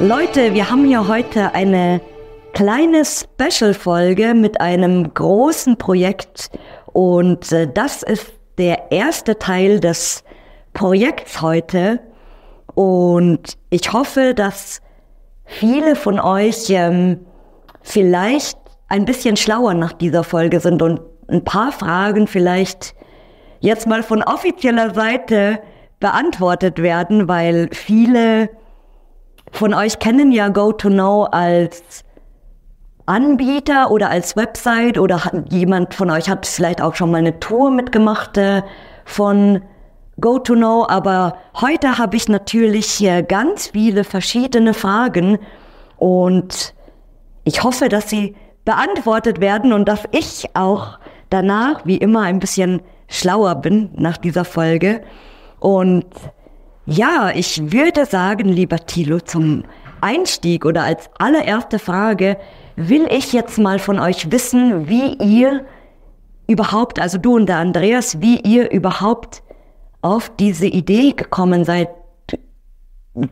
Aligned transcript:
Leute, 0.00 0.54
wir 0.54 0.70
haben 0.70 0.84
hier 0.84 1.08
heute 1.08 1.54
eine 1.54 2.00
kleine 2.52 3.02
Special-Folge 3.04 4.32
mit 4.32 4.60
einem 4.60 5.12
großen 5.12 5.76
Projekt. 5.76 6.50
Und 6.92 7.50
äh, 7.50 7.66
das 7.66 8.04
ist 8.04 8.32
der 8.58 8.92
erste 8.92 9.40
Teil 9.40 9.80
des 9.80 10.22
Projekts 10.72 11.42
heute. 11.42 11.98
Und 12.76 13.58
ich 13.70 13.92
hoffe, 13.92 14.34
dass 14.34 14.80
viele 15.44 15.96
von 15.96 16.20
euch 16.20 16.66
ähm, 16.68 17.26
vielleicht 17.82 18.56
ein 18.86 19.04
bisschen 19.04 19.36
schlauer 19.36 19.74
nach 19.74 19.94
dieser 19.94 20.22
Folge 20.22 20.60
sind 20.60 20.80
und 20.80 21.00
ein 21.26 21.42
paar 21.42 21.72
Fragen 21.72 22.28
vielleicht 22.28 22.94
jetzt 23.58 23.88
mal 23.88 24.04
von 24.04 24.22
offizieller 24.22 24.94
Seite 24.94 25.58
beantwortet 25.98 26.80
werden, 26.80 27.26
weil 27.26 27.68
viele 27.72 28.48
von 29.52 29.74
euch 29.74 29.98
kennen 29.98 30.32
ja 30.32 30.48
GoToKnow 30.48 31.28
als 31.32 32.04
Anbieter 33.06 33.90
oder 33.90 34.10
als 34.10 34.36
Website 34.36 34.98
oder 34.98 35.24
hat, 35.24 35.50
jemand 35.50 35.94
von 35.94 36.10
euch 36.10 36.28
hat 36.28 36.46
vielleicht 36.46 36.82
auch 36.82 36.94
schon 36.94 37.10
mal 37.10 37.18
eine 37.18 37.40
Tour 37.40 37.70
mitgemacht 37.70 38.36
äh, 38.36 38.62
von 39.04 39.62
GoToKnow, 40.20 40.88
aber 40.88 41.36
heute 41.60 41.96
habe 41.98 42.16
ich 42.16 42.28
natürlich 42.28 42.86
hier 42.86 43.22
ganz 43.22 43.68
viele 43.68 44.04
verschiedene 44.04 44.74
Fragen 44.74 45.38
und 45.96 46.74
ich 47.44 47.62
hoffe, 47.62 47.88
dass 47.88 48.10
sie 48.10 48.36
beantwortet 48.64 49.40
werden 49.40 49.72
und 49.72 49.88
dass 49.88 50.02
ich 50.10 50.44
auch 50.54 50.98
danach, 51.30 51.86
wie 51.86 51.96
immer, 51.96 52.22
ein 52.22 52.40
bisschen 52.40 52.82
schlauer 53.08 53.54
bin 53.54 53.90
nach 53.94 54.18
dieser 54.18 54.44
Folge. 54.44 55.00
Und 55.58 56.04
ja, 56.90 57.32
ich 57.34 57.70
würde 57.70 58.06
sagen, 58.06 58.48
lieber 58.48 58.78
Thilo, 58.78 59.20
zum 59.20 59.64
Einstieg 60.00 60.64
oder 60.64 60.84
als 60.84 61.10
allererste 61.18 61.78
Frage 61.78 62.38
will 62.76 63.06
ich 63.10 63.34
jetzt 63.34 63.58
mal 63.58 63.78
von 63.78 63.98
euch 63.98 64.32
wissen, 64.32 64.88
wie 64.88 65.14
ihr 65.16 65.66
überhaupt, 66.46 66.98
also 66.98 67.18
du 67.18 67.34
und 67.36 67.46
der 67.46 67.58
Andreas, 67.58 68.22
wie 68.22 68.40
ihr 68.40 68.70
überhaupt 68.70 69.42
auf 70.00 70.34
diese 70.36 70.66
Idee 70.66 71.12
gekommen 71.12 71.66
seid, 71.66 71.90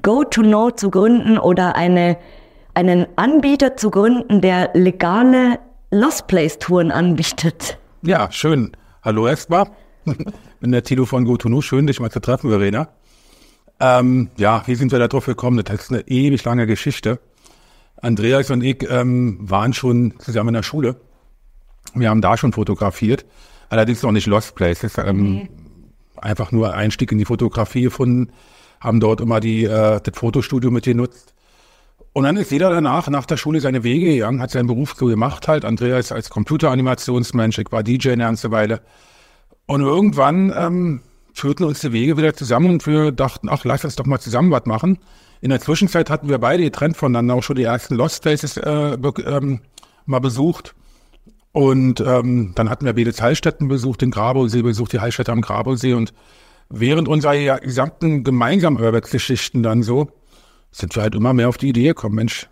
Go-to-Know 0.02 0.72
zu 0.72 0.90
gründen 0.90 1.38
oder 1.38 1.76
eine, 1.76 2.18
einen 2.74 3.06
Anbieter 3.16 3.76
zu 3.76 3.90
gründen, 3.90 4.42
der 4.42 4.70
legale 4.74 5.60
Lost 5.90 6.26
Place 6.26 6.58
Touren 6.58 6.90
anbietet. 6.90 7.78
Ja, 8.02 8.30
schön. 8.30 8.72
Hallo 9.02 9.26
erstmal. 9.28 9.68
bin 10.60 10.72
der 10.72 10.82
Tilo 10.82 11.06
von 11.06 11.24
Go-to-Know. 11.24 11.62
Schön, 11.62 11.86
dich 11.86 12.00
mal 12.00 12.10
zu 12.10 12.20
treffen, 12.20 12.50
Verena. 12.50 12.88
Ähm, 13.78 14.30
ja, 14.36 14.62
wie 14.66 14.74
sind 14.74 14.92
wir 14.92 14.98
da 14.98 15.08
drauf 15.08 15.26
gekommen? 15.26 15.62
Das 15.62 15.82
ist 15.82 15.92
eine 15.92 16.06
ewig 16.08 16.44
lange 16.44 16.66
Geschichte. 16.66 17.20
Andreas 18.00 18.50
und 18.50 18.62
ich 18.62 18.88
ähm, 18.90 19.38
waren 19.40 19.72
schon 19.72 20.14
zusammen 20.18 20.48
in 20.48 20.54
der 20.54 20.62
Schule. 20.62 20.96
Wir 21.94 22.10
haben 22.10 22.20
da 22.20 22.36
schon 22.36 22.52
fotografiert. 22.52 23.24
Allerdings 23.68 24.02
noch 24.02 24.12
nicht 24.12 24.26
Lost 24.26 24.54
Places. 24.54 24.96
Ähm, 24.98 25.36
okay. 25.36 25.50
Einfach 26.16 26.52
nur 26.52 26.74
Einstieg 26.74 27.12
in 27.12 27.18
die 27.18 27.24
Fotografie 27.24 27.82
gefunden. 27.82 28.32
Haben 28.80 29.00
dort 29.00 29.20
immer 29.20 29.40
die, 29.40 29.64
äh, 29.64 30.00
das 30.00 30.18
Fotostudio 30.18 30.70
mit 30.70 30.84
genutzt. 30.84 31.34
Und 32.12 32.24
dann 32.24 32.36
ist 32.38 32.50
jeder 32.50 32.70
danach, 32.70 33.08
nach 33.08 33.26
der 33.26 33.36
Schule, 33.36 33.60
seine 33.60 33.82
Wege 33.84 34.06
gegangen, 34.06 34.40
hat 34.40 34.50
seinen 34.50 34.68
Beruf 34.68 34.94
so 34.96 35.06
gemacht 35.06 35.48
halt. 35.48 35.66
Andreas 35.66 36.12
als 36.12 36.30
Computeranimationsmensch, 36.30 37.58
ich 37.58 37.70
war 37.70 37.82
DJ 37.82 38.12
eine 38.12 38.24
ganze 38.24 38.50
Weile. 38.50 38.80
Und 39.66 39.82
irgendwann 39.82 40.52
ähm, 40.56 41.02
führten 41.36 41.64
uns 41.64 41.80
die 41.80 41.92
Wege 41.92 42.16
wieder 42.16 42.34
zusammen 42.34 42.70
und 42.70 42.86
wir 42.86 43.12
dachten, 43.12 43.48
ach, 43.50 43.64
lass 43.64 43.84
uns 43.84 43.96
doch 43.96 44.06
mal 44.06 44.18
zusammen 44.18 44.50
was 44.50 44.64
machen. 44.64 44.98
In 45.42 45.50
der 45.50 45.60
Zwischenzeit 45.60 46.08
hatten 46.08 46.30
wir 46.30 46.38
beide 46.38 46.62
getrennt 46.62 46.96
voneinander 46.96 47.34
auch 47.34 47.42
schon 47.42 47.56
die 47.56 47.64
ersten 47.64 47.94
Lost 47.94 48.22
Places 48.22 48.56
äh, 48.56 48.96
be 48.98 49.12
ähm, 49.26 49.60
mal 50.06 50.20
besucht. 50.20 50.74
Und 51.52 52.00
ähm, 52.00 52.52
dann 52.54 52.70
hatten 52.70 52.86
wir 52.86 52.94
beide 52.94 53.12
Heilstätten 53.12 53.68
besucht, 53.68 54.00
den 54.00 54.10
Grabowsee 54.10 54.62
besucht, 54.62 54.94
die 54.94 55.00
Heilstätte 55.00 55.32
am 55.32 55.42
Grabowsee. 55.42 55.92
Und 55.92 56.14
während 56.70 57.06
unserer 57.06 57.60
gesamten 57.60 58.24
gemeinsamen 58.24 58.80
Urbex-Geschichten 58.80 59.62
dann 59.62 59.82
so, 59.82 60.08
sind 60.70 60.96
wir 60.96 61.02
halt 61.02 61.14
immer 61.14 61.34
mehr 61.34 61.50
auf 61.50 61.58
die 61.58 61.68
Idee 61.68 61.88
gekommen, 61.88 62.14
Mensch, 62.14 62.48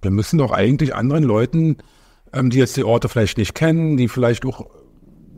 wir 0.00 0.10
müssen 0.10 0.38
doch 0.38 0.52
eigentlich 0.52 0.94
anderen 0.94 1.22
Leuten, 1.22 1.78
ähm, 2.32 2.48
die 2.48 2.58
jetzt 2.58 2.76
die 2.78 2.84
Orte 2.84 3.10
vielleicht 3.10 3.36
nicht 3.36 3.54
kennen, 3.54 3.98
die 3.98 4.08
vielleicht 4.08 4.46
auch 4.46 4.66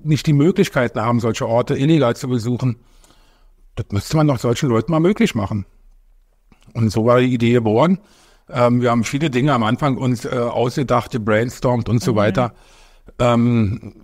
nicht 0.05 0.27
die 0.27 0.33
Möglichkeiten 0.33 1.01
haben, 1.01 1.21
solche 1.21 1.47
Orte 1.47 1.77
illegal 1.77 2.17
zu 2.17 2.29
besuchen, 2.29 2.77
das 3.79 3.87
müsste 3.93 4.17
man 4.17 4.27
doch 4.27 4.39
solchen 4.39 4.69
Leuten 4.69 4.91
mal 4.91 5.01
möglich 5.01 5.35
machen. 5.35 5.65
Und 6.75 6.91
so 6.91 7.07
war 7.07 7.21
die 7.21 7.33
Idee 7.33 7.53
geboren. 7.53 7.99
Ähm, 8.51 8.81
wir 8.83 8.91
haben 8.91 9.05
viele 9.05 9.31
Dinge 9.31 9.53
am 9.53 9.63
Anfang 9.63 9.97
uns 9.97 10.25
äh, 10.25 10.31
ausgedacht, 10.31 11.13
gebrainstormt 11.13 11.89
und 11.89 11.97
mhm. 11.97 12.01
so 12.01 12.17
weiter. 12.17 12.55
Ähm, 13.19 13.95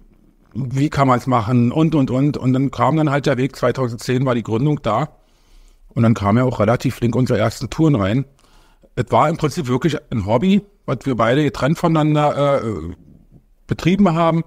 wie 0.54 0.88
kann 0.88 1.08
man 1.08 1.18
es 1.18 1.26
machen 1.26 1.72
und, 1.72 1.94
und, 1.94 2.10
und. 2.10 2.36
Und 2.36 2.52
dann 2.52 2.70
kam 2.70 2.96
dann 2.96 3.10
halt 3.10 3.26
der 3.26 3.36
Weg, 3.36 3.56
2010 3.56 4.24
war 4.24 4.34
die 4.34 4.44
Gründung 4.44 4.80
da. 4.82 5.16
Und 5.88 6.02
dann 6.04 6.14
kam 6.14 6.36
ja 6.36 6.44
auch 6.44 6.60
relativ 6.60 6.96
flink 6.96 7.16
unsere 7.16 7.38
ersten 7.38 7.70
Touren 7.70 7.96
rein. 7.96 8.24
Es 8.94 9.06
war 9.10 9.28
im 9.28 9.36
Prinzip 9.36 9.66
wirklich 9.66 9.96
ein 10.12 10.26
Hobby, 10.26 10.62
was 10.86 10.98
wir 11.04 11.16
beide 11.16 11.42
getrennt 11.42 11.78
voneinander 11.78 12.62
äh, 12.62 12.94
betrieben 13.66 14.14
haben 14.14 14.44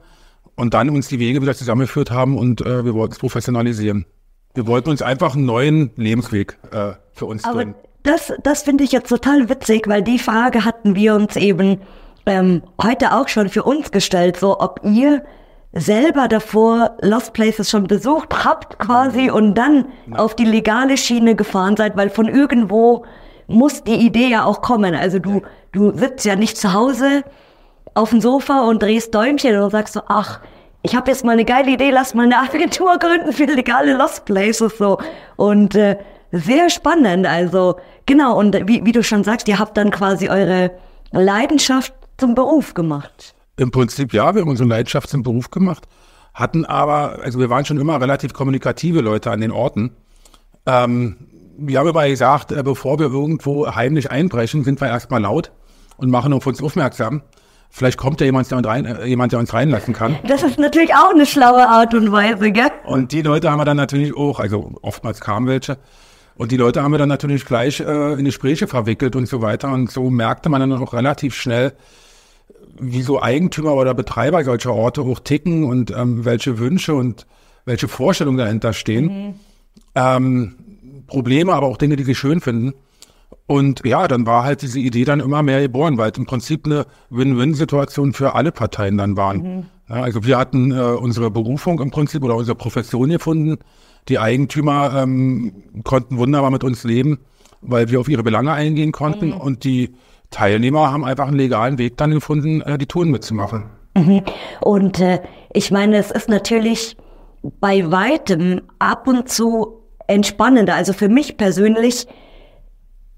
und 0.58 0.74
dann 0.74 0.90
uns 0.90 1.08
die 1.08 1.20
Wege 1.20 1.42
wieder 1.42 1.56
zusammengeführt 1.56 2.12
haben 2.12 2.38
und 2.38 2.62
äh, 2.62 2.84
wir 2.84 2.94
wollten 2.94 3.14
es 3.14 3.20
professionalisieren. 3.20 4.06
Wir 4.54 4.68
wollten 4.68 4.90
uns 4.90 5.02
einfach 5.02 5.36
einen 5.36 5.46
neuen 5.46 5.92
Lebensweg 5.96 6.58
äh, 6.72 6.94
für 7.14 7.26
uns 7.28 7.46
Aber 7.46 7.64
drin. 7.64 7.76
Das, 8.04 8.34
das 8.44 8.64
finde 8.64 8.84
ich 8.84 8.92
jetzt 8.92 9.10
total 9.10 9.50
witzig, 9.50 9.88
weil 9.88 10.02
die 10.02 10.20
Frage 10.20 10.66
hatten 10.66 10.96
wir 10.96 11.14
uns 11.14 11.36
eben 11.36 11.82
ähm, 12.26 12.64
heute 12.82 13.14
auch 13.14 13.28
schon 13.28 13.50
für 13.50 13.64
uns 13.64 13.92
gestellt, 13.92 14.38
so 14.38 14.60
ob 14.60 14.82
ihr 14.84 15.24
selber 15.74 16.28
davor 16.28 16.98
Lost 17.02 17.34
Places 17.34 17.70
schon 17.70 17.86
besucht 17.86 18.44
habt 18.44 18.80
quasi 18.80 19.30
und 19.30 19.56
dann 19.56 19.86
ja. 20.10 20.18
auf 20.18 20.36
die 20.36 20.46
legale 20.46 20.98
Schiene 20.98 21.36
gefahren 21.36 21.78
seid, 21.78 21.96
weil 21.96 22.10
von 22.10 22.28
irgendwo 22.28 23.06
muss 23.48 23.84
die 23.84 23.96
Idee 23.96 24.28
ja 24.28 24.46
auch 24.46 24.62
kommen. 24.62 24.96
Also 24.96 25.20
du, 25.20 25.42
du 25.72 25.96
sitzt 25.96 26.26
ja 26.26 26.36
nicht 26.36 26.58
zu 26.58 26.74
Hause 26.74 27.24
auf 27.98 28.12
dem 28.12 28.22
Sofa 28.22 28.62
und 28.62 28.82
drehst 28.82 29.14
Däumchen 29.14 29.58
und 29.58 29.72
sagst 29.72 29.96
so, 29.96 30.02
ach, 30.08 30.40
ich 30.84 30.96
habe 30.96 31.10
jetzt 31.10 31.26
mal 31.26 31.32
eine 31.32 31.46
geile 31.46 31.72
Idee, 31.72 31.90
lass 31.90 32.14
mal 32.14 32.24
eine 32.24 32.38
Agentur 32.38 32.98
gründen 32.98 33.34
für 33.34 33.46
legale 33.46 33.98
Lost 33.98 34.26
Places 34.26 34.78
so. 34.78 35.00
Und 35.36 35.76
äh, 35.76 35.98
sehr 36.32 36.70
spannend, 36.70 37.26
also 37.26 37.78
genau, 38.06 38.38
und 38.38 38.56
wie, 38.68 38.86
wie 38.86 38.92
du 38.92 39.04
schon 39.04 39.24
sagst, 39.24 39.48
ihr 39.48 39.60
habt 39.60 39.76
dann 39.78 39.92
quasi 39.92 40.30
eure 40.30 40.72
Leidenschaft 41.12 41.94
zum 42.18 42.36
Beruf 42.36 42.74
gemacht. 42.74 43.34
Im 43.58 43.72
Prinzip 43.72 44.14
ja, 44.14 44.36
wir 44.36 44.42
haben 44.42 44.50
unsere 44.50 44.70
Leidenschaft 44.70 45.10
zum 45.10 45.24
Beruf 45.24 45.50
gemacht, 45.50 45.88
hatten 46.34 46.66
aber, 46.66 47.20
also 47.24 47.40
wir 47.40 47.50
waren 47.50 47.66
schon 47.66 47.80
immer 47.80 48.00
relativ 48.00 48.34
kommunikative 48.34 49.02
Leute 49.02 49.32
an 49.32 49.42
den 49.42 49.52
Orten. 49.52 49.96
Ähm, 50.68 51.18
wir 51.58 51.80
haben 51.80 51.88
immer 51.88 52.08
gesagt, 52.08 52.52
äh, 52.52 52.62
bevor 52.62 53.00
wir 53.00 53.08
irgendwo 53.08 53.74
heimlich 53.74 54.12
einbrechen, 54.12 54.64
sind 54.64 54.80
wir 54.80 54.88
erstmal 54.88 55.22
laut 55.22 55.52
und 55.98 56.12
machen 56.12 56.34
auf 56.34 56.46
uns 56.46 56.62
aufmerksam. 56.62 57.24
Vielleicht 57.70 57.98
kommt 57.98 58.20
ja 58.22 58.26
jemand, 58.26 58.50
der, 58.50 58.64
rein, 58.64 58.86
äh, 58.86 59.06
jemand, 59.06 59.32
der 59.34 59.40
uns 59.40 59.54
reinlassen 59.54 59.94
kann. 59.94 60.18
Das 60.28 60.44
ist 60.44 60.58
natürlich 60.58 60.94
auch 60.94 61.12
eine 61.12 61.26
schlaue 61.26 61.68
Art 61.68 61.94
und 61.94 62.12
Weise, 62.12 62.52
gell? 62.52 62.72
Und 62.86 63.12
die 63.12 63.22
Leute 63.22 63.52
haben 63.52 63.60
wir 63.60 63.66
dann 63.66 63.78
natürlich 63.78 64.16
auch, 64.16 64.40
also 64.40 64.72
oftmals 64.82 65.20
kamen 65.20 65.48
welche. 65.48 65.78
Und 66.36 66.52
die 66.52 66.58
Leute 66.58 66.84
haben 66.84 66.92
wir 66.92 67.00
dann 67.00 67.10
natürlich 67.10 67.46
gleich 67.46 67.80
äh, 67.80 68.14
in 68.14 68.26
Gespräche 68.26 68.68
verwickelt 68.68 69.16
und 69.16 69.28
so 69.28 69.42
weiter. 69.42 69.72
Und 69.72 69.92
so 69.92 70.10
merkte 70.10 70.50
man 70.50 70.62
dann 70.62 70.74
auch 70.74 70.94
relativ 70.94 71.36
schnell, 71.36 71.74
wie 72.80 73.02
so 73.02 73.22
Eigentümer 73.22 73.74
oder 73.74 73.94
Betreiber 73.94 74.44
solcher 74.44 74.74
Orte 74.74 75.02
auch 75.02 75.20
ticken 75.20 75.64
und 75.64 75.92
ähm, 75.92 76.26
welche 76.26 76.60
Wünsche 76.60 76.94
und 76.94 77.26
welche 77.66 77.88
Vorstellungen 77.88 78.38
dahinter 78.38 78.74
stehen. 78.74 79.06
Mhm. 79.06 79.34
Ähm, 79.96 80.56
Probleme, 81.08 81.54
aber 81.54 81.68
auch 81.68 81.78
Dinge, 81.78 81.96
die 81.96 82.04
sie 82.04 82.16
schön 82.16 82.40
finden. 82.40 82.74
Und 83.46 83.86
ja, 83.86 84.08
dann 84.08 84.26
war 84.26 84.44
halt 84.44 84.62
diese 84.62 84.80
Idee 84.80 85.06
dann 85.06 85.20
immer 85.20 85.42
mehr 85.42 85.62
geboren, 85.62 85.98
weil 85.98 86.12
es 86.12 86.18
im 86.18 86.26
Prinzip 86.26 86.66
eine 86.66 86.86
Win-Win-Situation 87.10 88.14
für 88.14 88.36
alle 88.36 88.52
Parteien 88.52 88.98
dann 88.98 89.16
waren. 89.16 89.38
Mhm. 89.38 89.66
Ja, 89.90 90.02
also 90.02 90.26
wir 90.26 90.38
hatten 90.38 90.72
äh, 90.72 90.82
unsere 90.82 91.32
Berufung 91.32 91.80
im 91.80 91.92
Prinzip 91.92 92.24
oder 92.24 92.36
unsere 92.36 92.56
Profession 92.56 93.10
gefunden. 93.10 93.58
Die 94.10 94.20
Eigentümer 94.20 95.02
ähm, 95.02 95.64
konnten 95.84 96.18
wunderbar 96.18 96.52
mit 96.52 96.64
uns 96.64 96.84
leben, 96.84 97.20
weil 97.62 97.90
wir 97.90 98.00
auf 98.00 98.10
ihre 98.10 98.24
Belange 98.24 98.52
eingehen 98.52 98.92
konnten. 98.92 99.28
Mhm. 99.28 99.38
Und 99.38 99.64
die 99.64 99.96
Teilnehmer 100.30 100.92
haben 100.92 101.06
einfach 101.06 101.28
einen 101.28 101.38
legalen 101.38 101.78
Weg 101.78 101.96
dann 101.98 102.12
gefunden, 102.12 102.62
äh, 102.62 102.78
die 102.78 102.86
Touren 102.86 103.12
mitzumachen. 103.12 103.66
Mhm. 103.96 104.24
Und 104.60 105.00
äh, 105.00 105.22
ich 105.54 105.72
meine, 105.72 105.98
es 105.98 106.12
ist 106.12 106.28
natürlich 106.28 106.98
bei 107.62 107.90
weitem 107.90 108.62
ab 108.80 109.08
und 109.08 109.30
zu 109.30 109.84
entspannender. 110.08 110.76
Also 110.76 110.92
für 110.92 111.08
mich 111.08 111.38
persönlich 111.38 112.08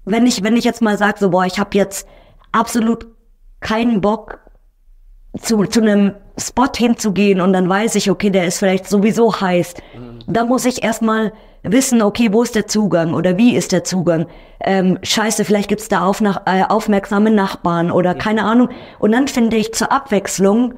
wenn 0.04 0.26
ich, 0.26 0.42
wenn 0.42 0.56
ich 0.56 0.64
jetzt 0.64 0.82
mal 0.82 0.98
sage, 0.98 1.18
so, 1.18 1.30
boah, 1.30 1.44
ich 1.44 1.58
habe 1.58 1.70
jetzt 1.76 2.06
absolut 2.52 3.06
keinen 3.60 4.00
Bock, 4.00 4.40
zu, 5.40 5.64
zu 5.66 5.80
einem 5.80 6.14
Spot 6.38 6.72
hinzugehen 6.76 7.40
und 7.40 7.52
dann 7.52 7.68
weiß 7.68 7.94
ich, 7.94 8.10
okay, 8.10 8.30
der 8.30 8.46
ist 8.46 8.58
vielleicht 8.58 8.88
sowieso 8.88 9.40
heiß. 9.40 9.74
Mhm. 9.96 10.18
Da 10.26 10.44
muss 10.44 10.64
ich 10.64 10.82
erstmal 10.82 11.32
wissen, 11.62 12.02
okay, 12.02 12.32
wo 12.32 12.42
ist 12.42 12.54
der 12.54 12.66
Zugang 12.66 13.14
oder 13.14 13.36
wie 13.36 13.54
ist 13.54 13.72
der 13.72 13.84
Zugang? 13.84 14.26
Ähm, 14.60 14.98
scheiße, 15.02 15.44
vielleicht 15.44 15.68
gibt's 15.68 15.88
da 15.88 16.04
auf 16.04 16.20
nach, 16.20 16.42
äh, 16.46 16.64
aufmerksame 16.68 17.30
Nachbarn 17.30 17.90
oder 17.90 18.14
keine 18.14 18.44
Ahnung. 18.44 18.70
Und 18.98 19.12
dann 19.12 19.28
finde 19.28 19.56
ich 19.56 19.72
zur 19.72 19.92
Abwechslung 19.92 20.74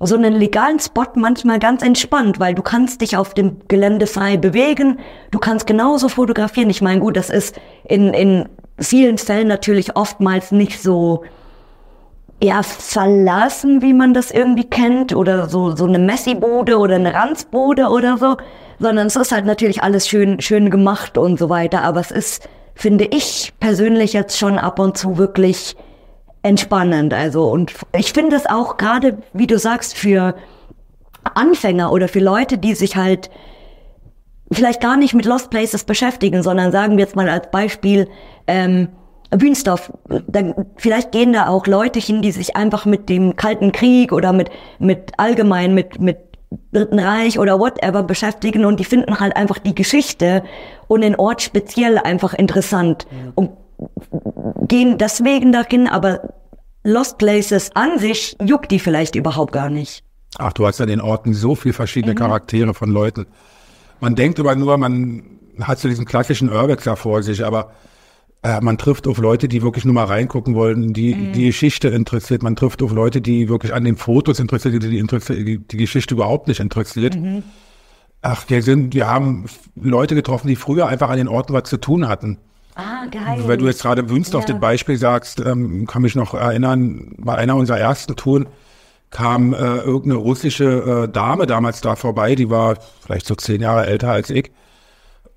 so 0.00 0.14
einen 0.14 0.34
legalen 0.34 0.78
Spot 0.78 1.06
manchmal 1.14 1.58
ganz 1.58 1.82
entspannt, 1.82 2.38
weil 2.38 2.54
du 2.54 2.62
kannst 2.62 3.00
dich 3.00 3.16
auf 3.16 3.34
dem 3.34 3.60
Gelände 3.68 4.06
frei 4.06 4.36
bewegen, 4.36 4.98
du 5.30 5.38
kannst 5.38 5.66
genauso 5.66 6.08
fotografieren. 6.08 6.70
Ich 6.70 6.82
meine, 6.82 7.00
gut, 7.00 7.16
das 7.16 7.30
ist 7.30 7.58
in, 7.84 8.12
in 8.12 8.48
vielen 8.78 9.18
Fällen 9.18 9.48
natürlich 9.48 9.96
oftmals 9.96 10.52
nicht 10.52 10.82
so 10.82 11.24
eher 12.40 12.62
verlassen, 12.62 13.80
wie 13.80 13.94
man 13.94 14.12
das 14.12 14.30
irgendwie 14.30 14.68
kennt, 14.68 15.14
oder 15.14 15.48
so, 15.48 15.74
so 15.74 15.86
eine 15.86 15.98
Messi-Bude 15.98 16.78
oder 16.78 16.96
eine 16.96 17.14
Ranzbude 17.14 17.88
oder 17.88 18.18
so, 18.18 18.36
sondern 18.78 19.06
es 19.06 19.16
ist 19.16 19.32
halt 19.32 19.46
natürlich 19.46 19.82
alles 19.82 20.06
schön, 20.06 20.40
schön 20.40 20.68
gemacht 20.68 21.16
und 21.16 21.38
so 21.38 21.48
weiter, 21.48 21.82
aber 21.82 22.00
es 22.00 22.10
ist, 22.10 22.46
finde 22.74 23.04
ich 23.04 23.54
persönlich 23.58 24.12
jetzt 24.12 24.38
schon 24.38 24.58
ab 24.58 24.78
und 24.78 24.98
zu 24.98 25.16
wirklich 25.16 25.76
entspannend, 26.46 27.12
also, 27.12 27.50
und 27.50 27.72
ich 27.96 28.12
finde 28.12 28.36
es 28.36 28.46
auch 28.46 28.76
gerade, 28.76 29.18
wie 29.32 29.46
du 29.46 29.58
sagst, 29.58 29.96
für 29.96 30.36
Anfänger 31.34 31.92
oder 31.92 32.08
für 32.08 32.20
Leute, 32.20 32.56
die 32.56 32.74
sich 32.74 32.96
halt 32.96 33.30
vielleicht 34.52 34.80
gar 34.80 34.96
nicht 34.96 35.12
mit 35.12 35.24
Lost 35.24 35.50
Places 35.50 35.84
beschäftigen, 35.84 36.42
sondern 36.42 36.70
sagen 36.70 36.96
wir 36.96 37.04
jetzt 37.04 37.16
mal 37.16 37.28
als 37.28 37.50
Beispiel, 37.50 38.08
ähm, 38.46 38.88
Bühnsdorf, 39.30 39.92
dann 40.28 40.54
vielleicht 40.76 41.10
gehen 41.10 41.32
da 41.32 41.48
auch 41.48 41.66
Leute 41.66 41.98
hin, 41.98 42.22
die 42.22 42.30
sich 42.30 42.54
einfach 42.54 42.86
mit 42.86 43.08
dem 43.08 43.34
Kalten 43.34 43.72
Krieg 43.72 44.12
oder 44.12 44.32
mit, 44.32 44.50
mit 44.78 45.12
allgemein 45.16 45.74
mit, 45.74 46.00
mit 46.00 46.18
Dritten 46.72 47.00
Reich 47.00 47.40
oder 47.40 47.58
whatever 47.58 48.04
beschäftigen 48.04 48.64
und 48.64 48.78
die 48.78 48.84
finden 48.84 49.18
halt 49.18 49.36
einfach 49.36 49.58
die 49.58 49.74
Geschichte 49.74 50.44
und 50.86 51.00
den 51.00 51.16
Ort 51.16 51.42
speziell 51.42 51.98
einfach 51.98 52.34
interessant 52.34 53.08
ja. 53.10 53.32
und 53.34 53.50
gehen 54.68 54.98
deswegen 54.98 55.52
dahin, 55.52 55.86
aber 55.88 56.34
Lost 56.82 57.18
Places 57.18 57.70
an 57.74 57.98
sich 57.98 58.36
juckt 58.42 58.70
die 58.70 58.78
vielleicht 58.78 59.16
überhaupt 59.16 59.52
gar 59.52 59.70
nicht. 59.70 60.04
Ach, 60.38 60.52
du 60.52 60.66
hast 60.66 60.78
ja 60.78 60.86
den 60.86 61.00
Orten 61.00 61.34
so 61.34 61.54
viel 61.54 61.72
verschiedene 61.72 62.12
mhm. 62.12 62.18
Charaktere 62.18 62.74
von 62.74 62.90
Leuten. 62.90 63.26
Man 64.00 64.14
denkt 64.14 64.38
immer 64.38 64.54
nur, 64.54 64.76
man 64.76 65.22
hat 65.60 65.78
so 65.78 65.88
diesen 65.88 66.04
klassischen 66.04 66.50
Urbex 66.50 66.84
da 66.84 66.96
vor 66.96 67.22
sich, 67.22 67.44
aber 67.44 67.72
äh, 68.42 68.60
man 68.60 68.78
trifft 68.78 69.08
auf 69.08 69.18
Leute, 69.18 69.48
die 69.48 69.62
wirklich 69.62 69.84
nur 69.84 69.94
mal 69.94 70.04
reingucken 70.04 70.54
wollen, 70.54 70.92
die 70.92 71.14
mhm. 71.14 71.32
die 71.32 71.46
Geschichte 71.46 71.88
interessiert. 71.88 72.42
Man 72.42 72.54
trifft 72.54 72.82
auf 72.82 72.92
Leute, 72.92 73.20
die 73.20 73.48
wirklich 73.48 73.72
an 73.74 73.84
den 73.84 73.96
Fotos 73.96 74.38
interessiert, 74.38 74.74
die 74.74 74.90
die, 74.90 75.04
die, 75.04 75.58
die 75.58 75.76
Geschichte 75.76 76.14
überhaupt 76.14 76.48
nicht 76.48 76.60
interessiert. 76.60 77.16
Mhm. 77.16 77.42
Ach, 78.22 78.44
wir 78.48 78.62
sind, 78.62 78.94
wir 78.94 79.08
haben 79.08 79.46
Leute 79.74 80.14
getroffen, 80.14 80.48
die 80.48 80.56
früher 80.56 80.86
einfach 80.86 81.10
an 81.10 81.16
den 81.16 81.28
Orten 81.28 81.52
was 81.52 81.64
zu 81.64 81.78
tun 81.78 82.08
hatten. 82.08 82.38
Ah, 82.76 83.06
geil. 83.10 83.42
Weil 83.46 83.56
du 83.56 83.66
jetzt 83.66 83.82
gerade 83.82 84.08
Wünsdorf 84.10 84.44
ja. 84.46 84.52
das 84.52 84.60
Beispiel 84.60 84.98
sagst, 84.98 85.40
ähm, 85.40 85.86
kann 85.86 86.02
mich 86.02 86.14
noch 86.14 86.34
erinnern, 86.34 87.14
bei 87.18 87.34
einer 87.34 87.56
unserer 87.56 87.78
ersten 87.78 88.14
Touren 88.16 88.46
kam 89.10 89.54
äh, 89.54 89.56
irgendeine 89.56 90.16
russische 90.16 91.04
äh, 91.04 91.08
Dame 91.08 91.46
damals 91.46 91.80
da 91.80 91.96
vorbei, 91.96 92.34
die 92.34 92.50
war 92.50 92.76
vielleicht 93.00 93.26
so 93.26 93.34
zehn 93.34 93.62
Jahre 93.62 93.86
älter 93.86 94.10
als 94.10 94.30
ich 94.30 94.52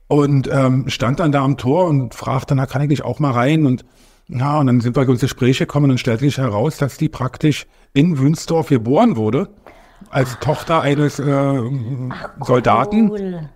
und 0.09 0.49
ähm, 0.51 0.89
stand 0.89 1.19
dann 1.19 1.31
da 1.31 1.43
am 1.43 1.55
Tor 1.55 1.85
und 1.85 2.15
fragte, 2.15 2.55
na, 2.55 2.65
kann 2.65 2.81
ich 2.81 2.89
nicht 2.89 3.05
auch 3.05 3.19
mal 3.19 3.31
rein? 3.31 3.65
Und 3.65 3.85
ja, 4.27 4.59
und 4.59 4.67
dann 4.67 4.81
sind 4.81 4.95
wir 4.95 5.07
ins 5.07 5.21
Gespräch 5.21 5.59
gekommen 5.59 5.91
und 5.91 5.99
stellte 5.99 6.25
sich 6.25 6.39
heraus, 6.39 6.77
dass 6.77 6.97
die 6.97 7.09
praktisch 7.09 7.67
in 7.93 8.17
Wünsdorf 8.17 8.69
geboren 8.69 9.15
wurde, 9.15 9.49
als. 10.09 10.39
Tochter 10.39 10.81
eines 10.81 11.19
äh, 11.19 11.59
Ach, 12.09 12.29
Soldaten. 12.41 13.49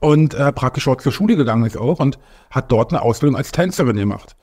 Und 0.00 0.34
äh, 0.34 0.52
praktisch 0.52 0.84
dort 0.84 1.02
zur 1.02 1.12
Schule 1.12 1.36
gegangen 1.36 1.64
ist 1.64 1.76
auch 1.76 2.00
und 2.00 2.18
hat 2.50 2.70
dort 2.72 2.92
eine 2.92 3.02
Ausbildung 3.02 3.36
als 3.36 3.52
Tänzerin 3.52 3.96
gemacht. 3.96 4.36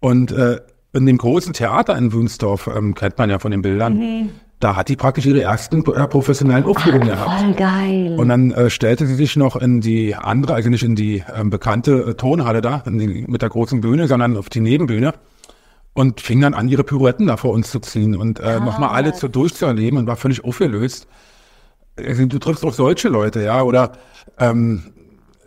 Und 0.00 0.32
äh, 0.32 0.60
in 0.92 1.06
dem 1.06 1.18
großen 1.18 1.52
Theater 1.52 1.96
in 1.96 2.12
Wünsdorf, 2.12 2.68
ähm, 2.74 2.94
kennt 2.94 3.18
man 3.18 3.30
ja 3.30 3.38
von 3.38 3.50
den 3.50 3.62
Bildern, 3.62 3.98
mhm 3.98 4.30
da 4.62 4.76
hat 4.76 4.88
die 4.88 4.96
praktisch 4.96 5.26
ihre 5.26 5.42
ersten 5.42 5.84
äh, 5.92 6.06
professionellen 6.06 6.64
Aufführungen 6.64 7.08
gehabt. 7.08 7.40
Voll 7.40 7.54
geil. 7.54 8.14
Und 8.16 8.28
dann 8.28 8.52
äh, 8.52 8.70
stellte 8.70 9.06
sie 9.06 9.14
sich 9.14 9.36
noch 9.36 9.56
in 9.56 9.80
die 9.80 10.14
andere, 10.14 10.54
also 10.54 10.70
nicht 10.70 10.84
in 10.84 10.94
die 10.94 11.22
ähm, 11.34 11.50
bekannte 11.50 12.10
äh, 12.10 12.14
Tonhalle 12.14 12.60
da, 12.60 12.82
die, 12.86 13.24
mit 13.26 13.42
der 13.42 13.48
großen 13.48 13.80
Bühne, 13.80 14.06
sondern 14.06 14.36
auf 14.36 14.48
die 14.48 14.60
Nebenbühne 14.60 15.14
und 15.94 16.20
fing 16.20 16.40
dann 16.40 16.54
an, 16.54 16.68
ihre 16.68 16.84
Pirouetten 16.84 17.26
da 17.26 17.36
vor 17.36 17.52
uns 17.52 17.70
zu 17.70 17.80
ziehen 17.80 18.16
und 18.16 18.38
äh, 18.38 18.60
nochmal 18.60 18.90
alle 18.90 19.12
zu 19.12 19.28
durchzuerleben 19.28 19.98
und 19.98 20.06
war 20.06 20.16
völlig 20.16 20.44
aufgelöst. 20.44 21.08
Also, 21.96 22.26
du 22.26 22.38
triffst 22.38 22.64
auch 22.64 22.72
solche 22.72 23.08
Leute, 23.08 23.42
ja, 23.42 23.62
oder 23.62 23.92
ähm, 24.38 24.92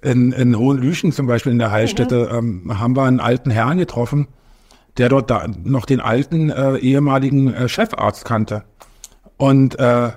in, 0.01 0.31
in 0.31 0.57
Hohenlüchen 0.57 1.11
zum 1.11 1.25
Beispiel 1.27 1.51
in 1.51 1.59
der 1.59 1.71
Heilstätte 1.71 2.29
mhm. 2.41 2.61
ähm, 2.69 2.79
haben 2.79 2.95
wir 2.95 3.03
einen 3.03 3.19
alten 3.19 3.49
Herrn 3.49 3.77
getroffen, 3.77 4.27
der 4.97 5.09
dort 5.09 5.29
da 5.29 5.47
noch 5.63 5.85
den 5.85 5.99
alten 5.99 6.49
äh, 6.49 6.77
ehemaligen 6.77 7.53
äh, 7.53 7.67
Chefarzt 7.67 8.23
kannte. 8.23 8.63
Und 9.37 9.77
äh, 9.79 10.11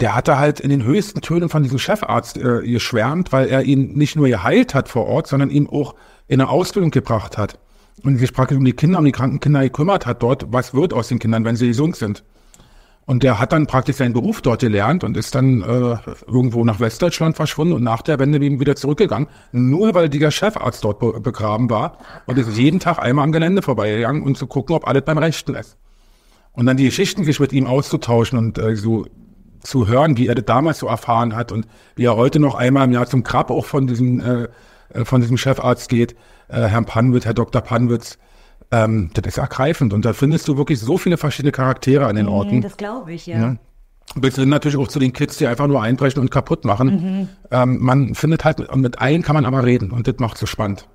der 0.00 0.14
hatte 0.14 0.38
halt 0.38 0.60
in 0.60 0.70
den 0.70 0.84
höchsten 0.84 1.20
Tönen 1.20 1.48
von 1.48 1.62
diesem 1.62 1.78
Chefarzt 1.78 2.36
äh, 2.36 2.62
geschwärmt, 2.62 3.32
weil 3.32 3.48
er 3.48 3.62
ihn 3.62 3.92
nicht 3.94 4.16
nur 4.16 4.28
geheilt 4.28 4.74
hat 4.74 4.88
vor 4.88 5.06
Ort, 5.06 5.26
sondern 5.26 5.50
ihn 5.50 5.68
auch 5.68 5.94
in 6.26 6.40
eine 6.40 6.50
Ausbildung 6.50 6.90
gebracht 6.90 7.36
hat. 7.38 7.58
Und 8.02 8.18
sich 8.18 8.32
praktisch 8.32 8.58
um 8.58 8.64
die 8.64 8.72
Kinder, 8.72 8.98
um 8.98 9.04
die 9.04 9.12
kranken 9.12 9.40
Kinder 9.40 9.62
gekümmert 9.62 10.06
hat 10.06 10.22
dort, 10.22 10.46
was 10.52 10.74
wird 10.74 10.92
aus 10.92 11.08
den 11.08 11.20
Kindern, 11.20 11.44
wenn 11.44 11.56
sie 11.56 11.68
gesund 11.68 11.96
sind. 11.96 12.24
Und 13.06 13.22
der 13.22 13.38
hat 13.38 13.52
dann 13.52 13.66
praktisch 13.66 13.96
seinen 13.96 14.14
Beruf 14.14 14.40
dort 14.40 14.60
gelernt 14.60 15.04
und 15.04 15.16
ist 15.16 15.34
dann 15.34 15.60
äh, 15.60 15.96
irgendwo 16.26 16.64
nach 16.64 16.80
Westdeutschland 16.80 17.36
verschwunden 17.36 17.74
und 17.74 17.82
nach 17.82 18.00
der 18.00 18.18
Wende 18.18 18.40
wieder 18.40 18.76
zurückgegangen, 18.76 19.28
nur 19.52 19.94
weil 19.94 20.08
dieser 20.08 20.30
Chefarzt 20.30 20.82
dort 20.84 21.00
be 21.00 21.20
begraben 21.20 21.68
war 21.68 21.98
und 22.26 22.38
ist 22.38 22.56
jeden 22.56 22.80
Tag 22.80 22.98
einmal 22.98 23.24
am 23.24 23.32
Gelände 23.32 23.60
vorbeigegangen, 23.60 24.22
um 24.22 24.34
zu 24.34 24.46
gucken, 24.46 24.74
ob 24.74 24.88
alles 24.88 25.02
beim 25.04 25.18
Rechten 25.18 25.54
ist. 25.54 25.76
Und 26.52 26.66
dann 26.66 26.76
die 26.76 26.84
Geschichten 26.84 27.24
sich 27.24 27.40
mit 27.40 27.52
ihm 27.52 27.66
auszutauschen 27.66 28.38
und 28.38 28.58
äh, 28.58 28.74
so 28.74 29.04
zu 29.64 29.88
hören, 29.88 30.16
wie 30.16 30.28
er 30.28 30.34
das 30.34 30.44
damals 30.44 30.78
so 30.78 30.86
erfahren 30.86 31.34
hat 31.34 31.52
und 31.52 31.66
wie 31.96 32.04
er 32.04 32.16
heute 32.16 32.38
noch 32.38 32.54
einmal 32.54 32.84
im 32.84 32.92
Jahr 32.92 33.06
zum 33.06 33.22
Grab 33.22 33.50
auch 33.50 33.66
von 33.66 33.86
diesem, 33.86 34.20
äh, 34.20 34.48
äh, 34.90 35.04
von 35.04 35.20
diesem 35.20 35.36
Chefarzt 35.36 35.88
geht, 35.88 36.14
äh, 36.48 36.62
Herrn 36.62 36.84
Panwitz, 36.84 37.24
Herr 37.24 37.34
Dr. 37.34 37.60
Panwitz. 37.60 38.18
Ähm, 38.70 39.10
das 39.14 39.24
ist 39.26 39.38
ergreifend 39.38 39.92
und 39.92 40.04
da 40.04 40.12
findest 40.12 40.48
du 40.48 40.56
wirklich 40.56 40.80
so 40.80 40.98
viele 40.98 41.16
verschiedene 41.16 41.52
Charaktere 41.52 42.06
an 42.06 42.16
den 42.16 42.28
Orten. 42.28 42.60
Das 42.60 42.76
glaube 42.76 43.12
ich, 43.12 43.26
ja. 43.26 43.38
ja. 43.38 43.56
Bis 44.16 44.36
hin 44.36 44.48
natürlich 44.48 44.76
auch 44.78 44.88
zu 44.88 44.98
den 44.98 45.12
Kids, 45.12 45.38
die 45.38 45.46
einfach 45.46 45.66
nur 45.66 45.82
einbrechen 45.82 46.20
und 46.20 46.30
kaputt 46.30 46.64
machen. 46.64 46.88
Mhm. 46.88 47.28
Ähm, 47.50 47.78
man 47.80 48.14
findet 48.14 48.44
halt, 48.44 48.60
und 48.60 48.80
mit 48.80 49.00
allen 49.00 49.22
kann 49.22 49.34
man 49.34 49.44
aber 49.44 49.64
reden 49.64 49.90
und 49.90 50.06
das 50.06 50.16
macht 50.18 50.38
so 50.38 50.46
spannend. 50.46 50.86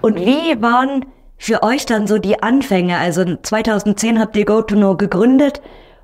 Und 0.00 0.16
wie 0.16 0.60
waren 0.60 1.04
für 1.36 1.62
euch 1.62 1.86
dann 1.86 2.06
so 2.06 2.18
die 2.18 2.42
Anfänge? 2.42 2.98
Also 2.98 3.36
2010 3.36 4.18
habt 4.18 4.36
ihr 4.36 4.44
GoToNo 4.44 4.96
gegründet. 4.96 5.60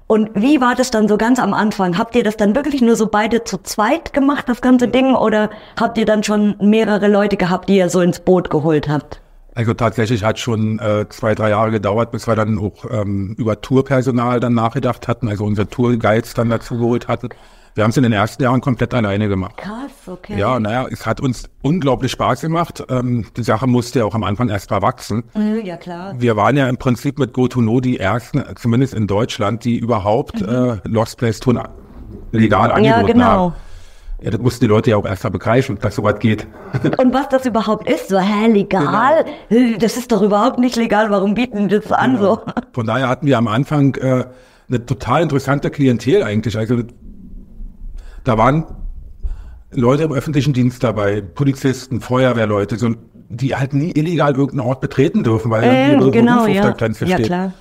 Und 0.06 0.30
wie 0.34 0.60
war 0.60 0.74
das 0.74 0.90
dann 0.90 1.06
so 1.06 1.16
ganz 1.16 1.38
am 1.38 1.54
Anfang? 1.54 1.96
Habt 1.96 2.16
ihr 2.16 2.24
das 2.24 2.36
dann 2.36 2.56
wirklich 2.56 2.82
nur 2.82 2.96
so 2.96 3.06
beide 3.06 3.44
zu 3.44 3.58
zweit 3.58 4.12
gemacht, 4.12 4.48
das 4.48 4.60
ganze 4.60 4.88
Ding? 4.88 5.14
Oder 5.14 5.50
habt 5.78 5.98
ihr 5.98 6.04
dann 6.04 6.24
schon 6.24 6.56
mehrere 6.60 7.06
Leute 7.06 7.36
gehabt, 7.36 7.68
die 7.68 7.76
ihr 7.76 7.88
so 7.88 8.00
ins 8.00 8.18
Boot 8.18 8.50
geholt 8.50 8.88
habt? 8.88 9.20
Also 9.60 9.74
tatsächlich 9.74 10.24
hat 10.24 10.38
schon 10.38 10.78
äh, 10.78 11.06
zwei, 11.10 11.34
drei 11.34 11.50
Jahre 11.50 11.70
gedauert, 11.70 12.12
bis 12.12 12.26
wir 12.26 12.34
dann 12.34 12.58
auch 12.58 12.90
ähm, 12.90 13.34
über 13.36 13.60
Tourpersonal 13.60 14.40
dann 14.40 14.54
nachgedacht 14.54 15.06
hatten, 15.06 15.28
also 15.28 15.44
unsere 15.44 15.68
Tourguides 15.68 16.32
dann 16.32 16.48
dazu 16.48 16.78
geholt 16.78 17.08
hatten. 17.08 17.28
Wir 17.74 17.84
haben 17.84 17.90
es 17.90 17.98
in 17.98 18.04
den 18.04 18.14
ersten 18.14 18.42
Jahren 18.42 18.62
komplett 18.62 18.94
alleine 18.94 19.28
gemacht. 19.28 19.58
Krass, 19.58 19.92
okay. 20.06 20.38
Ja, 20.38 20.58
naja, 20.58 20.86
es 20.90 21.04
hat 21.04 21.20
uns 21.20 21.50
unglaublich 21.60 22.10
Spaß 22.10 22.40
gemacht. 22.40 22.82
Ähm, 22.88 23.26
die 23.36 23.42
Sache 23.42 23.66
musste 23.66 23.98
ja 23.98 24.06
auch 24.06 24.14
am 24.14 24.24
Anfang 24.24 24.48
erst 24.48 24.70
mal 24.70 24.80
wachsen. 24.80 25.24
Mhm, 25.34 25.60
ja, 25.62 25.76
klar. 25.76 26.14
Wir 26.16 26.36
waren 26.36 26.56
ja 26.56 26.66
im 26.66 26.78
Prinzip 26.78 27.18
mit 27.18 27.34
GoToNo 27.34 27.80
die 27.80 28.00
ersten, 28.00 28.42
zumindest 28.56 28.94
in 28.94 29.06
Deutschland, 29.06 29.66
die 29.66 29.76
überhaupt 29.76 30.40
mhm. 30.40 30.48
äh, 30.48 30.88
Lost 30.88 31.18
Place 31.18 31.38
Touren 31.38 31.68
legal 32.32 32.72
angeboten 32.72 32.86
ja, 32.86 33.02
genau. 33.02 33.24
haben. 33.24 33.54
Ja, 34.22 34.30
das 34.30 34.40
mussten 34.40 34.64
die 34.64 34.68
Leute 34.68 34.90
ja 34.90 34.96
auch 34.96 35.06
erst 35.06 35.24
mal 35.24 35.30
begreifen, 35.30 35.78
dass 35.80 35.94
sowas 35.94 36.18
geht. 36.18 36.46
Und 36.98 37.14
was 37.14 37.28
das 37.30 37.46
überhaupt 37.46 37.88
ist, 37.88 38.08
so, 38.08 38.18
hä, 38.18 38.48
legal? 38.48 39.24
Genau. 39.48 39.78
Das 39.78 39.96
ist 39.96 40.12
doch 40.12 40.20
überhaupt 40.20 40.58
nicht 40.58 40.76
legal, 40.76 41.10
warum 41.10 41.34
bieten 41.34 41.68
die 41.68 41.80
das 41.80 41.90
an, 41.90 42.16
genau. 42.16 42.34
so? 42.34 42.52
Von 42.72 42.86
daher 42.86 43.08
hatten 43.08 43.26
wir 43.26 43.38
am 43.38 43.48
Anfang 43.48 43.94
äh, 43.94 44.26
eine 44.68 44.86
total 44.86 45.22
interessante 45.22 45.70
Klientel 45.70 46.22
eigentlich. 46.22 46.58
Also 46.58 46.82
da 48.24 48.36
waren 48.36 48.66
Leute 49.72 50.02
im 50.02 50.12
öffentlichen 50.12 50.52
Dienst 50.52 50.84
dabei, 50.84 51.22
Polizisten, 51.22 52.00
Feuerwehrleute, 52.00 52.76
so, 52.76 52.94
die 53.28 53.54
halt 53.56 53.72
nie 53.72 53.92
illegal 53.92 54.32
irgendeinen 54.34 54.68
Ort 54.68 54.80
betreten 54.80 55.22
dürfen, 55.22 55.50
weil 55.50 55.64
äh, 55.64 55.92
ihre 55.92 56.10
genau, 56.10 56.42
Beruf 56.42 56.54
ja. 56.54 56.60
auf 56.62 56.66
der 56.68 56.76
Grenze 56.76 57.06
ja, 57.06 57.16
steht. 57.16 57.26
Klar. 57.26 57.52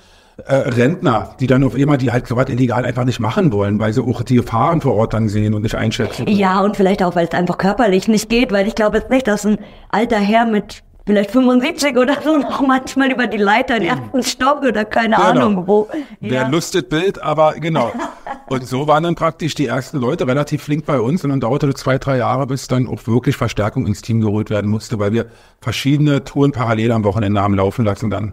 Äh, 0.46 0.54
Rentner, 0.70 1.34
die 1.40 1.46
dann 1.46 1.64
auf 1.64 1.76
immer, 1.76 1.96
die 1.96 2.12
halt 2.12 2.26
sowas 2.26 2.48
illegal 2.48 2.84
einfach 2.84 3.04
nicht 3.04 3.20
machen 3.20 3.52
wollen, 3.52 3.78
weil 3.78 3.92
sie 3.92 4.02
auch 4.02 4.22
die 4.22 4.36
Gefahren 4.36 4.80
vor 4.80 4.94
Ort 4.94 5.14
dann 5.14 5.28
sehen 5.28 5.54
und 5.54 5.62
nicht 5.62 5.74
einschätzen. 5.74 6.26
Ja, 6.28 6.60
und 6.60 6.76
vielleicht 6.76 7.02
auch, 7.02 7.14
weil 7.16 7.26
es 7.26 7.32
einfach 7.32 7.58
körperlich 7.58 8.08
nicht 8.08 8.28
geht, 8.28 8.52
weil 8.52 8.66
ich 8.66 8.74
glaube 8.74 8.98
jetzt 8.98 9.10
nicht, 9.10 9.26
dass 9.26 9.44
ein 9.46 9.58
alter 9.90 10.18
Herr 10.18 10.46
mit 10.46 10.82
vielleicht 11.06 11.30
75 11.32 11.96
oder 11.96 12.16
so, 12.22 12.36
noch 12.36 12.60
manchmal 12.60 13.10
über 13.10 13.26
die 13.26 13.38
Leiter 13.38 13.76
in 13.76 13.82
den 13.84 13.90
ersten 13.98 14.22
Stock 14.22 14.62
oder 14.62 14.84
keine 14.84 15.16
Genau. 15.16 15.28
Ahnung 15.28 15.66
wo. 15.66 15.88
Wer 16.20 16.48
lustet 16.48 16.88
Bild, 16.88 17.20
aber 17.20 17.54
genau. 17.54 17.90
Und 18.48 18.66
so 18.66 18.86
waren 18.86 19.02
dann 19.04 19.14
praktisch 19.14 19.54
die 19.54 19.66
ersten 19.66 19.98
Leute 19.98 20.26
relativ 20.26 20.62
flink 20.62 20.84
bei 20.86 21.00
uns 21.00 21.24
und 21.24 21.30
dann 21.30 21.40
dauerte 21.40 21.68
es 21.68 21.76
zwei, 21.76 21.98
drei 21.98 22.18
Jahre, 22.18 22.46
bis 22.46 22.68
dann 22.68 22.86
auch 22.86 23.06
wirklich 23.06 23.36
Verstärkung 23.36 23.86
ins 23.86 24.02
Team 24.02 24.20
geholt 24.20 24.50
werden 24.50 24.70
musste, 24.70 24.98
weil 24.98 25.12
wir 25.12 25.26
verschiedene 25.60 26.22
Touren 26.24 26.52
parallel 26.52 26.92
am 26.92 27.04
Wochenende 27.04 27.40
haben 27.40 27.54
laufen 27.54 27.84
lassen 27.84 28.10
dann. 28.10 28.32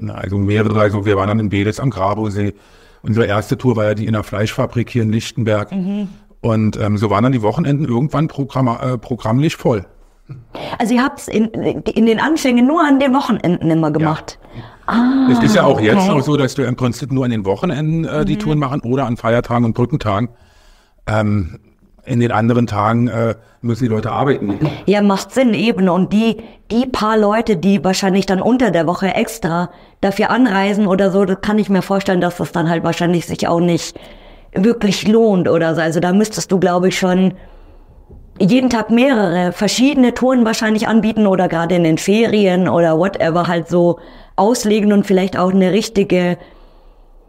Na, 0.00 0.14
Also 0.14 0.38
mehrere, 0.38 0.80
also 0.80 1.04
wir 1.04 1.16
waren 1.16 1.28
dann 1.28 1.40
in 1.40 1.48
Bedes 1.48 1.80
am 1.80 1.90
Grabosee. 1.90 2.54
Unsere 3.02 3.26
erste 3.26 3.56
Tour 3.56 3.76
war 3.76 3.84
ja 3.84 3.94
die 3.94 4.06
in 4.06 4.12
der 4.12 4.24
Fleischfabrik 4.24 4.90
hier 4.90 5.02
in 5.02 5.10
Lichtenberg. 5.10 5.72
Und 6.40 6.76
ähm, 6.76 6.98
so 6.98 7.10
waren 7.10 7.24
dann 7.24 7.32
die 7.32 7.42
Wochenenden 7.42 7.84
irgendwann 7.84 8.28
Programm, 8.28 8.68
äh, 8.68 8.98
programmlich 8.98 9.56
voll. 9.56 9.86
Also 10.78 10.94
ihr 10.94 11.02
habt 11.02 11.20
es 11.20 11.28
in, 11.28 11.46
in 11.46 12.06
den 12.06 12.20
Anfängen 12.20 12.66
nur 12.66 12.82
an 12.82 13.00
den 13.00 13.14
Wochenenden 13.14 13.70
immer 13.70 13.90
gemacht. 13.90 14.38
Es 15.30 15.42
ist 15.42 15.54
ja 15.54 15.64
auch 15.64 15.80
jetzt 15.80 15.98
okay. 15.98 16.08
noch 16.08 16.22
so, 16.22 16.36
dass 16.36 16.56
wir 16.56 16.66
im 16.66 16.76
Prinzip 16.76 17.12
nur 17.12 17.24
an 17.24 17.30
den 17.30 17.44
Wochenenden 17.44 18.04
äh, 18.04 18.24
die 18.24 18.36
Touren 18.36 18.58
machen 18.58 18.80
oder 18.80 19.06
an 19.06 19.16
Feiertagen 19.16 19.64
und 19.64 19.74
Brückentagen. 19.74 20.30
Ähm, 21.06 21.58
in 22.08 22.20
den 22.20 22.32
anderen 22.32 22.66
Tagen 22.66 23.08
äh, 23.08 23.34
müssen 23.60 23.84
die 23.84 23.88
Leute 23.88 24.10
arbeiten. 24.10 24.58
Ja, 24.86 25.02
macht 25.02 25.32
Sinn 25.32 25.54
eben. 25.54 25.88
Und 25.88 26.12
die, 26.12 26.38
die 26.70 26.86
paar 26.86 27.18
Leute, 27.18 27.56
die 27.56 27.84
wahrscheinlich 27.84 28.26
dann 28.26 28.40
unter 28.40 28.70
der 28.70 28.86
Woche 28.86 29.14
extra 29.14 29.70
dafür 30.00 30.30
anreisen 30.30 30.86
oder 30.86 31.10
so, 31.10 31.24
das 31.24 31.40
kann 31.40 31.58
ich 31.58 31.68
mir 31.68 31.82
vorstellen, 31.82 32.20
dass 32.20 32.38
das 32.38 32.52
dann 32.52 32.68
halt 32.68 32.84
wahrscheinlich 32.84 33.26
sich 33.26 33.46
auch 33.46 33.60
nicht 33.60 33.98
wirklich 34.52 35.06
lohnt 35.06 35.48
oder 35.48 35.74
so. 35.74 35.80
Also 35.80 36.00
da 36.00 36.12
müsstest 36.12 36.50
du, 36.50 36.58
glaube 36.58 36.88
ich, 36.88 36.98
schon 36.98 37.34
jeden 38.40 38.70
Tag 38.70 38.90
mehrere 38.90 39.52
verschiedene 39.52 40.14
Touren 40.14 40.44
wahrscheinlich 40.44 40.86
anbieten 40.86 41.26
oder 41.26 41.48
gerade 41.48 41.74
in 41.74 41.84
den 41.84 41.98
Ferien 41.98 42.68
oder 42.68 42.98
whatever 42.98 43.48
halt 43.48 43.68
so 43.68 43.98
auslegen 44.36 44.92
und 44.92 45.06
vielleicht 45.06 45.36
auch 45.36 45.52
eine 45.52 45.72
richtige 45.72 46.38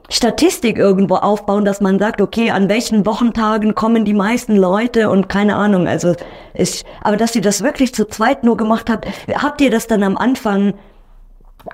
Statistik 0.10 0.78
irgendwo 0.78 1.16
aufbauen, 1.16 1.66
dass 1.66 1.82
man 1.82 2.00
sagt, 2.00 2.22
okay, 2.22 2.52
an 2.52 2.68
welchen 2.68 3.06
Wochentagen 3.06 3.76
kommen 3.76 4.06
die 4.06 4.14
meisten 4.14 4.56
Leute 4.56 5.10
und 5.10 5.30
keine 5.30 5.56
Ahnung. 5.56 5.88
Also 5.88 6.16
ist, 6.54 6.86
aber 7.02 7.18
dass 7.18 7.36
ihr 7.36 7.42
das 7.42 7.62
wirklich 7.62 7.94
zu 7.94 8.08
zweit 8.08 8.44
nur 8.44 8.58
gemacht 8.58 8.90
habt, 8.90 9.08
habt 9.34 9.62
ihr 9.62 9.70
das 9.70 9.88
dann 9.88 10.04
am 10.04 10.18
Anfang 10.18 10.74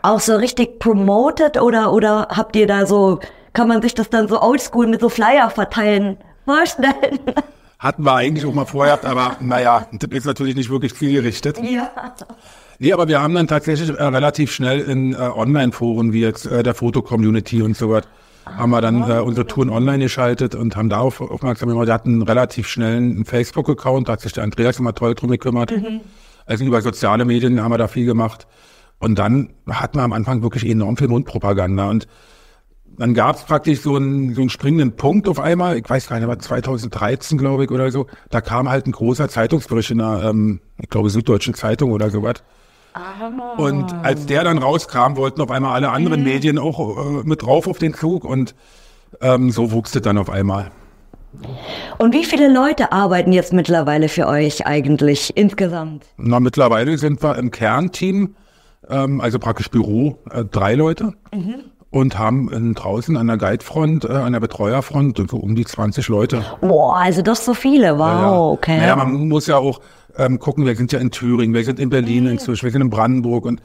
auch 0.01 0.19
so 0.19 0.35
richtig 0.35 0.79
promoted 0.79 1.61
oder 1.61 1.93
oder 1.93 2.27
habt 2.29 2.55
ihr 2.55 2.67
da 2.67 2.85
so, 2.85 3.19
kann 3.53 3.67
man 3.67 3.81
sich 3.81 3.93
das 3.93 4.09
dann 4.09 4.27
so 4.27 4.41
oldschool 4.41 4.87
mit 4.87 5.01
so 5.01 5.09
Flyer 5.09 5.49
verteilen 5.49 6.17
vorstellen? 6.45 7.19
Hatten 7.79 8.03
wir 8.03 8.15
eigentlich 8.15 8.45
auch 8.45 8.53
mal 8.53 8.65
vorher, 8.65 9.03
aber 9.03 9.37
naja, 9.41 9.87
das 9.91 10.09
ist 10.09 10.25
natürlich 10.25 10.55
nicht 10.55 10.69
wirklich 10.69 10.95
zielgerichtet. 10.95 11.59
ja. 11.61 11.91
Nee, 12.79 12.91
aber 12.93 13.07
wir 13.07 13.21
haben 13.21 13.33
dann 13.35 13.47
tatsächlich 13.47 13.89
äh, 13.89 14.03
relativ 14.03 14.51
schnell 14.51 14.81
in 14.81 15.13
äh, 15.13 15.17
Online-Foren 15.17 16.11
wie 16.11 16.21
jetzt 16.21 16.45
äh, 16.45 16.61
der 16.61 16.73
Foto-Community 16.73 17.61
und 17.61 17.77
so 17.77 17.89
was, 17.89 18.03
haben 18.45 18.69
wir 18.69 18.81
dann 18.81 19.09
äh, 19.09 19.19
unsere 19.19 19.47
Touren 19.47 19.69
online 19.69 20.03
geschaltet 20.03 20.55
und 20.55 20.75
haben 20.75 20.89
darauf 20.89 21.21
aufmerksam 21.21 21.69
gemacht. 21.69 21.87
Wir 21.87 21.93
hatten 21.93 22.13
einen 22.13 22.21
relativ 22.21 22.67
schnellen 22.67 23.25
Facebook-Account, 23.25 24.07
da 24.07 24.13
hat 24.13 24.21
sich 24.21 24.33
der 24.33 24.43
Andreas 24.43 24.79
immer 24.79 24.93
toll 24.93 25.15
drum 25.15 25.31
gekümmert. 25.31 25.71
Also 26.45 26.63
über 26.63 26.81
soziale 26.81 27.25
Medien 27.25 27.61
haben 27.61 27.71
wir 27.71 27.77
da 27.77 27.87
viel 27.87 28.05
gemacht. 28.05 28.47
Und 28.99 29.19
dann 29.19 29.53
hatten 29.69 29.97
wir 29.97 30.03
am 30.03 30.13
Anfang 30.13 30.41
wirklich 30.41 30.65
enorm 30.65 30.95
viel 30.97 31.07
Mundpropaganda 31.07 31.89
und 31.89 32.07
dann 32.97 33.13
gab 33.13 33.35
es 33.35 33.43
praktisch 33.43 33.81
so 33.81 33.95
einen, 33.95 34.33
so 34.33 34.41
einen 34.41 34.49
springenden 34.49 34.95
Punkt 34.95 35.27
auf 35.27 35.39
einmal, 35.39 35.77
ich 35.77 35.89
weiß 35.89 36.07
gar 36.07 36.17
nicht, 36.17 36.27
war 36.27 36.39
2013, 36.39 37.37
glaube 37.37 37.65
ich, 37.65 37.71
oder 37.71 37.91
so. 37.91 38.07
Da 38.29 38.41
kam 38.41 38.69
halt 38.69 38.87
ein 38.87 38.93
großer 38.93 39.27
Zeitungsbericht 39.27 39.91
in 39.91 39.97
der, 39.97 40.23
ähm, 40.23 40.61
ich 40.81 40.89
glaube, 40.89 41.09
Süddeutschen 41.09 41.53
Zeitung 41.55 41.91
oder 41.91 42.09
sowas. 42.09 42.35
Und 43.57 43.93
als 44.03 44.25
der 44.25 44.43
dann 44.43 44.57
rauskam, 44.57 45.15
wollten 45.15 45.41
auf 45.41 45.51
einmal 45.51 45.73
alle 45.75 45.89
anderen 45.89 46.23
Medien 46.23 46.57
auch 46.57 46.97
äh, 46.97 47.23
mit 47.23 47.41
drauf 47.43 47.67
auf 47.67 47.77
den 47.77 47.93
Zug 47.93 48.23
und 48.25 48.55
ähm, 49.21 49.51
so 49.51 49.71
wuchs 49.71 49.95
es 49.95 50.01
dann 50.01 50.17
auf 50.17 50.29
einmal. 50.29 50.71
Und 51.97 52.13
wie 52.13 52.23
viele 52.23 52.51
Leute 52.51 52.91
arbeiten 52.91 53.33
jetzt 53.33 53.51
mittlerweile 53.53 54.07
für 54.07 54.27
euch 54.27 54.65
eigentlich 54.65 55.35
insgesamt? 55.35 56.05
Na, 56.17 56.39
mittlerweile 56.39 56.97
sind 56.97 57.21
wir 57.21 57.37
im 57.37 57.51
Kernteam, 57.51 58.35
ähm, 58.89 59.19
also 59.19 59.39
praktisch 59.39 59.69
Büro, 59.69 60.17
äh, 60.31 60.45
drei 60.45 60.75
Leute. 60.75 61.13
Und 61.91 62.17
haben 62.19 62.51
in, 62.51 62.73
draußen 62.73 63.15
an 63.15 63.27
der 63.27 63.37
Guidefront, 63.37 64.03
äh, 64.05 64.11
an 64.13 64.33
der 64.33 64.39
Betreuerfront 64.41 65.21
so 65.29 65.37
um 65.37 65.55
die 65.55 65.65
20 65.65 66.07
Leute. 66.09 66.43
Boah, 66.61 66.97
also 66.97 67.21
das 67.21 67.45
so 67.45 67.53
viele, 67.53 67.97
wow, 67.97 67.99
Ja. 67.99 68.37
okay. 68.37 68.77
Naja, 68.79 68.95
man 68.97 69.27
muss 69.29 69.47
ja 69.47 69.57
auch 69.57 69.79
ähm, 70.17 70.39
gucken, 70.39 70.65
wir 70.65 70.75
sind 70.75 70.91
ja 70.91 70.99
in 70.99 71.11
Thüringen, 71.11 71.53
wir 71.53 71.63
sind 71.63 71.79
in 71.79 71.89
Berlin 71.89 72.27
inzwischen, 72.27 72.63
wir 72.63 72.71
sind 72.71 72.81
in 72.81 72.89
Brandenburg 72.89 73.45
und 73.45 73.61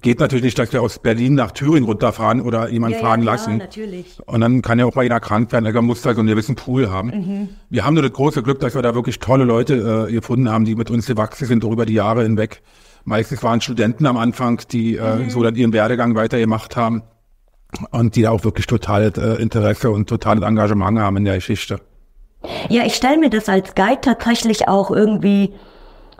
geht 0.00 0.20
natürlich 0.20 0.44
nicht, 0.44 0.58
dass 0.58 0.72
wir 0.72 0.80
aus 0.80 1.00
Berlin 1.00 1.34
nach 1.34 1.50
Thüringen 1.50 1.84
runterfahren 1.84 2.40
oder 2.40 2.68
jemanden 2.68 2.94
Ja, 2.98 3.02
ja, 3.02 3.06
fahren 3.08 3.22
klar, 3.22 3.34
lassen. 3.34 3.56
natürlich. 3.58 4.16
Und 4.26 4.40
dann 4.40 4.62
kann 4.62 4.78
ja 4.78 4.84
auch 4.86 4.94
mal 4.94 5.02
jeder 5.02 5.18
krank 5.18 5.50
werden, 5.50 5.66
also 5.66 5.76
man 5.78 5.86
muss 5.86 6.02
da 6.02 6.14
so 6.14 6.20
einen 6.20 6.28
gewissen 6.28 6.54
Pool 6.54 6.88
haben. 6.90 7.08
Mhm. 7.08 7.48
Wir 7.68 7.84
haben 7.84 7.94
nur 7.94 8.02
das 8.04 8.12
große 8.12 8.42
Glück, 8.44 8.60
dass 8.60 8.74
wir 8.76 8.82
da 8.82 8.94
wirklich 8.94 9.18
tolle 9.18 9.44
Leute 9.44 10.06
äh, 10.08 10.12
gefunden 10.12 10.48
haben, 10.50 10.64
die 10.64 10.76
mit 10.76 10.90
uns 10.90 11.06
gewachsen 11.06 11.46
sind, 11.46 11.64
auch 11.64 11.72
über 11.72 11.84
die 11.84 11.94
Jahre 11.94 12.22
hinweg. 12.22 12.62
Meistens 13.04 13.42
waren 13.42 13.60
Studenten 13.60 14.06
am 14.06 14.16
Anfang, 14.16 14.60
die 14.70 14.96
äh, 14.96 15.16
Mhm. 15.16 15.30
so 15.30 15.42
dann 15.42 15.56
ihren 15.56 15.72
Werdegang 15.72 16.14
weitergemacht 16.14 16.76
haben 16.76 17.02
und 17.90 18.14
die 18.14 18.22
da 18.22 18.30
auch 18.30 18.44
wirklich 18.44 18.66
totales 18.68 19.18
äh, 19.18 19.42
Interesse 19.42 19.90
und 19.90 20.08
totales 20.08 20.44
Engagement 20.44 21.00
haben 21.00 21.16
in 21.16 21.24
der 21.24 21.34
Geschichte. 21.36 21.80
Ja, 22.68 22.84
ich 22.84 22.94
stelle 22.94 23.18
mir 23.18 23.30
das 23.30 23.48
als 23.48 23.74
Guide 23.74 24.00
tatsächlich 24.00 24.68
auch 24.68 24.90
irgendwie 24.92 25.52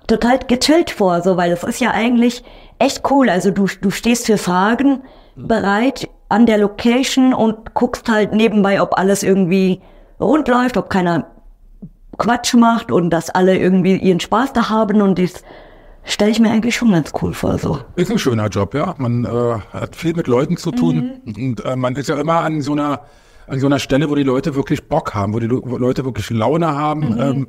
total 0.07 0.39
gechillt 0.41 0.91
vor, 0.91 1.23
so, 1.23 1.37
weil 1.37 1.51
das 1.51 1.65
ist 1.65 1.81
ja 1.81 1.91
eigentlich 1.91 2.43
echt 2.79 3.03
cool. 3.11 3.29
Also 3.29 3.51
du, 3.51 3.67
du 3.81 3.91
stehst 3.91 4.27
für 4.27 4.39
Fragen 4.39 5.03
bereit 5.37 6.09
an 6.29 6.47
der 6.47 6.59
Location 6.59 7.35
und 7.35 7.75
guckst 7.75 8.09
halt 8.09 8.33
nebenbei, 8.33 8.81
ob 8.83 8.99
alles 8.99 9.23
irgendwie 9.23 9.81
rund 10.21 10.49
läuft, 10.49 10.77
ob 10.77 10.91
keiner 10.91 11.27
Quatsch 12.19 12.55
macht 12.55 12.93
und 12.93 13.11
dass 13.11 13.31
alle 13.31 13.59
irgendwie 13.59 13.97
ihren 13.97 14.21
Spaß 14.21 14.53
da 14.53 14.69
haben 14.69 15.01
und 15.01 15.19
das 15.19 15.43
stelle 16.05 16.31
ich 16.31 16.41
mir 16.41 16.51
eigentlich 16.51 16.77
schon 16.77 16.93
ganz 16.93 17.13
cool 17.23 17.33
vor, 17.33 17.59
so. 17.59 17.79
Ist 17.97 18.11
ein 18.11 18.19
schöner 18.19 18.49
Job, 18.49 18.75
ja. 18.75 18.95
Man 18.99 19.25
äh, 19.25 19.59
hat 19.73 19.97
viel 19.97 20.15
mit 20.15 20.27
Leuten 20.27 20.57
zu 20.57 20.71
tun 20.71 21.21
und 21.25 21.65
äh, 21.65 21.77
man 21.77 21.97
ist 21.97 22.09
ja 22.09 22.21
immer 22.21 22.41
an 22.41 22.61
so 22.61 22.73
einer 22.73 23.03
an 23.47 23.59
so 23.59 23.67
einer 23.67 23.79
Stelle, 23.79 24.09
wo 24.09 24.15
die 24.15 24.23
Leute 24.23 24.55
wirklich 24.55 24.89
Bock 24.89 25.15
haben, 25.15 25.35
wo 25.35 25.41
die 25.41 25.47
Leute 25.47 26.05
wirklich 26.05 26.31
Laune 26.31 26.69
haben. 26.69 27.19
Ähm, 27.21 27.49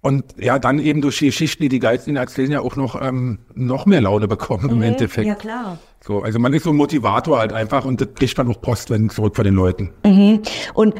und 0.00 0.24
ja, 0.38 0.58
dann 0.58 0.78
eben 0.78 1.00
durch 1.00 1.18
die 1.18 1.26
Geschichten, 1.26 1.64
die 1.64 1.68
die 1.68 1.86
ihnen 2.06 2.16
erzählen, 2.16 2.52
ja 2.52 2.60
auch 2.60 2.76
noch 2.76 3.00
ähm, 3.00 3.40
noch 3.54 3.84
mehr 3.84 4.00
Laune 4.00 4.28
bekommen 4.28 4.70
im 4.70 4.82
Endeffekt. 4.82 5.26
Ja, 5.26 5.34
klar. 5.34 5.78
So, 6.00 6.22
also 6.22 6.38
man 6.38 6.52
ist 6.54 6.62
so 6.62 6.70
ein 6.70 6.76
Motivator 6.76 7.38
halt 7.38 7.52
einfach 7.52 7.84
und 7.84 8.00
das 8.00 8.08
kriegt 8.14 8.38
man 8.38 8.48
auch 8.48 8.60
Post 8.60 8.90
wenn 8.90 9.10
zurück 9.10 9.34
von 9.34 9.44
den 9.44 9.54
Leuten. 9.54 9.92
Und 10.74 10.94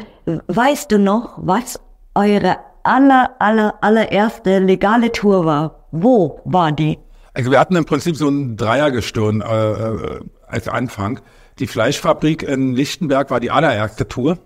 weißt 0.49 0.91
du 0.91 0.99
noch, 0.99 1.39
was 1.41 1.81
eure 2.15 2.57
aller, 2.83 3.31
aller, 3.39 3.75
allererste 3.81 4.59
legale 4.59 5.13
Tour 5.13 5.45
war? 5.45 5.87
Wo 5.93 6.41
war 6.45 6.73
die? 6.73 6.99
Also 7.35 7.51
wir 7.53 7.61
hatten 7.61 7.77
im 7.77 7.85
Prinzip 7.85 8.17
so 8.17 8.29
ein 8.29 8.57
Dreiergestirn 8.57 9.43
äh, 9.43 9.45
äh, 9.45 10.21
als 10.49 10.67
Anfang. 10.67 11.21
Die 11.61 11.67
Fleischfabrik 11.67 12.43
in 12.43 12.75
Lichtenberg 12.75 13.31
war 13.31 13.39
die 13.39 13.51
allererste 13.51 14.09
Tour. 14.09 14.39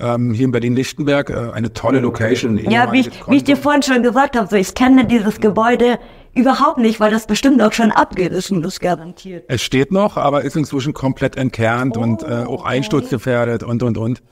Ähm, 0.00 0.32
hier 0.32 0.44
in 0.44 0.52
Berlin-Lichtenberg, 0.52 1.30
äh, 1.30 1.50
eine 1.52 1.72
tolle 1.72 1.98
Location. 2.00 2.56
Ja, 2.70 2.92
wie 2.92 3.00
ich, 3.00 3.10
wie 3.28 3.36
ich 3.36 3.44
dir 3.44 3.56
vorhin 3.56 3.82
schon 3.82 4.02
gesagt 4.02 4.36
habe, 4.36 4.46
so 4.48 4.54
ich 4.56 4.74
kenne 4.74 5.04
dieses 5.06 5.40
Gebäude 5.40 5.98
überhaupt 6.34 6.78
nicht, 6.78 7.00
weil 7.00 7.10
das 7.10 7.26
bestimmt 7.26 7.60
auch 7.60 7.72
schon 7.72 7.90
abgerissen 7.90 8.62
ist, 8.62 8.78
garantiert. 8.80 9.44
Es 9.48 9.60
steht 9.62 9.90
noch, 9.90 10.16
aber 10.16 10.42
ist 10.42 10.54
inzwischen 10.56 10.94
komplett 10.94 11.36
entkernt 11.36 11.96
und 11.96 12.22
äh, 12.22 12.44
auch 12.46 12.64
einsturzgefährdet 12.64 13.64
und, 13.64 13.82
und, 13.82 13.98
und. 13.98 14.22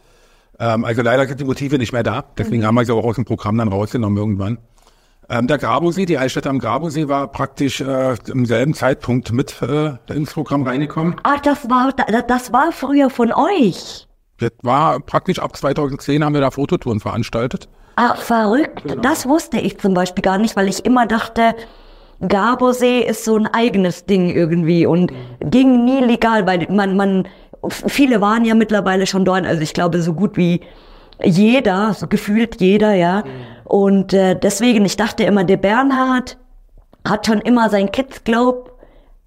Ähm, 0.60 0.84
also 0.84 1.02
leider 1.02 1.26
sind 1.26 1.40
die 1.40 1.44
Motive 1.44 1.78
nicht 1.78 1.92
mehr 1.92 2.04
da. 2.04 2.24
Deswegen 2.38 2.64
haben 2.64 2.76
wir 2.76 2.84
sie 2.84 2.92
auch 2.94 3.04
aus 3.04 3.16
dem 3.16 3.24
Programm 3.24 3.58
dann 3.58 3.68
rausgenommen 3.68 4.16
irgendwann. 4.16 4.58
Ähm, 5.28 5.48
der 5.48 5.58
Grabosee, 5.58 6.06
die 6.06 6.18
Altstadt 6.18 6.46
am 6.46 6.60
Grabosee 6.60 7.08
war 7.08 7.26
praktisch 7.32 7.80
äh, 7.80 8.14
im 8.30 8.46
selben 8.46 8.72
Zeitpunkt 8.74 9.32
mit 9.32 9.60
äh, 9.60 9.94
ins 10.14 10.32
Programm 10.32 10.62
reingekommen. 10.62 11.16
Ach, 11.24 11.40
das 11.40 11.68
war, 11.68 11.92
da- 11.92 12.22
das 12.22 12.52
war 12.52 12.70
früher 12.70 13.10
von 13.10 13.32
euch. 13.32 14.05
Das 14.38 14.52
war 14.62 15.00
praktisch 15.00 15.38
ab 15.38 15.56
2010 15.56 16.24
haben 16.24 16.34
wir 16.34 16.40
da 16.40 16.50
Fototouren 16.50 17.00
veranstaltet. 17.00 17.68
Ach, 17.96 18.16
verrückt. 18.16 18.82
Das 19.02 19.26
wusste 19.26 19.58
ich 19.58 19.78
zum 19.78 19.94
Beispiel 19.94 20.22
gar 20.22 20.36
nicht, 20.36 20.54
weil 20.56 20.68
ich 20.68 20.84
immer 20.84 21.06
dachte, 21.06 21.54
Garbosee 22.26 23.00
ist 23.00 23.24
so 23.24 23.36
ein 23.36 23.46
eigenes 23.46 24.04
Ding 24.04 24.30
irgendwie 24.30 24.86
und 24.86 25.12
ging 25.40 25.84
nie 25.84 26.00
legal, 26.00 26.46
weil 26.46 26.66
man, 26.70 26.96
man, 26.96 27.28
viele 27.68 28.20
waren 28.20 28.44
ja 28.44 28.54
mittlerweile 28.54 29.06
schon 29.06 29.24
dort, 29.24 29.46
also 29.46 29.62
ich 29.62 29.72
glaube 29.72 30.02
so 30.02 30.12
gut 30.12 30.36
wie 30.36 30.60
jeder, 31.22 31.94
so 31.94 32.06
gefühlt 32.06 32.60
jeder, 32.60 32.94
ja. 32.94 33.24
Und 33.64 34.12
äh, 34.12 34.38
deswegen, 34.38 34.84
ich 34.84 34.96
dachte 34.96 35.24
immer, 35.24 35.44
der 35.44 35.56
Bernhard 35.56 36.38
hat 37.06 37.26
schon 37.26 37.40
immer 37.40 37.70
sein 37.70 37.90
Kids 37.90 38.24
Globe 38.24 38.70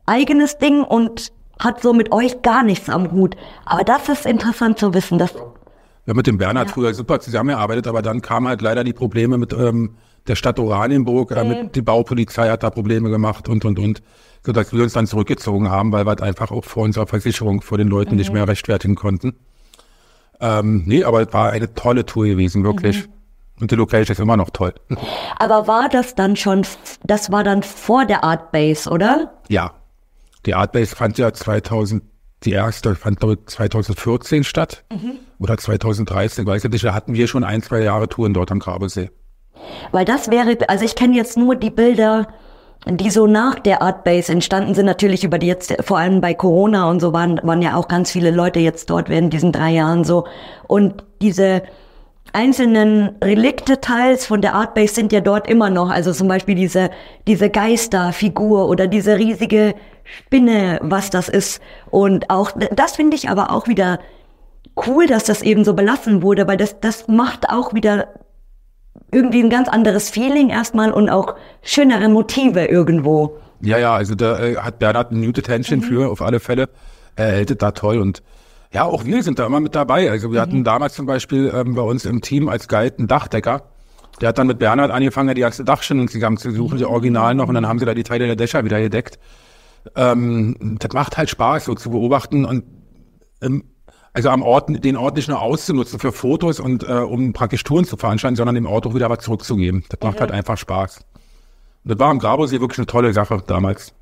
eigenes 0.05 0.57
Ding 0.57 0.83
und 0.83 1.31
hat 1.59 1.81
so 1.81 1.93
mit 1.93 2.11
euch 2.11 2.41
gar 2.41 2.63
nichts 2.63 2.89
am 2.89 3.11
Hut. 3.11 3.35
Aber 3.65 3.83
das 3.83 4.09
ist 4.09 4.25
interessant 4.25 4.79
zu 4.79 4.93
wissen, 4.93 5.17
dass 5.17 5.33
Wir 5.35 5.43
haben 6.07 6.17
mit 6.17 6.27
dem 6.27 6.37
Bernhard 6.37 6.71
früher 6.71 6.93
super 6.93 7.19
zusammengearbeitet, 7.19 7.87
aber 7.87 8.01
dann 8.01 8.21
kamen 8.21 8.47
halt 8.47 8.61
leider 8.61 8.83
die 8.83 8.93
Probleme 8.93 9.37
mit 9.37 9.53
ähm, 9.53 9.95
der 10.27 10.35
Stadt 10.35 10.59
Oranienburg. 10.59 11.31
Äh, 11.31 11.43
mit, 11.43 11.75
die 11.75 11.81
Baupolizei 11.81 12.49
hat 12.49 12.63
da 12.63 12.69
Probleme 12.69 13.09
gemacht 13.09 13.49
und, 13.49 13.65
und, 13.65 13.77
und. 13.79 14.01
Sodass 14.45 14.71
wir 14.71 14.81
uns 14.81 14.93
dann 14.93 15.05
zurückgezogen 15.05 15.69
haben, 15.69 15.91
weil 15.91 16.05
wir 16.05 16.11
halt 16.11 16.21
einfach 16.21 16.51
auch 16.51 16.63
vor 16.63 16.83
unserer 16.83 17.07
Versicherung 17.07 17.61
vor 17.61 17.77
den 17.77 17.89
Leuten 17.89 18.15
nicht 18.15 18.31
mehr 18.31 18.47
rechtfertigen 18.47 18.95
konnten. 18.95 19.35
Ähm, 20.39 20.83
nee, 20.85 21.03
aber 21.03 21.21
es 21.21 21.33
war 21.33 21.51
eine 21.51 21.73
tolle 21.73 22.05
Tour 22.05 22.25
gewesen, 22.25 22.63
wirklich. 22.63 23.09
Und 23.59 23.71
die 23.71 23.75
Location 23.75 24.13
ist 24.13 24.19
immer 24.19 24.37
noch 24.37 24.51
toll. 24.51 24.73
Aber 25.37 25.67
war 25.67 25.89
das 25.89 26.15
dann 26.15 26.37
schon, 26.37 26.65
das 27.03 27.31
war 27.31 27.43
dann 27.43 27.61
vor 27.63 28.05
der 28.05 28.23
Art 28.23 28.53
Base, 28.53 28.89
oder? 28.89 29.33
Ja. 29.49 29.73
Die 30.45 30.53
Art 30.55 30.71
Base 30.71 30.95
fand 30.95 31.17
ja 31.17 31.33
2000, 31.33 32.03
die 32.43 32.51
erste 32.51 32.95
fand 32.95 33.19
glaube 33.19 33.35
ich 33.35 33.45
2014 33.47 34.43
statt. 34.43 34.83
Oder 35.39 35.57
2013, 35.57 36.45
weiß 36.45 36.65
ich 36.65 36.71
nicht. 36.71 36.83
Da 36.83 36.93
hatten 36.93 37.13
wir 37.13 37.27
schon 37.27 37.43
ein, 37.43 37.61
zwei 37.61 37.81
Jahre 37.81 38.07
Touren 38.07 38.33
dort 38.33 38.51
am 38.51 38.59
Grabesee. 38.59 39.09
Weil 39.91 40.05
das 40.05 40.29
wäre, 40.29 40.57
also 40.67 40.85
ich 40.85 40.95
kenne 40.95 41.15
jetzt 41.15 41.37
nur 41.37 41.55
die 41.55 41.69
Bilder, 41.69 42.27
die 42.85 43.09
so 43.09 43.27
nach 43.27 43.59
der 43.59 43.81
Art 43.81 44.03
Base 44.03 44.31
entstanden 44.31 44.73
sind, 44.73 44.85
natürlich 44.85 45.23
über 45.23 45.37
die 45.37 45.47
jetzt, 45.47 45.75
vor 45.81 45.97
allem 45.97 46.21
bei 46.21 46.33
Corona 46.33 46.89
und 46.89 47.01
so 47.01 47.11
waren, 47.11 47.39
waren 47.43 47.61
ja 47.61 47.75
auch 47.75 47.87
ganz 47.87 48.11
viele 48.11 48.31
Leute 48.31 48.59
jetzt 48.59 48.89
dort 48.89 49.09
während 49.09 49.33
diesen 49.33 49.51
drei 49.51 49.71
Jahren 49.71 50.03
so. 50.03 50.25
Und 50.67 51.03
diese 51.21 51.63
einzelnen 52.31 53.17
Relikte 53.23 53.81
teils 53.81 54.25
von 54.25 54.41
der 54.41 54.53
Art 54.53 54.75
Base 54.75 54.93
sind 54.93 55.11
ja 55.11 55.19
dort 55.19 55.49
immer 55.49 55.69
noch. 55.69 55.89
Also 55.89 56.13
zum 56.13 56.27
Beispiel 56.27 56.55
diese, 56.55 56.89
diese 57.27 57.49
Geisterfigur 57.49 58.69
oder 58.69 58.87
diese 58.87 59.17
riesige 59.17 59.75
Spinne, 60.25 60.79
was 60.81 61.09
das 61.09 61.29
ist. 61.29 61.61
Und 61.89 62.29
auch, 62.29 62.51
das 62.71 62.95
finde 62.95 63.15
ich 63.15 63.29
aber 63.29 63.51
auch 63.51 63.67
wieder 63.67 63.99
cool, 64.87 65.07
dass 65.07 65.23
das 65.23 65.41
eben 65.41 65.65
so 65.65 65.73
belassen 65.73 66.21
wurde, 66.21 66.47
weil 66.47 66.57
das, 66.57 66.79
das 66.79 67.07
macht 67.07 67.49
auch 67.49 67.73
wieder 67.73 68.07
irgendwie 69.11 69.41
ein 69.41 69.49
ganz 69.49 69.67
anderes 69.67 70.09
Feeling 70.09 70.49
erstmal 70.49 70.91
und 70.91 71.09
auch 71.09 71.35
schönere 71.61 72.09
Motive 72.09 72.65
irgendwo. 72.65 73.39
Ja, 73.61 73.77
ja, 73.77 73.93
also 73.93 74.15
da 74.15 74.39
äh, 74.39 74.55
hat 74.57 74.79
Bernhard 74.79 75.11
ein 75.11 75.19
Muted 75.19 75.47
Händchen 75.47 75.81
für, 75.81 76.09
auf 76.09 76.21
alle 76.21 76.39
Fälle. 76.39 76.69
Er 77.15 77.31
hält 77.31 77.51
es 77.51 77.57
da 77.57 77.71
toll 77.71 77.99
und 77.99 78.21
ja, 78.71 78.83
auch 78.83 79.03
wir 79.03 79.23
sind 79.23 79.39
da 79.39 79.47
immer 79.47 79.59
mit 79.59 79.73
dabei. 79.73 80.11
Also 80.11 80.31
wir 80.31 80.41
hatten 80.41 80.63
damals 80.63 80.93
zum 80.93 81.07
Beispiel 81.07 81.51
ähm, 81.53 81.73
bei 81.73 81.81
uns 81.81 82.05
im 82.05 82.21
Team 82.21 82.47
als 82.49 82.67
Guide 82.67 82.99
einen 82.99 83.07
Dachdecker. 83.07 83.63
Der 84.21 84.29
hat 84.29 84.37
dann 84.37 84.47
mit 84.47 84.59
Bernhard 84.59 84.91
angefangen, 84.91 85.33
die 85.33 85.41
ganze 85.41 85.63
Dachschienen 85.63 86.07
zusammenzusuchen, 86.07 86.77
die 86.77 86.85
Original 86.85 87.33
noch, 87.35 87.47
und 87.47 87.55
dann 87.55 87.67
haben 87.67 87.79
sie 87.79 87.85
da 87.85 87.93
die 87.93 88.03
Teile 88.03 88.27
der 88.27 88.35
Dächer 88.35 88.63
wieder 88.63 88.79
gedeckt. 88.79 89.17
Ähm, 89.95 90.77
das 90.79 90.93
macht 90.93 91.17
halt 91.17 91.29
Spaß, 91.29 91.65
so 91.65 91.75
zu 91.75 91.89
beobachten 91.89 92.45
und 92.45 92.63
ähm, 93.41 93.63
also 94.13 94.29
am 94.29 94.41
Ort, 94.41 94.83
den 94.83 94.97
Ort 94.97 95.15
nicht 95.15 95.29
nur 95.29 95.41
auszunutzen 95.41 95.99
für 95.99 96.11
Fotos 96.11 96.59
und 96.59 96.83
äh, 96.83 96.93
um 96.93 97.31
praktisch 97.31 97.63
Touren 97.63 97.85
zu 97.85 97.95
veranstalten, 97.95 98.35
sondern 98.35 98.55
dem 98.55 98.65
Ort 98.65 98.87
auch 98.87 98.95
wieder 98.95 99.09
was 99.09 99.19
zurückzugeben. 99.19 99.83
Das 99.89 99.99
macht 100.01 100.19
halt 100.19 100.31
einfach 100.31 100.57
Spaß. 100.57 101.05
Und 101.83 101.91
das 101.91 101.99
war 101.99 102.09
am 102.09 102.19
Grabosee 102.19 102.59
wirklich 102.59 102.79
eine 102.79 102.87
tolle 102.87 103.13
Sache 103.13 103.41
damals. 103.45 103.93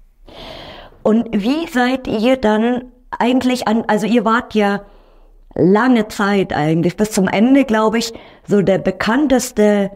Und 1.03 1.27
wie 1.31 1.67
seid 1.67 2.07
ihr 2.07 2.37
dann 2.37 2.85
eigentlich 3.11 3.67
an, 3.67 3.83
also 3.87 4.07
ihr 4.07 4.25
wart 4.25 4.55
ja 4.55 4.81
lange 5.55 6.07
Zeit 6.07 6.53
eigentlich, 6.53 6.97
bis 6.97 7.11
zum 7.11 7.27
Ende, 7.27 7.65
glaube 7.65 7.97
ich, 7.97 8.13
so 8.47 8.61
der 8.61 8.77
bekannteste 8.77 9.91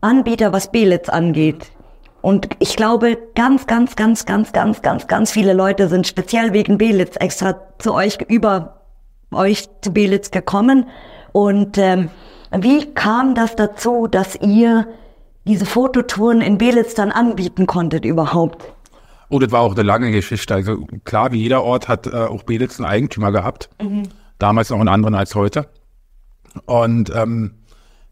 Anbieter, 0.00 0.52
was 0.52 0.72
Belitz 0.72 1.08
angeht. 1.08 1.70
Und 2.22 2.48
ich 2.58 2.76
glaube, 2.76 3.18
ganz, 3.34 3.66
ganz, 3.66 3.96
ganz, 3.96 4.26
ganz, 4.26 4.52
ganz, 4.52 4.82
ganz, 4.82 5.06
ganz 5.06 5.30
viele 5.30 5.52
Leute 5.52 5.88
sind 5.88 6.06
speziell 6.06 6.52
wegen 6.52 6.78
Belitz 6.78 7.16
extra 7.16 7.56
zu 7.78 7.94
euch 7.94 8.18
über 8.28 8.80
euch 9.32 9.68
zu 9.80 9.92
Belitz 9.92 10.30
gekommen. 10.30 10.86
Und 11.32 11.78
ähm, 11.78 12.10
wie 12.56 12.92
kam 12.94 13.34
das 13.34 13.56
dazu, 13.56 14.06
dass 14.06 14.36
ihr 14.36 14.86
diese 15.46 15.64
Fototouren 15.64 16.40
in 16.40 16.58
Belitz 16.58 16.94
dann 16.94 17.10
anbieten 17.10 17.66
konntet 17.66 18.04
überhaupt? 18.04 18.72
Oh, 19.30 19.38
das 19.38 19.52
war 19.52 19.60
auch 19.60 19.74
eine 19.74 19.84
lange 19.84 20.10
Geschichte. 20.10 20.54
Also 20.54 20.86
klar, 21.04 21.32
wie 21.32 21.40
jeder 21.40 21.62
Ort 21.62 21.88
hat 21.88 22.06
äh, 22.06 22.10
auch 22.10 22.42
Belitz 22.42 22.78
einen 22.80 22.90
Eigentümer 22.90 23.30
gehabt. 23.32 23.70
Damals 24.38 24.70
noch 24.70 24.80
einen 24.80 24.88
anderen 24.88 25.14
als 25.14 25.34
heute. 25.34 25.68
Und 26.66 27.12
ähm, 27.14 27.59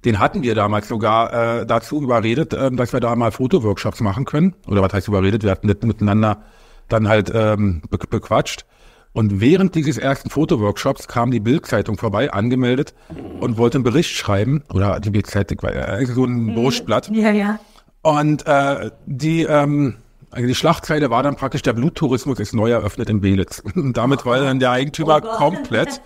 den 0.05 0.19
hatten 0.19 0.43
wir 0.43 0.55
damals 0.55 0.89
sogar 0.89 1.61
äh, 1.61 1.67
dazu 1.67 2.03
überredet, 2.03 2.55
ähm, 2.55 2.77
dass 2.77 2.93
wir 2.93 3.01
da 3.01 3.15
mal 3.17 3.33
Fotoworkshops 3.33 4.01
machen 4.01 4.25
können. 4.25 4.55
Oder 4.67 4.83
was 4.83 4.93
heißt 4.93 5.09
überredet? 5.09 5.43
Wir 5.43 5.51
hatten 5.51 5.69
das 5.69 5.79
miteinander 5.83 6.43
dann 6.89 7.09
halt 7.09 7.31
ähm, 7.35 7.83
be 7.91 7.99
bequatscht. 7.99 8.65
Und 9.13 9.41
während 9.41 9.75
dieses 9.75 9.99
ersten 9.99 10.31
Fotoworkshops 10.31 11.09
kam 11.09 11.31
die 11.31 11.41
Bildzeitung 11.41 11.97
vorbei, 11.97 12.33
angemeldet 12.33 12.95
und 13.41 13.57
wollte 13.57 13.79
einen 13.79 13.85
Bericht 13.85 14.15
schreiben. 14.15 14.63
Oder 14.73 15.01
die 15.01 15.11
Bildzeitung 15.11 15.61
war 15.63 15.75
äh, 15.75 16.07
so 16.07 16.25
ein 16.25 16.55
Brustblatt. 16.55 17.11
Ja, 17.13 17.33
ja. 17.33 17.59
Und 18.03 18.47
äh, 18.47 18.91
die, 19.07 19.43
ähm, 19.43 19.97
also 20.31 20.47
die 20.47 20.55
Schlagzeile 20.55 21.11
war 21.11 21.23
dann 21.23 21.37
praktisch, 21.37 21.63
der 21.63 21.73
Bluttourismus 21.73 22.39
ist 22.39 22.55
neu 22.55 22.71
eröffnet 22.71 23.11
in 23.11 23.21
Belitz. 23.21 23.61
Und 23.75 23.97
damit 23.97 24.25
war 24.25 24.39
dann 24.39 24.61
der 24.61 24.71
Eigentümer 24.71 25.21
komplett, 25.21 26.01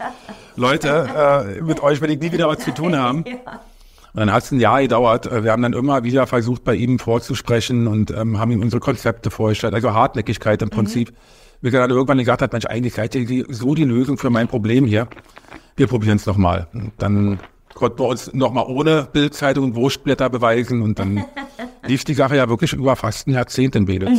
Leute, 0.57 1.57
äh, 1.59 1.61
mit 1.61 1.83
euch 1.83 2.01
will 2.01 2.11
ich 2.11 2.21
nie 2.21 2.33
wieder 2.33 2.49
was 2.49 2.61
zu 2.61 2.73
tun 2.73 2.97
haben. 2.99 3.25
Und 4.15 4.21
dann 4.21 4.33
hat 4.33 4.45
es 4.45 4.51
ein 4.51 4.61
Jahr 4.61 4.83
gedauert. 4.83 5.27
Äh, 5.27 5.45
Wir 5.45 5.53
haben 5.53 5.63
dann 5.63 5.73
immer 5.73 6.05
wieder 6.05 6.27
versucht, 6.27 6.65
bei 6.65 6.75
ihm 6.75 6.99
vorzusprechen 6.99 7.87
und 7.87 8.11
ähm, 8.11 8.39
haben 8.39 8.51
ihm 8.51 8.61
unsere 8.61 8.81
Konzepte 8.81 9.31
vorgestellt. 9.31 9.75
Also 9.75 9.93
Hartnäckigkeit 9.93 10.61
im 10.63 10.71
Prinzip. 10.71 11.13
Bis 11.61 11.73
er 11.73 11.81
dann 11.81 11.91
irgendwann 11.91 12.19
gesagt 12.19 12.43
hat, 12.43 12.53
Mensch, 12.53 12.67
eigentlich 12.67 12.95
seid 12.95 13.15
ihr 13.15 13.47
so 13.49 13.75
die 13.75 13.85
Lösung 13.85 14.19
für 14.19 14.31
mein 14.31 14.49
Problem 14.49 14.85
hier. 14.85 15.07
Wir 15.77 15.87
probieren 15.87 16.17
es 16.17 16.27
nochmal. 16.27 16.67
Dann 16.99 17.39
konnten 17.75 18.01
wir 18.01 18.09
uns 18.09 18.35
nochmal 18.35 18.67
ohne 18.67 19.09
Bildzeitung 19.13 19.65
und 19.67 19.75
Wurstblätter 19.77 20.29
beweisen 20.29 20.83
und 20.83 20.99
dann 20.99 21.25
lief 21.87 22.05
die 22.05 22.15
Sache 22.15 22.37
ja 22.37 22.49
wirklich 22.49 22.73
über 22.73 22.97
fast 22.97 23.29
ein 23.29 23.33
Jahrzehnt 23.33 23.77
in 23.77 23.87
Belitz. 23.87 24.11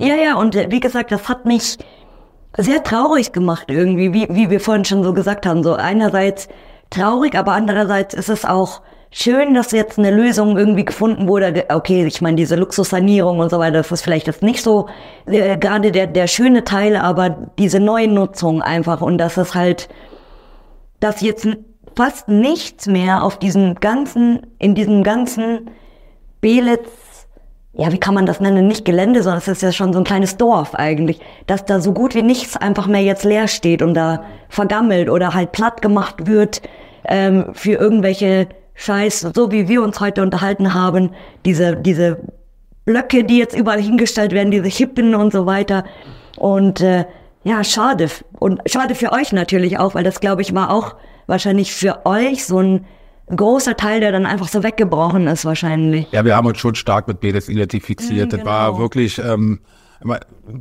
Ja, 0.00 0.16
ja, 0.16 0.34
und 0.36 0.56
äh, 0.56 0.66
wie 0.70 0.80
gesagt, 0.80 1.12
das 1.12 1.28
hat 1.28 1.46
mich 1.46 1.78
sehr 2.56 2.82
traurig 2.82 3.32
gemacht 3.32 3.66
irgendwie, 3.68 4.12
wie, 4.12 4.26
wie 4.30 4.50
wir 4.50 4.60
vorhin 4.60 4.84
schon 4.84 5.04
so 5.04 5.12
gesagt 5.14 5.46
haben. 5.46 5.62
So 5.62 5.74
einerseits 5.74 6.48
traurig, 6.90 7.36
aber 7.36 7.52
andererseits 7.52 8.14
ist 8.14 8.28
es 8.28 8.44
auch 8.44 8.82
schön, 9.10 9.54
dass 9.54 9.72
jetzt 9.72 9.98
eine 9.98 10.10
Lösung 10.10 10.56
irgendwie 10.56 10.84
gefunden 10.84 11.28
wurde. 11.28 11.66
Okay, 11.70 12.04
ich 12.06 12.20
meine, 12.20 12.36
diese 12.36 12.56
Luxussanierung 12.56 13.38
und 13.38 13.50
so 13.50 13.58
weiter, 13.58 13.78
das 13.78 13.92
ist 13.92 14.02
vielleicht 14.02 14.26
jetzt 14.26 14.42
nicht 14.42 14.62
so 14.62 14.88
äh, 15.26 15.56
gerade 15.56 15.92
der, 15.92 16.06
der 16.06 16.26
schöne 16.26 16.64
Teil, 16.64 16.96
aber 16.96 17.30
diese 17.58 17.80
neue 17.80 18.08
Nutzung 18.08 18.62
einfach 18.62 19.00
und 19.00 19.18
dass 19.18 19.36
es 19.36 19.54
halt, 19.54 19.88
dass 21.00 21.20
jetzt 21.20 21.48
fast 21.96 22.28
nichts 22.28 22.86
mehr 22.86 23.22
auf 23.24 23.38
diesem 23.38 23.76
ganzen, 23.76 24.46
in 24.58 24.74
diesem 24.74 25.02
ganzen 25.02 25.70
Belitz 26.40 26.88
ja, 27.74 27.92
wie 27.92 27.98
kann 27.98 28.14
man 28.14 28.26
das 28.26 28.40
nennen? 28.40 28.66
Nicht 28.66 28.84
Gelände, 28.84 29.22
sondern 29.22 29.38
es 29.38 29.46
ist 29.46 29.62
ja 29.62 29.70
schon 29.70 29.92
so 29.92 30.00
ein 30.00 30.04
kleines 30.04 30.36
Dorf 30.36 30.74
eigentlich, 30.74 31.20
dass 31.46 31.64
da 31.64 31.80
so 31.80 31.92
gut 31.92 32.16
wie 32.16 32.22
nichts 32.22 32.56
einfach 32.56 32.88
mehr 32.88 33.02
jetzt 33.02 33.22
leer 33.24 33.46
steht 33.46 33.82
und 33.82 33.94
da 33.94 34.24
vergammelt 34.48 35.08
oder 35.08 35.32
halt 35.32 35.52
platt 35.52 35.80
gemacht 35.80 36.26
wird 36.26 36.60
ähm, 37.04 37.50
für 37.52 37.74
irgendwelche 37.74 38.48
Scheiß, 38.80 39.26
so 39.34 39.50
wie 39.50 39.66
wir 39.66 39.82
uns 39.82 39.98
heute 39.98 40.22
unterhalten 40.22 40.72
haben, 40.72 41.10
diese, 41.44 41.74
diese 41.74 42.20
Blöcke, 42.84 43.24
die 43.24 43.36
jetzt 43.38 43.56
überall 43.58 43.80
hingestellt 43.82 44.30
werden, 44.30 44.52
diese 44.52 44.68
Hippen 44.68 45.16
und 45.16 45.32
so 45.32 45.46
weiter. 45.46 45.84
Und 46.36 46.80
äh, 46.80 47.04
ja, 47.42 47.64
schade. 47.64 48.08
Und 48.38 48.60
schade 48.66 48.94
für 48.94 49.10
euch 49.10 49.32
natürlich 49.32 49.80
auch, 49.80 49.96
weil 49.96 50.04
das, 50.04 50.20
glaube 50.20 50.42
ich, 50.42 50.54
war 50.54 50.70
auch 50.70 50.94
wahrscheinlich 51.26 51.74
für 51.74 52.06
euch 52.06 52.44
so 52.44 52.60
ein 52.60 52.84
großer 53.34 53.76
Teil, 53.76 53.98
der 53.98 54.12
dann 54.12 54.26
einfach 54.26 54.46
so 54.46 54.62
weggebrochen 54.62 55.26
ist 55.26 55.44
wahrscheinlich. 55.44 56.06
Ja, 56.12 56.24
wir 56.24 56.36
haben 56.36 56.46
uns 56.46 56.58
schon 56.58 56.76
stark 56.76 57.08
mit 57.08 57.18
Belitz 57.18 57.48
identifiziert. 57.48 58.32
Mhm, 58.32 58.36
Das 58.36 58.46
war 58.46 58.68
genau. 58.68 58.78
wirklich, 58.78 59.18
ähm, 59.18 59.58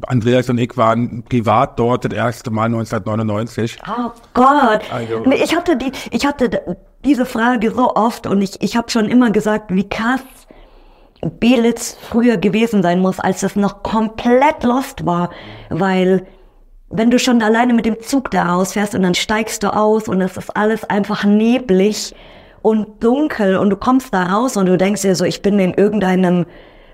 Andreas 0.07 0.49
und 0.49 0.57
ich 0.57 0.75
waren 0.75 1.21
privat 1.23 1.77
dort 1.77 2.05
das 2.05 2.13
erste 2.13 2.49
Mal 2.49 2.65
1999. 2.65 3.77
Oh 3.87 4.09
Gott. 4.33 4.81
Also- 4.91 5.23
ich 5.31 5.55
hatte 5.55 5.77
die, 5.77 5.91
ich 6.09 6.25
hatte 6.25 6.49
diese 7.05 7.25
Frage 7.25 7.71
so 7.71 7.95
oft 7.95 8.27
und 8.27 8.41
ich, 8.41 8.61
ich 8.61 8.75
habe 8.75 8.89
schon 8.89 9.05
immer 9.05 9.31
gesagt, 9.31 9.73
wie 9.73 9.87
krass 9.87 10.21
Belitz 11.39 11.97
früher 11.99 12.37
gewesen 12.37 12.83
sein 12.83 12.99
muss, 12.99 13.19
als 13.19 13.43
es 13.43 13.55
noch 13.55 13.83
komplett 13.83 14.63
lost 14.63 15.05
war, 15.05 15.29
weil 15.69 16.25
wenn 16.89 17.11
du 17.11 17.19
schon 17.19 17.41
alleine 17.41 17.73
mit 17.73 17.85
dem 17.85 17.99
Zug 18.01 18.31
da 18.31 18.53
rausfährst 18.53 18.95
und 18.95 19.01
dann 19.01 19.15
steigst 19.15 19.63
du 19.63 19.73
aus 19.73 20.07
und 20.07 20.21
es 20.21 20.37
ist 20.37 20.55
alles 20.55 20.83
einfach 20.83 21.23
neblig 21.23 22.15
und 22.61 23.03
dunkel 23.03 23.57
und 23.57 23.69
du 23.69 23.75
kommst 23.75 24.13
da 24.13 24.23
raus 24.23 24.57
und 24.57 24.67
du 24.67 24.77
denkst 24.77 25.01
dir 25.01 25.15
so, 25.15 25.25
ich 25.25 25.41
bin 25.41 25.59
in 25.59 25.73
irgendeinem 25.73 26.45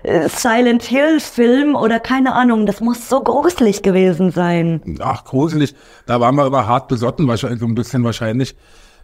äh, 0.02 0.28
Silent 0.28 0.82
Hill 0.82 1.20
Film 1.20 1.76
oder 1.76 2.00
keine 2.00 2.34
Ahnung, 2.34 2.66
das 2.66 2.80
muss 2.80 3.08
so 3.08 3.20
gruselig 3.20 3.82
gewesen 3.82 4.30
sein. 4.30 4.80
Ach, 5.00 5.24
gruselig. 5.24 5.74
Da 6.06 6.20
waren 6.20 6.34
wir 6.34 6.46
immer 6.46 6.66
hart 6.66 6.88
besotten, 6.88 7.28
wahrscheinlich, 7.28 7.60
so 7.60 7.66
ein 7.66 7.74
bisschen 7.74 8.04
wahrscheinlich. 8.04 8.56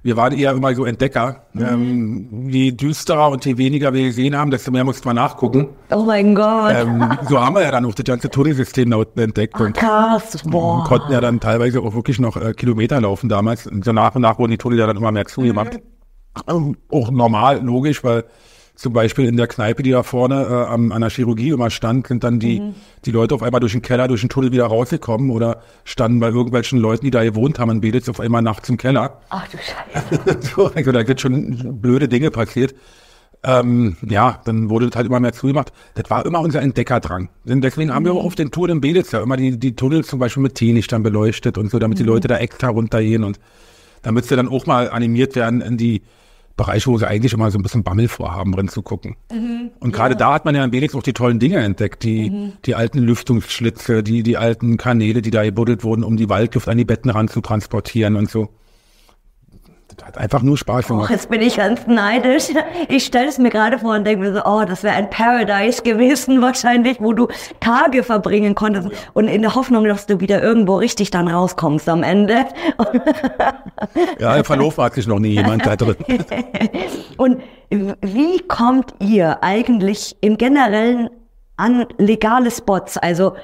Wir 0.03 0.17
waren 0.17 0.33
eher 0.33 0.53
immer 0.53 0.75
so 0.75 0.87
Entdecker. 0.87 1.45
Ähm, 1.55 2.49
je 2.49 2.73
düsterer 2.73 3.31
und 3.31 3.45
je 3.45 3.59
weniger 3.59 3.93
wir 3.93 4.05
gesehen 4.05 4.35
haben, 4.35 4.51
desto 4.51 4.71
mehr 4.71 4.85
mussten 4.85 5.07
wir 5.07 5.13
nachgucken. 5.13 5.69
Oh 5.91 6.05
mein 6.05 6.35
Gott. 6.35 6.73
Ähm, 6.75 7.19
so 7.29 7.39
haben 7.39 7.55
wir 7.55 7.63
ja 7.63 7.71
dann 7.71 7.85
auch 7.85 7.95
das 7.95 8.05
ganze 8.05 8.31
Tunnelsystem 8.31 8.91
da 8.91 8.97
unten 8.97 9.21
entdeckt 9.21 9.61
und 9.61 9.77
Krass, 9.77 10.39
boah. 10.45 10.85
konnten 10.85 11.13
ja 11.13 11.21
dann 11.21 11.39
teilweise 11.39 11.81
auch 11.81 11.95
wirklich 11.95 12.19
noch 12.19 12.37
äh, 12.37 12.55
Kilometer 12.55 13.01
laufen 13.01 13.29
damals. 13.29 13.67
Und 13.67 13.85
so 13.85 13.93
nach 13.93 14.15
und 14.15 14.23
nach 14.23 14.39
wurden 14.39 14.53
die 14.53 14.59
Tunnel 14.59 14.79
ja 14.79 14.87
dann 14.87 14.97
immer 14.97 15.13
mehr 15.13 15.27
zugemacht. 15.27 15.81
Ähm, 16.49 16.77
auch 16.91 17.11
normal, 17.11 17.63
logisch, 17.63 18.03
weil 18.03 18.25
zum 18.81 18.95
Beispiel 18.95 19.27
in 19.27 19.37
der 19.37 19.47
Kneipe, 19.47 19.83
die 19.83 19.91
da 19.91 20.03
vorne 20.03 20.43
äh, 20.43 20.73
an, 20.73 20.91
an 20.91 21.03
der 21.03 21.11
Chirurgie 21.11 21.51
immer 21.51 21.69
stand, 21.69 22.07
sind 22.07 22.25
dann 22.25 22.41
die, 22.41 22.61
mhm. 22.61 22.75
die 23.05 23.11
Leute 23.11 23.35
auf 23.35 23.43
einmal 23.43 23.61
durch 23.61 23.73
den 23.73 23.83
Keller, 23.83 24.09
durch 24.09 24.23
den 24.23 24.31
Tunnel 24.31 24.53
wieder 24.53 24.65
rausgekommen 24.65 25.29
oder 25.29 25.61
standen 25.85 26.19
bei 26.19 26.29
irgendwelchen 26.29 26.79
Leuten, 26.79 27.05
die 27.05 27.11
da 27.11 27.23
gewohnt 27.23 27.59
haben 27.59 27.71
in 27.73 27.83
Belitz, 27.83 28.09
auf 28.09 28.21
einmal 28.21 28.41
nachts 28.41 28.71
im 28.71 28.79
Keller. 28.79 29.21
Ach 29.29 29.47
du 29.49 29.59
Scheiße. 29.59 30.39
so, 30.57 30.73
also 30.75 30.93
da 30.93 31.05
sind 31.05 31.21
schon 31.21 31.79
blöde 31.83 32.09
Dinge 32.09 32.31
passiert. 32.31 32.75
Ähm, 33.43 33.99
ja, 34.09 34.41
dann 34.47 34.71
wurde 34.71 34.87
das 34.87 34.97
halt 34.97 35.07
immer 35.09 35.21
mehr 35.21 35.35
zugemacht. 35.35 35.75
Das 35.93 36.09
war 36.09 36.25
immer 36.25 36.41
unser 36.41 36.63
Entdeckerdrang. 36.63 37.29
Denn 37.45 37.61
deswegen 37.61 37.93
haben 37.93 38.07
wir 38.07 38.15
auch 38.15 38.23
mhm. 38.23 38.29
auf 38.29 38.35
den 38.35 38.51
Touren 38.51 38.71
in 38.71 38.81
Belitz 38.81 39.13
ja 39.13 39.21
immer 39.21 39.37
die, 39.37 39.59
die 39.59 39.77
Tunnel 39.77 40.07
zum 40.07 40.21
Beispiel 40.21 40.43
mit 40.43 40.55
Teelichtern 40.55 41.03
beleuchtet 41.03 41.59
und 41.59 41.71
so, 41.71 41.79
damit 41.79 41.99
mhm. 41.99 42.05
die 42.05 42.09
Leute 42.09 42.29
da 42.29 42.39
extra 42.39 42.69
runtergehen 42.69 43.25
und 43.25 43.39
damit 44.01 44.25
sie 44.25 44.37
dann 44.37 44.49
auch 44.49 44.65
mal 44.65 44.89
animiert 44.89 45.37
werden 45.37 45.61
in 45.61 45.77
die 45.77 46.01
Bereiche, 46.61 46.91
wo 46.91 46.99
sie 46.99 47.09
eigentlich 47.09 47.33
immer 47.33 47.51
so 47.51 47.59
ein 47.59 47.63
bisschen 47.63 47.83
Bammel 47.83 48.09
vorhaben, 48.09 48.53
drin 48.53 48.69
zu 48.69 48.83
gucken. 48.83 49.17
Mhm, 49.33 49.71
und 49.81 49.93
gerade 49.93 50.13
ja. 50.13 50.19
da 50.19 50.35
hat 50.35 50.45
man 50.45 50.55
ja 50.55 50.71
wenigstens 50.71 50.99
auch 50.99 51.03
die 51.03 51.15
tollen 51.15 51.39
Dinge 51.39 51.57
entdeckt, 51.57 52.03
die, 52.03 52.29
mhm. 52.29 52.53
die 52.67 52.75
alten 52.75 52.99
Lüftungsschlitze, 52.99 54.03
die, 54.03 54.23
die 54.23 54.37
alten 54.37 54.77
Kanäle, 54.77 55.23
die 55.23 55.31
da 55.31 55.43
gebuddelt 55.43 55.85
wurden, 55.85 56.05
um 56.05 56.19
die 56.19 56.29
Waldluft 56.29 56.69
an 56.69 56.77
die 56.77 56.85
Betten 56.85 57.09
ran 57.09 57.29
zu 57.29 57.41
transportieren 57.41 58.17
und 58.17 58.31
so 58.31 58.51
hat 60.05 60.19
einfach 60.19 60.43
nur 60.43 60.57
Spaß 60.57 60.89
gemacht. 60.89 61.05
Och, 61.05 61.11
jetzt 61.11 61.31
bin 61.31 61.41
ich 61.41 61.57
ganz 61.57 61.87
neidisch. 61.87 62.49
Ich 62.89 63.05
stelle 63.05 63.29
es 63.29 63.39
mir 63.39 63.51
gerade 63.51 63.79
vor 63.79 63.95
und 63.95 64.05
denke 64.05 64.25
mir 64.25 64.33
so, 64.33 64.43
oh, 64.45 64.65
das 64.67 64.83
wäre 64.83 64.95
ein 64.95 65.11
Paradise 65.11 65.83
gewesen 65.83 66.43
wahrscheinlich, 66.43 67.01
wo 67.01 67.13
du 67.13 67.29
Tage 67.61 68.03
verbringen 68.03 68.55
konntest 68.55 68.89
oh 68.89 68.93
ja. 68.93 68.99
und 69.15 69.29
in 69.29 69.43
der 69.43 69.55
Hoffnung, 69.55 69.85
dass 69.85 70.07
du 70.07 70.21
wieder 70.21 70.43
irgendwo 70.43 70.77
richtig 70.77 71.11
dann 71.11 71.29
rauskommst 71.29 71.89
am 71.89 72.03
Ende. 72.03 72.47
Ja, 74.19 74.37
im 74.37 74.45
Verlauf 74.45 74.77
hat 74.79 74.95
sich 74.95 75.07
noch 75.07 75.19
nie 75.19 75.31
jemand 75.31 75.65
da 75.65 75.75
drin. 75.75 75.97
und 77.17 77.43
wie 77.71 78.39
kommt 78.41 78.95
ihr 78.99 79.43
eigentlich 79.43 80.17
im 80.21 80.37
Generellen 80.37 81.09
an 81.57 81.87
legale 81.99 82.51
Spots? 82.51 82.99
Also 82.99 83.35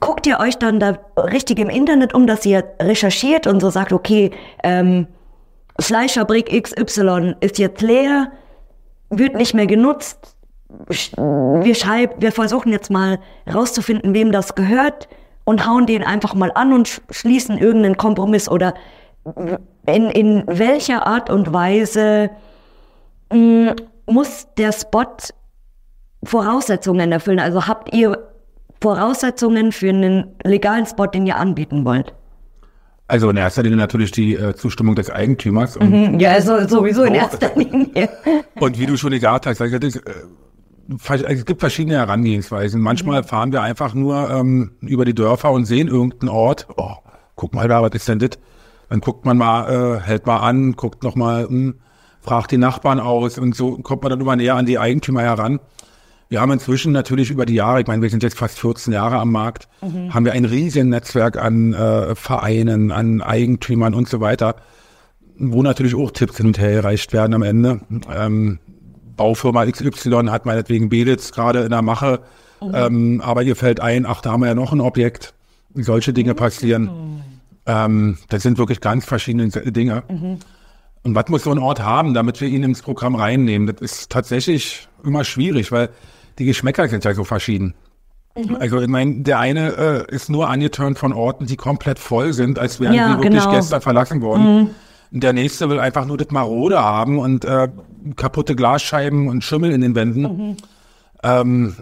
guckt 0.00 0.26
ihr 0.26 0.38
euch 0.38 0.56
dann 0.56 0.78
da 0.78 0.98
richtig 1.16 1.58
im 1.58 1.68
Internet 1.68 2.14
um, 2.14 2.26
dass 2.26 2.46
ihr 2.46 2.64
recherchiert 2.80 3.46
und 3.46 3.60
so 3.60 3.70
sagt, 3.70 3.92
okay, 3.92 4.30
ähm, 4.62 5.08
Fleischfabrik 5.80 6.50
XY 6.62 7.34
ist 7.40 7.58
jetzt 7.58 7.82
leer, 7.82 8.30
wird 9.10 9.34
nicht 9.34 9.54
mehr 9.54 9.66
genutzt. 9.66 10.36
Wir 11.18 11.74
schreiben, 11.74 12.14
wir 12.18 12.32
versuchen 12.32 12.72
jetzt 12.72 12.90
mal 12.90 13.18
rauszufinden, 13.52 14.14
wem 14.14 14.32
das 14.32 14.54
gehört 14.54 15.08
und 15.44 15.66
hauen 15.66 15.86
den 15.86 16.04
einfach 16.04 16.34
mal 16.34 16.52
an 16.54 16.72
und 16.72 17.02
schließen 17.10 17.58
irgendeinen 17.58 17.96
Kompromiss 17.96 18.48
oder 18.48 18.74
in, 19.86 20.10
in 20.10 20.44
welcher 20.46 21.06
Art 21.06 21.30
und 21.30 21.52
Weise 21.52 22.30
mh, 23.32 23.72
mm, 23.72 23.76
muss 24.06 24.48
der 24.56 24.72
Spot 24.72 25.16
Voraussetzungen 26.24 27.10
erfüllen? 27.10 27.40
Also 27.40 27.66
habt 27.66 27.94
ihr 27.94 28.33
Voraussetzungen 28.84 29.72
für 29.72 29.88
einen 29.88 30.26
legalen 30.44 30.84
Spot, 30.84 31.06
den 31.06 31.24
ihr 31.26 31.36
anbieten 31.36 31.86
wollt? 31.86 32.12
Also 33.08 33.30
in 33.30 33.38
erster 33.38 33.62
Linie 33.62 33.78
natürlich 33.78 34.10
die 34.10 34.34
äh, 34.34 34.54
Zustimmung 34.54 34.94
des 34.94 35.08
Eigentümers. 35.08 35.80
Mhm, 35.80 36.20
ja, 36.20 36.32
also 36.32 36.68
sowieso 36.68 37.04
in 37.04 37.14
erster 37.14 37.50
Linie. 37.56 38.10
Und 38.60 38.78
wie 38.78 38.84
du 38.84 38.98
schon 38.98 39.12
gesagt 39.12 39.46
hast, 39.46 39.62
also, 39.62 39.76
äh, 39.76 39.90
es 41.26 41.46
gibt 41.46 41.60
verschiedene 41.60 41.96
Herangehensweisen. 41.96 42.78
Manchmal 42.78 43.22
mhm. 43.22 43.26
fahren 43.26 43.52
wir 43.52 43.62
einfach 43.62 43.94
nur 43.94 44.28
ähm, 44.28 44.72
über 44.82 45.06
die 45.06 45.14
Dörfer 45.14 45.50
und 45.50 45.64
sehen 45.64 45.88
irgendeinen 45.88 46.28
Ort. 46.28 46.66
Oh, 46.76 46.96
guck 47.36 47.54
mal 47.54 47.66
da, 47.66 47.80
was 47.80 47.92
ist 47.94 48.06
denn 48.06 48.18
das? 48.18 48.32
Dann 48.90 49.00
guckt 49.00 49.24
man 49.24 49.38
mal, 49.38 49.96
äh, 49.96 50.00
hält 50.00 50.26
mal 50.26 50.40
an, 50.40 50.72
guckt 50.72 51.02
noch 51.04 51.14
mal, 51.14 51.44
mh, 51.44 51.48
hm, 51.48 51.74
fragt 52.20 52.50
die 52.50 52.58
Nachbarn 52.58 53.00
aus 53.00 53.38
und 53.38 53.56
so 53.56 53.78
kommt 53.78 54.02
man 54.02 54.10
dann 54.10 54.20
immer 54.20 54.36
näher 54.36 54.56
an 54.56 54.66
die 54.66 54.78
Eigentümer 54.78 55.22
heran. 55.22 55.58
Wir 56.34 56.40
haben 56.40 56.50
inzwischen 56.50 56.90
natürlich 56.90 57.30
über 57.30 57.46
die 57.46 57.54
Jahre, 57.54 57.80
ich 57.80 57.86
meine, 57.86 58.02
wir 58.02 58.10
sind 58.10 58.24
jetzt 58.24 58.36
fast 58.36 58.58
14 58.58 58.92
Jahre 58.92 59.18
am 59.18 59.30
Markt, 59.30 59.68
mhm. 59.80 60.12
haben 60.12 60.24
wir 60.24 60.32
ein 60.32 60.44
riesiges 60.44 60.84
Netzwerk 60.84 61.36
an 61.36 61.72
äh, 61.74 62.16
Vereinen, 62.16 62.90
an 62.90 63.22
Eigentümern 63.22 63.94
und 63.94 64.08
so 64.08 64.20
weiter, 64.20 64.56
wo 65.38 65.62
natürlich 65.62 65.94
auch 65.94 66.10
Tipps 66.10 66.38
hin 66.38 66.46
und 66.46 66.58
her 66.58 66.72
erreicht 66.72 67.12
werden 67.12 67.34
am 67.34 67.42
Ende. 67.42 67.82
Ähm, 68.12 68.58
Baufirma 69.16 69.64
XY 69.64 70.24
hat 70.28 70.44
meinetwegen 70.44 70.88
Belitz 70.88 71.30
gerade 71.30 71.60
in 71.60 71.70
der 71.70 71.82
Mache, 71.82 72.18
mhm. 72.60 72.72
ähm, 72.74 73.20
aber 73.20 73.44
ihr 73.44 73.54
fällt 73.54 73.78
ein, 73.78 74.04
ach, 74.04 74.20
da 74.20 74.32
haben 74.32 74.40
wir 74.40 74.48
ja 74.48 74.56
noch 74.56 74.72
ein 74.72 74.80
Objekt. 74.80 75.34
Solche 75.72 76.12
Dinge 76.12 76.32
mhm. 76.32 76.36
passieren. 76.36 77.22
Ähm, 77.64 78.18
das 78.28 78.42
sind 78.42 78.58
wirklich 78.58 78.80
ganz 78.80 79.04
verschiedene 79.04 79.50
Dinge. 79.50 80.02
Mhm. 80.08 80.38
Und 81.04 81.14
was 81.14 81.28
muss 81.28 81.44
so 81.44 81.52
ein 81.52 81.60
Ort 81.60 81.80
haben, 81.80 82.12
damit 82.12 82.40
wir 82.40 82.48
ihn 82.48 82.64
ins 82.64 82.82
Programm 82.82 83.14
reinnehmen? 83.14 83.68
Das 83.68 83.80
ist 83.80 84.10
tatsächlich 84.10 84.88
immer 85.04 85.22
schwierig, 85.22 85.70
weil 85.70 85.90
die 86.38 86.44
Geschmäcker 86.44 86.88
sind 86.88 87.04
ja 87.04 87.14
so 87.14 87.24
verschieden. 87.24 87.74
Mhm. 88.36 88.56
Also 88.56 88.80
ich 88.80 88.88
meine, 88.88 89.22
der 89.22 89.38
eine 89.38 90.06
äh, 90.08 90.14
ist 90.14 90.28
nur 90.28 90.48
angeturnt 90.48 90.98
von 90.98 91.12
Orten, 91.12 91.46
die 91.46 91.56
komplett 91.56 91.98
voll 91.98 92.32
sind, 92.32 92.58
als 92.58 92.80
wären 92.80 92.94
ja, 92.94 93.08
sie 93.08 93.18
wirklich 93.18 93.44
genau. 93.44 93.56
gestern 93.56 93.80
verlassen 93.80 94.22
worden. 94.22 94.70
Mhm. 95.10 95.20
Der 95.20 95.32
nächste 95.32 95.68
will 95.70 95.78
einfach 95.78 96.06
nur 96.06 96.16
das 96.16 96.30
Marode 96.30 96.80
haben 96.80 97.18
und 97.18 97.44
äh, 97.44 97.68
kaputte 98.16 98.56
Glasscheiben 98.56 99.28
und 99.28 99.44
Schimmel 99.44 99.70
in 99.70 99.80
den 99.80 99.94
Wänden. 99.94 100.22
Mhm. 100.22 100.56
Ähm, 101.22 101.76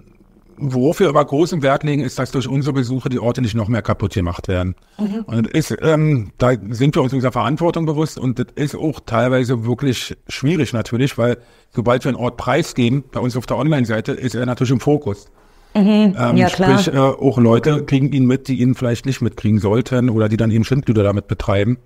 worauf 0.56 1.00
wir 1.00 1.08
aber 1.08 1.24
großen 1.24 1.62
Wert 1.62 1.84
legen, 1.84 2.02
ist, 2.02 2.18
dass 2.18 2.30
durch 2.30 2.48
unsere 2.48 2.72
Besuche 2.72 3.08
die 3.08 3.18
Orte 3.18 3.42
nicht 3.42 3.54
noch 3.54 3.68
mehr 3.68 3.82
kaputt 3.82 4.14
gemacht 4.14 4.48
werden. 4.48 4.74
Mhm. 4.98 5.22
Und 5.26 5.46
ist, 5.48 5.76
ähm, 5.80 6.32
da 6.38 6.52
sind 6.70 6.94
wir 6.94 7.02
uns 7.02 7.12
unserer 7.12 7.32
Verantwortung 7.32 7.86
bewusst 7.86 8.18
und 8.18 8.38
das 8.38 8.46
ist 8.54 8.74
auch 8.74 9.00
teilweise 9.04 9.64
wirklich 9.64 10.16
schwierig 10.28 10.72
natürlich, 10.72 11.18
weil 11.18 11.38
sobald 11.70 12.04
wir 12.04 12.10
einen 12.10 12.18
Ort 12.18 12.36
preisgeben, 12.36 13.04
bei 13.10 13.20
uns 13.20 13.36
auf 13.36 13.46
der 13.46 13.56
Online-Seite, 13.56 14.12
ist 14.12 14.34
er 14.34 14.46
natürlich 14.46 14.72
im 14.72 14.80
Fokus. 14.80 15.26
Mhm. 15.74 16.16
Ähm, 16.18 16.36
ja, 16.36 16.48
klar. 16.48 16.78
Sprich, 16.78 16.94
äh, 16.94 16.98
auch 16.98 17.38
Leute 17.38 17.84
kriegen 17.84 18.12
ihn 18.12 18.26
mit, 18.26 18.48
die 18.48 18.60
ihn 18.60 18.74
vielleicht 18.74 19.06
nicht 19.06 19.22
mitkriegen 19.22 19.58
sollten 19.58 20.10
oder 20.10 20.28
die 20.28 20.36
dann 20.36 20.50
eben 20.50 20.64
Schindluder 20.64 21.02
damit 21.02 21.28
betreiben. 21.28 21.78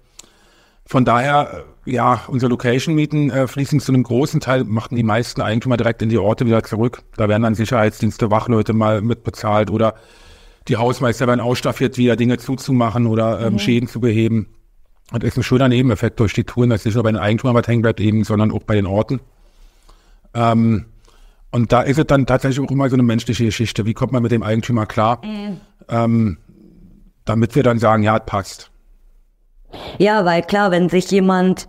Von 0.86 1.04
daher, 1.04 1.64
äh, 1.84 1.92
ja, 1.92 2.22
unsere 2.28 2.50
Location-Mieten 2.50 3.30
äh, 3.30 3.46
fließen 3.48 3.80
zu 3.80 3.92
einem 3.92 4.04
großen 4.04 4.40
Teil, 4.40 4.64
machten 4.64 4.94
die 4.94 5.02
meisten 5.02 5.42
Eigentümer 5.42 5.76
direkt 5.76 6.00
in 6.00 6.08
die 6.08 6.18
Orte 6.18 6.46
wieder 6.46 6.62
zurück. 6.62 7.02
Da 7.16 7.28
werden 7.28 7.42
dann 7.42 7.54
Sicherheitsdienste, 7.54 8.30
Wachleute 8.30 8.72
mal 8.72 9.02
mitbezahlt 9.02 9.70
oder 9.70 9.94
die 10.68 10.76
Hausmeister 10.76 11.26
werden 11.26 11.40
ausstaffiert, 11.40 11.98
wieder 11.98 12.16
Dinge 12.16 12.38
zuzumachen 12.38 13.06
oder 13.06 13.40
ähm, 13.40 13.54
mhm. 13.54 13.58
Schäden 13.58 13.88
zu 13.88 14.00
beheben. 14.00 14.48
Und 15.12 15.22
das 15.22 15.32
ist 15.32 15.36
ein 15.36 15.42
schöner 15.42 15.68
Nebeneffekt 15.68 16.18
durch 16.18 16.32
die 16.32 16.44
Touren, 16.44 16.70
dass 16.70 16.84
nicht 16.84 16.94
nur 16.94 17.04
bei 17.04 17.12
den 17.12 17.20
Eigentümern 17.20 17.54
was 17.54 17.68
hängen 17.68 17.82
bleibt, 17.82 18.00
eben, 18.00 18.24
sondern 18.24 18.50
auch 18.50 18.62
bei 18.62 18.74
den 18.74 18.86
Orten. 18.86 19.20
Ähm, 20.34 20.86
und 21.50 21.72
da 21.72 21.82
ist 21.82 21.98
es 21.98 22.06
dann 22.06 22.26
tatsächlich 22.26 22.64
auch 22.64 22.70
immer 22.70 22.88
so 22.90 22.96
eine 22.96 23.04
menschliche 23.04 23.44
Geschichte. 23.44 23.86
Wie 23.86 23.94
kommt 23.94 24.12
man 24.12 24.22
mit 24.22 24.32
dem 24.32 24.42
Eigentümer 24.42 24.86
klar? 24.86 25.24
Mhm. 25.24 25.60
Ähm, 25.88 26.38
damit 27.24 27.54
wir 27.54 27.62
dann 27.62 27.78
sagen, 27.78 28.02
ja, 28.02 28.16
es 28.16 28.26
passt. 28.26 28.70
Ja, 29.98 30.24
weil 30.24 30.42
klar, 30.42 30.70
wenn 30.70 30.88
sich 30.88 31.10
jemand 31.10 31.68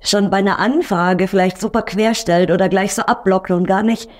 schon 0.00 0.30
bei 0.30 0.38
einer 0.38 0.58
Anfrage 0.58 1.28
vielleicht 1.28 1.60
super 1.60 1.82
querstellt 1.82 2.50
oder 2.50 2.68
gleich 2.68 2.94
so 2.94 3.02
abblockt 3.02 3.50
und 3.50 3.66
gar 3.66 3.82
nicht 3.82 4.10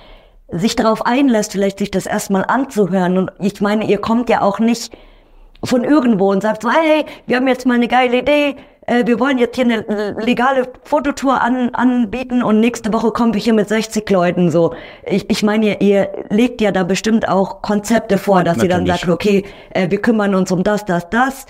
sich 0.49 0.77
darauf 0.77 1.05
einlässt, 1.07 1.53
vielleicht 1.53 1.79
sich 1.79 1.91
das 1.91 2.07
erstmal 2.07 2.45
anzuhören. 2.45 3.19
Und 3.19 3.33
ich 3.39 3.61
meine, 3.61 3.87
ihr 3.87 3.99
kommt 3.99 4.29
ja 4.29 4.43
auch 4.43 4.59
nicht 4.59 4.93
von 5.63 5.85
irgendwo 5.85 6.31
und 6.31 6.43
sagt 6.43 6.63
so, 6.63 6.71
hey, 6.71 7.05
wir 7.27 7.37
haben 7.37 7.49
jetzt 7.49 7.67
mal 7.67 7.75
eine 7.75 7.89
geile 7.89 8.19
Idee, 8.19 8.57
äh, 8.87 9.07
wir 9.07 9.19
wollen 9.19 9.39
jetzt 9.39 9.57
hier 9.57 9.65
eine 9.65 10.17
legale 10.21 10.69
Fototour 10.83 11.41
an, 11.41 11.71
anbieten 11.75 12.43
und 12.43 12.61
nächste 12.61 12.93
Woche 12.93 13.11
kommen 13.11 13.35
wir 13.35 13.41
hier 13.41 13.55
mit 13.55 13.69
60 13.69 14.09
Leuten 14.11 14.51
so. 14.51 14.75
Ich, 15.07 15.29
ich 15.31 15.43
meine, 15.43 15.67
ihr, 15.67 15.81
ihr 15.81 16.09
legt 16.29 16.61
ja 16.61 16.71
da 16.71 16.85
bestimmt 16.85 17.29
auch 17.29 17.63
Konzepte 17.63 18.19
vor, 18.19 18.45
dass 18.45 18.59
Natürlich. 18.59 18.71
ihr 18.71 18.77
dann 18.77 18.87
sagt, 18.87 19.09
okay, 19.09 19.45
äh, 19.71 19.91
wir 19.91 20.01
kümmern 20.01 20.35
uns 20.35 20.53
um 20.53 20.63
das, 20.63 20.85
das, 20.85 21.09
das. 21.09 21.47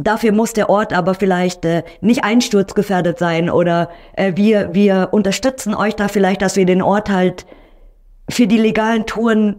Dafür 0.00 0.32
muss 0.32 0.52
der 0.52 0.70
Ort 0.70 0.92
aber 0.92 1.14
vielleicht 1.14 1.64
äh, 1.64 1.82
nicht 2.00 2.24
einsturzgefährdet 2.24 3.18
sein 3.18 3.50
oder 3.50 3.90
äh, 4.14 4.32
wir, 4.36 4.74
wir 4.74 5.08
unterstützen 5.12 5.74
euch 5.74 5.96
da 5.96 6.08
vielleicht, 6.08 6.42
dass 6.42 6.56
wir 6.56 6.66
den 6.66 6.82
Ort 6.82 7.10
halt 7.10 7.46
für 8.28 8.46
die 8.46 8.58
legalen 8.58 9.06
Touren 9.06 9.56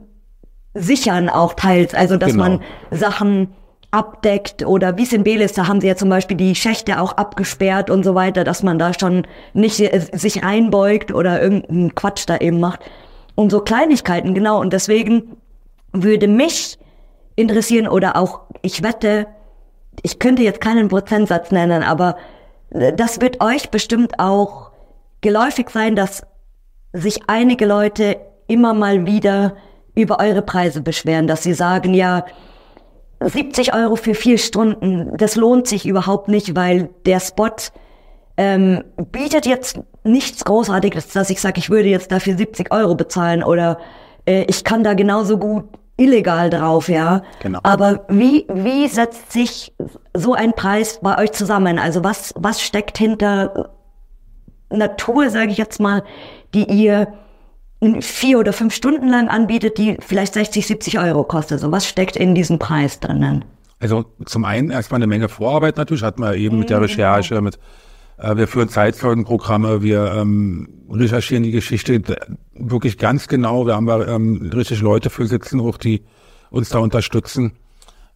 sichern 0.73 1.30
auch 1.30 1.54
teils. 1.54 1.93
Also 1.93 2.17
dass 2.17 2.32
genau. 2.32 2.43
man 2.43 2.62
Sachen 2.91 3.49
abdeckt 3.91 4.65
oder 4.65 4.97
wie 4.97 5.04
es 5.04 5.13
in 5.13 5.23
Belis, 5.23 5.54
da 5.54 5.67
haben 5.67 5.82
sie 5.82 5.88
ja 5.88 5.95
zum 5.95 6.10
Beispiel 6.10 6.38
die 6.38 6.54
Schächte 6.54 7.02
auch 7.02 7.13
abgesperrt 7.13 7.89
und 7.89 8.04
so 8.04 8.13
weiter, 8.13 8.43
dass 8.43 8.62
man 8.62 8.78
da 8.78 8.93
schon 8.93 9.25
nicht 9.54 9.80
äh, 9.80 9.99
sich 10.13 10.43
reinbeugt 10.43 11.12
oder 11.12 11.41
irgendeinen 11.41 11.95
Quatsch 11.95 12.25
da 12.28 12.38
eben 12.38 12.60
macht. 12.60 12.82
Und 13.36 13.52
so 13.52 13.62
Kleinigkeiten, 13.62 14.34
genau. 14.34 14.60
Und 14.60 14.73
deswegen 14.73 15.38
würde 15.91 16.28
mich 16.28 16.78
interessieren 17.36 17.88
oder 17.88 18.15
auch, 18.15 18.41
ich 18.62 18.84
wette, 18.84 19.28
ich 20.03 20.19
könnte 20.19 20.43
jetzt 20.43 20.62
keinen 20.62 20.88
Prozentsatz 20.88 21.51
nennen, 21.51 21.83
aber 21.83 22.17
äh, 22.71 22.93
das 22.93 23.21
wird 23.21 23.41
euch 23.41 23.69
bestimmt 23.69 24.19
auch 24.19 24.71
geläufig 25.21 25.69
sein, 25.69 25.95
dass 25.95 26.23
sich 26.93 27.21
einige 27.27 27.65
Leute 27.65 28.17
immer 28.47 28.73
mal 28.73 29.05
wieder 29.05 29.55
über 29.95 30.19
eure 30.19 30.41
Preise 30.41 30.81
beschweren, 30.81 31.27
dass 31.27 31.43
sie 31.43 31.53
sagen, 31.53 31.93
ja, 31.93 32.25
70 33.21 33.73
Euro 33.73 33.95
für 33.95 34.15
vier 34.15 34.38
Stunden, 34.38 35.15
das 35.17 35.35
lohnt 35.35 35.67
sich 35.67 35.85
überhaupt 35.85 36.29
nicht, 36.29 36.55
weil 36.55 36.89
der 37.05 37.19
Spot 37.19 37.49
ähm, 38.38 38.83
bietet 39.12 39.45
jetzt 39.45 39.81
nichts 40.03 40.45
Großartiges, 40.45 41.09
dass 41.09 41.29
ich 41.29 41.41
sage, 41.41 41.59
ich 41.59 41.69
würde 41.69 41.89
jetzt 41.89 42.12
dafür 42.12 42.38
70 42.38 42.71
Euro 42.71 42.95
bezahlen 42.95 43.43
oder 43.43 43.77
äh, 44.25 44.45
ich 44.47 44.63
kann 44.63 44.83
da 44.83 44.93
genauso 44.93 45.38
gut 45.38 45.65
illegal 45.99 46.49
drauf, 46.49 46.89
ja. 46.89 47.21
Genau. 47.41 47.59
Aber 47.63 48.05
wie, 48.09 48.45
wie 48.51 48.88
setzt 48.88 49.31
sich 49.31 49.73
so 50.15 50.33
ein 50.33 50.53
Preis 50.53 50.99
bei 51.01 51.17
euch 51.17 51.31
zusammen? 51.33 51.77
Also 51.79 52.03
was, 52.03 52.33
was 52.38 52.62
steckt 52.62 52.97
hinter 52.97 53.71
Natur, 54.71 55.29
sage 55.29 55.51
ich 55.51 55.57
jetzt 55.57 55.79
mal, 55.79 56.03
die 56.53 56.65
ihr 56.65 57.07
vier 58.01 58.39
oder 58.39 58.53
fünf 58.53 58.73
Stunden 58.73 59.07
lang 59.07 59.29
anbietet, 59.29 59.77
die 59.77 59.97
vielleicht 59.99 60.33
60, 60.33 60.67
70 60.67 60.99
Euro 60.99 61.23
kostet. 61.23 61.59
So 61.59 61.71
was 61.71 61.88
steckt 61.88 62.15
in 62.15 62.35
diesem 62.35 62.59
Preis 62.59 62.99
drinnen? 62.99 63.45
Also 63.79 64.05
zum 64.25 64.43
einen 64.43 64.69
erstmal 64.71 64.97
eine 64.97 65.07
Menge 65.07 65.29
Vorarbeit 65.29 65.77
natürlich, 65.77 66.03
hat 66.03 66.19
man 66.19 66.35
eben 66.35 66.59
mit 66.59 66.69
der 66.69 66.81
Recherche, 66.81 67.39
mit 67.41 67.57
wir 68.21 68.47
führen 68.47 68.69
Zeitzeugenprogramme, 68.69 69.82
wir 69.82 70.13
ähm, 70.13 70.67
recherchieren 70.89 71.43
die 71.43 71.51
Geschichte 71.51 72.01
wirklich 72.53 72.97
ganz 72.97 73.27
genau. 73.27 73.65
Wir 73.65 73.75
haben 73.75 73.86
da 73.86 74.05
ähm, 74.08 74.51
richtig 74.53 74.82
Leute 74.82 75.10
für 75.10 75.25
sitzen, 75.25 75.62
auch 75.62 75.77
die 75.77 76.03
uns 76.49 76.69
da 76.69 76.79
unterstützen, 76.79 77.53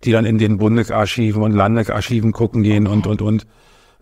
die 0.03 0.11
dann 0.11 0.25
in 0.25 0.37
den 0.37 0.57
Bundesarchiven 0.57 1.41
und 1.41 1.53
Landesarchiven 1.53 2.31
gucken 2.33 2.63
gehen 2.63 2.87
und 2.87 3.07
und 3.07 3.21
und 3.21 3.47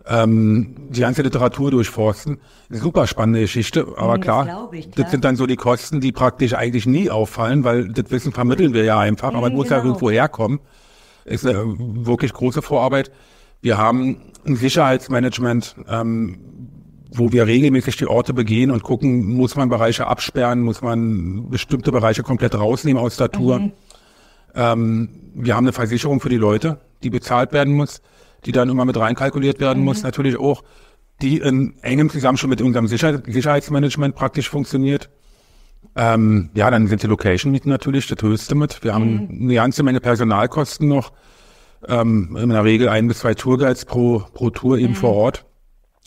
ähm, 0.06 0.88
die 0.90 1.00
ganze 1.00 1.22
Literatur 1.22 1.70
durchforsten. 1.70 2.40
Super 2.70 3.06
spannende 3.06 3.40
Geschichte, 3.40 3.86
aber 3.96 4.18
das 4.18 4.24
klar, 4.24 4.70
ich, 4.72 4.90
klar, 4.90 5.04
das 5.04 5.10
sind 5.12 5.24
dann 5.24 5.36
so 5.36 5.46
die 5.46 5.56
Kosten, 5.56 6.00
die 6.00 6.10
praktisch 6.10 6.54
eigentlich 6.54 6.86
nie 6.86 7.10
auffallen, 7.10 7.62
weil 7.62 7.88
das 7.88 8.10
Wissen 8.10 8.32
vermitteln 8.32 8.74
wir 8.74 8.84
ja 8.84 8.98
einfach, 8.98 9.32
aber 9.34 9.48
es 9.48 9.52
muss 9.52 9.68
ja 9.68 9.76
genau. 9.78 9.90
irgendwo 9.90 10.10
herkommen. 10.10 10.60
Ist 11.24 11.46
eine 11.46 11.62
wirklich 11.64 12.32
große 12.32 12.62
Vorarbeit. 12.62 13.12
Wir 13.60 13.78
haben 13.78 14.31
ein 14.46 14.56
Sicherheitsmanagement, 14.56 15.76
ähm, 15.88 16.38
wo 17.14 17.32
wir 17.32 17.46
regelmäßig 17.46 17.96
die 17.96 18.06
Orte 18.06 18.32
begehen 18.32 18.70
und 18.70 18.82
gucken, 18.82 19.26
muss 19.34 19.56
man 19.56 19.68
Bereiche 19.68 20.06
absperren, 20.06 20.60
muss 20.60 20.80
man 20.80 21.50
bestimmte 21.50 21.92
Bereiche 21.92 22.22
komplett 22.22 22.54
rausnehmen 22.54 23.02
aus 23.02 23.16
der 23.16 23.30
Tour. 23.30 23.58
Mhm. 23.58 23.72
Ähm, 24.54 25.08
wir 25.34 25.56
haben 25.56 25.64
eine 25.64 25.72
Versicherung 25.72 26.20
für 26.20 26.28
die 26.28 26.36
Leute, 26.36 26.80
die 27.02 27.10
bezahlt 27.10 27.52
werden 27.52 27.74
muss 27.74 28.00
die 28.44 28.52
dann 28.52 28.68
immer 28.68 28.84
mit 28.84 28.96
reinkalkuliert 28.96 29.60
werden 29.60 29.80
mhm. 29.80 29.84
muss, 29.84 30.02
natürlich 30.02 30.38
auch, 30.38 30.62
die 31.20 31.38
in 31.38 31.74
engem 31.82 32.10
Zusammenspiel 32.10 32.50
mit 32.50 32.62
unserem 32.62 32.88
Sicherheit, 32.88 33.22
Sicherheitsmanagement 33.26 34.14
praktisch 34.14 34.48
funktioniert. 34.48 35.10
Ähm, 35.94 36.50
ja, 36.54 36.70
dann 36.70 36.86
sind 36.86 37.02
die 37.02 37.06
Location-Mieten 37.06 37.68
natürlich 37.68 38.06
das 38.06 38.22
Höchste 38.22 38.54
mit. 38.54 38.82
Wir 38.82 38.94
haben 38.94 39.28
mhm. 39.28 39.44
eine 39.44 39.54
ganze 39.54 39.82
Menge 39.82 40.00
Personalkosten 40.00 40.88
noch. 40.88 41.12
Ähm, 41.88 42.36
in 42.40 42.50
der 42.50 42.64
Regel 42.64 42.88
ein 42.88 43.08
bis 43.08 43.20
zwei 43.20 43.34
Tourguides 43.34 43.84
pro, 43.84 44.22
pro 44.34 44.50
Tour 44.50 44.78
eben 44.78 44.92
mhm. 44.92 44.96
vor 44.96 45.14
Ort. 45.14 45.44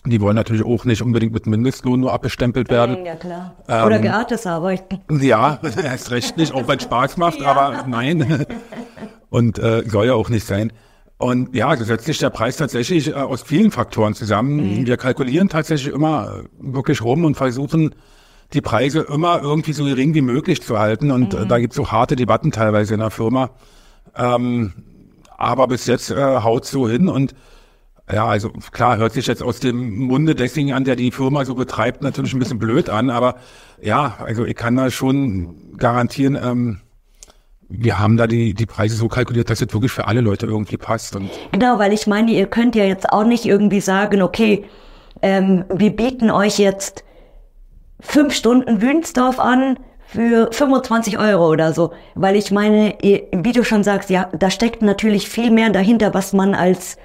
Die 0.05 0.21
wollen 0.21 0.35
natürlich 0.35 0.63
auch 0.63 0.85
nicht 0.85 1.01
unbedingt 1.01 1.33
mit 1.33 1.47
Mindestlohn 1.47 1.99
nur 1.99 2.13
abbestempelt 2.13 2.69
werden. 2.69 3.03
Ja, 3.05 3.15
klar. 3.15 3.55
Oder 3.67 3.95
ähm, 3.95 4.03
gratis 4.03 4.45
arbeiten. 4.45 5.01
Ja, 5.09 5.59
erst 5.83 6.11
recht 6.11 6.37
nicht, 6.37 6.53
auch 6.53 6.67
wenn 6.67 6.77
es 6.77 6.83
Spaß 6.83 7.17
macht, 7.17 7.41
ja. 7.41 7.47
aber 7.47 7.85
nein. 7.87 8.45
Und 9.29 9.59
äh, 9.59 9.83
soll 9.87 10.05
ja 10.05 10.13
auch 10.13 10.29
nicht 10.29 10.45
sein. 10.45 10.71
Und 11.17 11.55
ja, 11.55 11.75
so 11.75 11.83
setzt 11.83 12.05
sich 12.05 12.19
der 12.19 12.29
Preis 12.29 12.57
tatsächlich 12.57 13.09
äh, 13.09 13.13
aus 13.13 13.41
vielen 13.41 13.71
Faktoren 13.71 14.13
zusammen. 14.13 14.57
Mhm. 14.57 14.85
Wir 14.85 14.97
kalkulieren 14.97 15.49
tatsächlich 15.49 15.93
immer 15.93 16.43
äh, 16.43 16.43
wirklich 16.59 17.01
rum 17.01 17.25
und 17.25 17.35
versuchen, 17.35 17.95
die 18.53 18.61
Preise 18.61 19.01
immer 19.01 19.41
irgendwie 19.41 19.73
so 19.73 19.85
gering 19.85 20.13
wie 20.13 20.21
möglich 20.21 20.61
zu 20.61 20.77
halten. 20.77 21.09
Und 21.11 21.33
äh, 21.33 21.39
mhm. 21.41 21.47
da 21.47 21.59
gibt 21.59 21.73
es 21.73 21.77
so 21.77 21.91
harte 21.91 22.15
Debatten 22.15 22.51
teilweise 22.51 22.93
in 22.93 22.99
der 22.99 23.09
Firma. 23.09 23.49
Ähm, 24.15 24.73
aber 25.37 25.67
bis 25.67 25.85
jetzt 25.87 26.11
äh, 26.11 26.15
haut 26.15 26.65
so 26.65 26.87
hin 26.89 27.07
und 27.07 27.35
ja, 28.11 28.27
also 28.27 28.51
klar, 28.71 28.97
hört 28.97 29.13
sich 29.13 29.25
jetzt 29.25 29.41
aus 29.41 29.59
dem 29.59 29.97
Munde 29.97 30.35
deswegen 30.35 30.73
an, 30.73 30.83
der 30.83 30.95
die 30.95 31.09
Firma 31.09 31.43
so 31.43 31.55
betreibt, 31.55 32.03
natürlich 32.03 32.33
ein 32.33 32.39
bisschen 32.39 32.59
blöd 32.59 32.87
an, 32.89 33.09
aber 33.09 33.35
ja, 33.81 34.17
also 34.19 34.45
ich 34.45 34.55
kann 34.55 34.75
da 34.75 34.91
schon 34.91 35.75
garantieren, 35.77 36.37
ähm, 36.41 36.81
wir 37.67 37.97
haben 37.97 38.15
da 38.15 38.27
die, 38.27 38.53
die 38.53 38.67
Preise 38.67 38.95
so 38.95 39.07
kalkuliert, 39.07 39.49
dass 39.49 39.59
es 39.59 39.73
wirklich 39.73 39.91
für 39.91 40.07
alle 40.07 40.21
Leute 40.21 40.45
irgendwie 40.45 40.77
passt. 40.77 41.15
Und 41.15 41.31
genau, 41.51 41.79
weil 41.79 41.93
ich 41.93 42.05
meine, 42.05 42.31
ihr 42.31 42.45
könnt 42.45 42.75
ja 42.75 42.83
jetzt 42.83 43.09
auch 43.09 43.23
nicht 43.23 43.45
irgendwie 43.45 43.81
sagen, 43.81 44.21
okay, 44.21 44.65
ähm, 45.23 45.65
wir 45.73 45.95
bieten 45.95 46.29
euch 46.29 46.59
jetzt 46.59 47.03
fünf 47.99 48.35
Stunden 48.35 48.81
Wünsdorf 48.81 49.39
an 49.39 49.79
für 50.15 50.49
25 50.51 51.19
Euro 51.19 51.49
oder 51.49 51.73
so. 51.73 51.91
Weil 52.15 52.35
ich 52.35 52.51
meine, 52.51 52.95
wie 53.01 53.51
du 53.51 53.63
schon 53.63 53.83
sagst, 53.83 54.09
ja, 54.09 54.29
da 54.37 54.49
steckt 54.49 54.81
natürlich 54.81 55.29
viel 55.29 55.51
mehr 55.51 55.69
dahinter, 55.69 56.13
was 56.13 56.33
man 56.33 56.55
als 56.55 56.97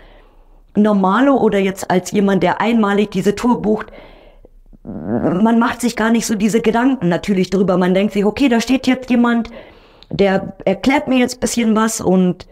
Normalo 0.77 1.37
oder 1.37 1.59
jetzt 1.59 1.91
als 1.91 2.13
jemand, 2.13 2.43
der 2.43 2.61
einmalig 2.61 3.11
diese 3.11 3.35
Tour 3.35 3.61
bucht, 3.61 3.89
man 4.85 5.59
macht 5.59 5.81
sich 5.81 5.97
gar 5.97 6.11
nicht 6.11 6.27
so 6.27 6.37
diese 6.37 6.61
Gedanken 6.61 7.09
natürlich 7.09 7.51
drüber. 7.51 7.77
Man 7.77 7.93
denkt 7.93 8.15
sich, 8.15 8.25
okay, 8.25 8.49
da 8.49 8.61
steht 8.61 8.87
jetzt 8.87 9.11
jemand, 9.11 9.51
der 10.09 10.55
erklärt 10.65 11.09
mir 11.09 11.19
jetzt 11.19 11.41
bisschen 11.41 11.77
was 11.77 12.01
und 12.01 12.47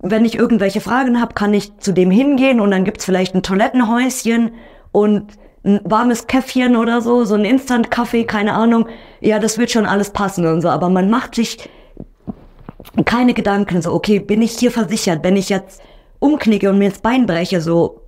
wenn 0.00 0.24
ich 0.24 0.36
irgendwelche 0.36 0.80
Fragen 0.80 1.20
habe, 1.20 1.34
kann 1.34 1.54
ich 1.54 1.78
zu 1.78 1.92
dem 1.92 2.10
hingehen 2.10 2.58
und 2.58 2.72
dann 2.72 2.84
gibt's 2.84 3.04
vielleicht 3.04 3.36
ein 3.36 3.44
Toilettenhäuschen 3.44 4.50
und 4.90 5.26
ein 5.64 5.80
warmes 5.84 6.26
Käffchen 6.26 6.76
oder 6.76 7.00
so, 7.00 7.24
so 7.24 7.34
ein 7.34 7.44
Instant-Kaffee, 7.44 8.24
keine 8.24 8.54
Ahnung. 8.54 8.88
Ja, 9.20 9.38
das 9.38 9.58
wird 9.58 9.70
schon 9.70 9.86
alles 9.86 10.10
passen 10.10 10.46
und 10.46 10.60
so, 10.60 10.68
aber 10.68 10.88
man 10.88 11.08
macht 11.08 11.34
sich 11.34 11.68
keine 13.04 13.32
Gedanken 13.32 13.80
so, 13.80 13.92
okay, 13.92 14.18
bin 14.18 14.42
ich 14.42 14.58
hier 14.58 14.70
versichert, 14.70 15.22
wenn 15.22 15.36
ich 15.36 15.48
jetzt 15.48 15.80
umknicke 16.18 16.70
und 16.70 16.78
mir 16.78 16.90
das 16.90 16.98
Bein 16.98 17.26
breche, 17.26 17.60
so, 17.60 18.02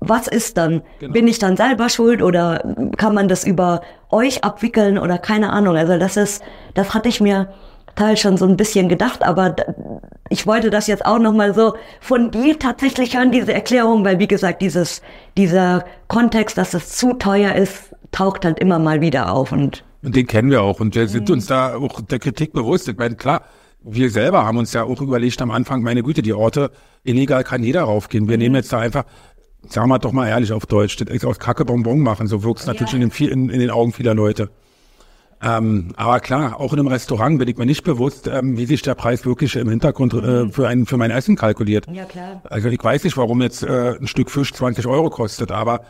was 0.00 0.26
ist 0.26 0.56
dann? 0.58 0.82
Genau. 0.98 1.12
Bin 1.12 1.28
ich 1.28 1.38
dann 1.38 1.56
selber 1.56 1.88
schuld 1.88 2.22
oder 2.22 2.74
kann 2.96 3.14
man 3.14 3.28
das 3.28 3.44
über 3.44 3.82
euch 4.10 4.42
abwickeln 4.42 4.98
oder 4.98 5.18
keine 5.18 5.52
Ahnung. 5.52 5.76
Also 5.76 5.98
das 5.98 6.16
ist, 6.16 6.42
das 6.74 6.92
hatte 6.92 7.08
ich 7.08 7.20
mir 7.20 7.52
Teil 7.94 8.16
schon 8.16 8.36
so 8.36 8.46
ein 8.46 8.56
bisschen 8.56 8.88
gedacht, 8.88 9.22
aber 9.22 9.54
ich 10.28 10.46
wollte 10.46 10.70
das 10.70 10.86
jetzt 10.86 11.04
auch 11.04 11.18
nochmal 11.18 11.54
so 11.54 11.74
von 12.00 12.30
dir 12.30 12.58
tatsächlich 12.58 13.16
hören, 13.16 13.32
diese 13.32 13.52
Erklärung, 13.52 14.04
weil 14.04 14.18
wie 14.18 14.28
gesagt, 14.28 14.62
dieses, 14.62 15.02
dieser 15.36 15.84
Kontext, 16.08 16.56
dass 16.56 16.74
es 16.74 16.96
zu 16.96 17.14
teuer 17.14 17.54
ist, 17.54 17.94
taucht 18.12 18.44
halt 18.44 18.58
immer 18.58 18.78
mal 18.78 19.00
wieder 19.00 19.32
auf 19.32 19.52
und. 19.52 19.84
Und 20.02 20.16
den 20.16 20.26
kennen 20.26 20.50
wir 20.50 20.62
auch 20.62 20.80
und 20.80 20.94
wir 20.94 21.06
sind 21.06 21.30
uns 21.30 21.46
da 21.46 21.76
auch 21.76 22.00
der 22.00 22.18
Kritik 22.18 22.52
bewusst. 22.52 22.88
Ich 22.88 22.96
meine, 22.96 23.14
klar, 23.14 23.42
wir 23.84 24.10
selber 24.10 24.44
haben 24.44 24.58
uns 24.58 24.72
ja 24.72 24.84
auch 24.84 25.00
überlegt 25.00 25.40
am 25.42 25.50
Anfang, 25.50 25.82
meine 25.82 26.02
Güte, 26.02 26.22
die 26.22 26.32
Orte, 26.32 26.70
illegal 27.04 27.44
kann 27.44 27.62
jeder 27.62 27.82
raufgehen. 27.82 28.28
Wir 28.28 28.38
nehmen 28.38 28.54
jetzt 28.54 28.72
da 28.72 28.78
einfach, 28.78 29.04
sagen 29.68 29.88
wir 29.88 29.98
doch 29.98 30.12
mal 30.12 30.28
ehrlich 30.28 30.52
auf 30.52 30.66
Deutsch, 30.66 30.96
das 30.96 31.08
ist 31.08 31.24
aus 31.24 31.38
Kacke 31.38 31.64
Bonbon 31.64 32.00
machen, 32.00 32.26
so 32.26 32.42
wirkt 32.42 32.60
es 32.60 32.66
natürlich 32.66 32.92
ja. 32.92 33.00
in, 33.00 33.10
den, 33.10 33.28
in, 33.28 33.50
in 33.50 33.60
den 33.60 33.70
Augen 33.70 33.92
vieler 33.92 34.14
Leute. 34.14 34.50
Ähm, 35.44 35.92
aber 35.96 36.20
klar, 36.20 36.60
auch 36.60 36.72
in 36.72 36.78
einem 36.78 36.88
Restaurant 36.88 37.38
bin 37.38 37.48
ich 37.48 37.56
mir 37.56 37.66
nicht 37.66 37.82
bewusst, 37.82 38.28
ähm, 38.28 38.56
wie 38.56 38.66
sich 38.66 38.82
der 38.82 38.94
Preis 38.94 39.26
wirklich 39.26 39.56
im 39.56 39.68
Hintergrund 39.68 40.14
äh, 40.14 40.16
mhm. 40.16 40.52
für, 40.52 40.68
ein, 40.68 40.86
für 40.86 40.96
mein 40.96 41.10
Essen 41.10 41.34
kalkuliert. 41.34 41.86
Ja, 41.92 42.04
klar. 42.04 42.42
Also 42.44 42.68
ich 42.68 42.82
weiß 42.82 43.02
nicht, 43.02 43.16
warum 43.16 43.42
jetzt 43.42 43.64
äh, 43.64 43.96
ein 43.98 44.06
Stück 44.06 44.30
Fisch 44.30 44.52
20 44.52 44.86
Euro 44.86 45.10
kostet, 45.10 45.50
aber 45.50 45.80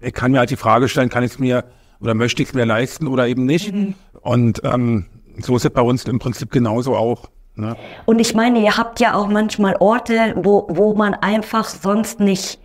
ich 0.00 0.12
kann 0.12 0.30
mir 0.30 0.38
halt 0.38 0.50
die 0.50 0.56
Frage 0.56 0.88
stellen, 0.88 1.08
kann 1.08 1.24
ich 1.24 1.32
es 1.32 1.38
mir 1.40 1.64
oder 2.00 2.14
möchte 2.14 2.42
ich 2.42 2.50
es 2.50 2.54
mir 2.54 2.64
leisten 2.64 3.08
oder 3.08 3.26
eben 3.26 3.44
nicht? 3.44 3.74
Mhm. 3.74 3.94
Und 4.20 4.62
ähm, 4.62 5.06
so 5.38 5.56
ist 5.56 5.64
es 5.64 5.70
bei 5.72 5.82
uns 5.82 6.04
im 6.04 6.20
Prinzip 6.20 6.52
genauso 6.52 6.94
auch. 6.94 7.28
Ne? 7.56 7.76
Und 8.04 8.20
ich 8.20 8.34
meine, 8.34 8.60
ihr 8.60 8.76
habt 8.76 9.00
ja 9.00 9.14
auch 9.14 9.26
manchmal 9.26 9.76
Orte, 9.80 10.34
wo, 10.36 10.66
wo 10.70 10.94
man 10.94 11.14
einfach 11.14 11.64
sonst 11.64 12.20
nicht 12.20 12.60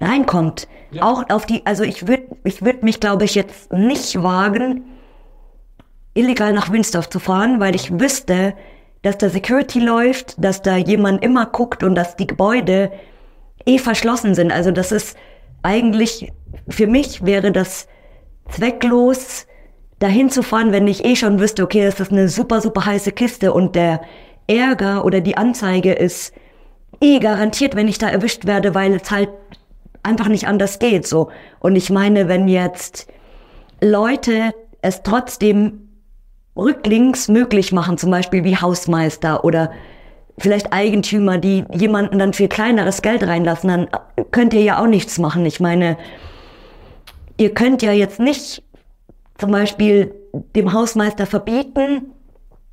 reinkommt. 0.00 0.66
Ja. 0.90 1.02
Auch 1.02 1.28
auf 1.30 1.46
die, 1.46 1.64
also 1.64 1.84
ich 1.84 2.08
würde 2.08 2.24
ich 2.42 2.64
würd 2.64 2.82
mich, 2.82 2.98
glaube 2.98 3.24
ich, 3.24 3.34
jetzt 3.34 3.72
nicht 3.72 4.20
wagen, 4.22 4.84
illegal 6.14 6.52
nach 6.52 6.72
Winsdorf 6.72 7.08
zu 7.10 7.18
fahren, 7.18 7.60
weil 7.60 7.74
ich 7.74 7.98
wüsste, 7.98 8.54
dass 9.02 9.18
da 9.18 9.28
Security 9.28 9.80
läuft, 9.80 10.42
dass 10.42 10.62
da 10.62 10.76
jemand 10.76 11.22
immer 11.22 11.46
guckt 11.46 11.82
und 11.82 11.94
dass 11.94 12.16
die 12.16 12.26
Gebäude 12.26 12.90
eh 13.66 13.78
verschlossen 13.78 14.34
sind. 14.34 14.50
Also 14.50 14.70
das 14.70 14.92
ist 14.92 15.16
eigentlich, 15.62 16.32
für 16.68 16.86
mich 16.86 17.24
wäre 17.24 17.52
das 17.52 17.86
zwecklos, 18.48 19.46
dahin 19.98 20.30
zu 20.30 20.42
fahren, 20.42 20.72
wenn 20.72 20.86
ich 20.86 21.04
eh 21.04 21.16
schon 21.16 21.40
wüsste, 21.40 21.62
okay, 21.62 21.84
das 21.84 22.00
ist 22.00 22.12
eine 22.12 22.28
super, 22.28 22.60
super 22.60 22.84
heiße 22.84 23.12
Kiste 23.12 23.52
und 23.52 23.74
der 23.74 24.02
Ärger 24.46 25.04
oder 25.04 25.20
die 25.20 25.36
Anzeige 25.36 25.92
ist 25.92 26.34
eh 27.00 27.18
garantiert, 27.18 27.74
wenn 27.76 27.88
ich 27.88 27.98
da 27.98 28.08
erwischt 28.08 28.46
werde, 28.46 28.74
weil 28.74 28.94
es 28.94 29.10
halt 29.10 29.30
einfach 30.02 30.28
nicht 30.28 30.46
anders 30.46 30.78
geht, 30.78 31.06
so. 31.06 31.30
Und 31.60 31.76
ich 31.76 31.90
meine, 31.90 32.28
wenn 32.28 32.48
jetzt 32.48 33.06
Leute 33.80 34.52
es 34.82 35.02
trotzdem 35.02 35.83
rücklinks 36.56 37.28
möglich 37.28 37.72
machen, 37.72 37.98
zum 37.98 38.10
Beispiel 38.10 38.44
wie 38.44 38.56
Hausmeister 38.56 39.44
oder 39.44 39.72
vielleicht 40.38 40.72
Eigentümer, 40.72 41.38
die 41.38 41.64
jemanden 41.72 42.18
dann 42.18 42.32
für 42.32 42.48
kleineres 42.48 43.02
Geld 43.02 43.22
reinlassen, 43.22 43.68
dann 43.68 43.88
könnt 44.30 44.54
ihr 44.54 44.62
ja 44.62 44.82
auch 44.82 44.86
nichts 44.86 45.18
machen. 45.18 45.46
Ich 45.46 45.60
meine, 45.60 45.96
ihr 47.36 47.54
könnt 47.54 47.82
ja 47.82 47.92
jetzt 47.92 48.20
nicht 48.20 48.62
zum 49.38 49.50
Beispiel 49.50 50.14
dem 50.56 50.72
Hausmeister 50.72 51.26
verbieten, 51.26 52.12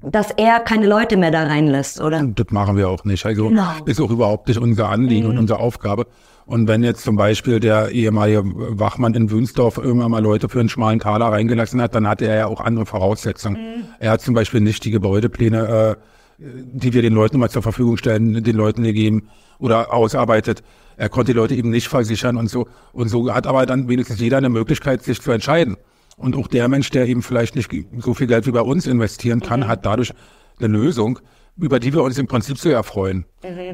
dass 0.04 0.32
er 0.32 0.60
keine 0.60 0.88
Leute 0.88 1.18
mehr 1.18 1.32
da 1.32 1.44
reinlässt, 1.44 2.02
oder? 2.02 2.24
Das 2.24 2.48
machen 2.52 2.78
wir 2.78 2.90
auch 2.90 3.04
nicht. 3.04 3.26
Also 3.26 3.50
Genau. 3.50 3.70
ist 3.86 4.02
auch 4.02 4.10
überhaupt 4.10 4.48
nicht 4.48 4.60
unser 4.60 4.90
Anliegen 4.90 5.28
und 5.28 5.38
unsere 5.38 5.60
Aufgabe. 5.60 6.08
Und 6.46 6.68
wenn 6.68 6.84
jetzt 6.84 7.04
zum 7.04 7.16
Beispiel 7.16 7.60
der 7.60 7.92
ehemalige 7.92 8.42
Wachmann 8.44 9.14
in 9.14 9.30
Wünsdorf 9.30 9.78
irgendwann 9.78 10.12
mal 10.12 10.24
Leute 10.24 10.50
für 10.50 10.60
einen 10.60 10.70
schmalen 10.70 11.00
Taler 11.00 11.28
reingelassen 11.28 11.82
hat, 11.82 11.94
dann 11.96 12.08
hatte 12.08 12.26
er 12.26 12.36
ja 12.36 12.46
auch 12.48 12.60
andere 12.60 12.86
Voraussetzungen. 12.86 13.86
Er 14.00 14.12
hat 14.12 14.22
zum 14.22 14.34
Beispiel 14.34 14.60
nicht 14.60 14.84
die 14.84 14.92
Gebäudepläne, 14.92 15.96
äh, 15.98 16.44
die 16.44 16.94
wir 16.94 17.04
den 17.04 17.14
Leuten 17.14 17.38
mal 17.40 17.50
zur 17.50 17.62
Verfügung 17.62 17.98
stellen, 17.98 18.44
den 18.44 18.56
Leuten 18.56 18.84
gegeben 18.84 19.30
oder 19.60 19.94
ausarbeitet. 19.94 20.64
Er 20.98 21.10
konnte 21.10 21.32
die 21.34 21.38
Leute 21.38 21.56
eben 21.56 21.70
nicht 21.70 21.88
versichern 21.88 22.36
und 22.38 22.50
so. 22.50 22.68
Und 22.92 23.10
so 23.10 23.34
hat 23.34 23.46
aber 23.46 23.66
dann 23.66 23.88
wenigstens 23.88 24.20
jeder 24.20 24.38
eine 24.38 24.50
Möglichkeit, 24.50 25.04
sich 25.04 25.22
zu 25.22 25.32
entscheiden. 25.32 25.78
Und 26.18 26.36
auch 26.36 26.48
der 26.48 26.68
Mensch, 26.68 26.90
der 26.90 27.08
eben 27.08 27.22
vielleicht 27.22 27.56
nicht 27.56 27.72
so 27.98 28.14
viel 28.14 28.28
Geld 28.28 28.46
wie 28.48 28.52
bei 28.52 28.62
uns 28.62 28.86
investieren 28.88 29.40
kann, 29.40 29.68
hat 29.68 29.86
dadurch 29.86 30.14
eine 30.60 30.68
Lösung, 30.68 31.20
über 31.58 31.80
die 31.80 31.94
wir 31.94 32.04
uns 32.04 32.18
im 32.18 32.28
Prinzip 32.28 32.58
so 32.58 32.70
erfreuen. 32.70 33.26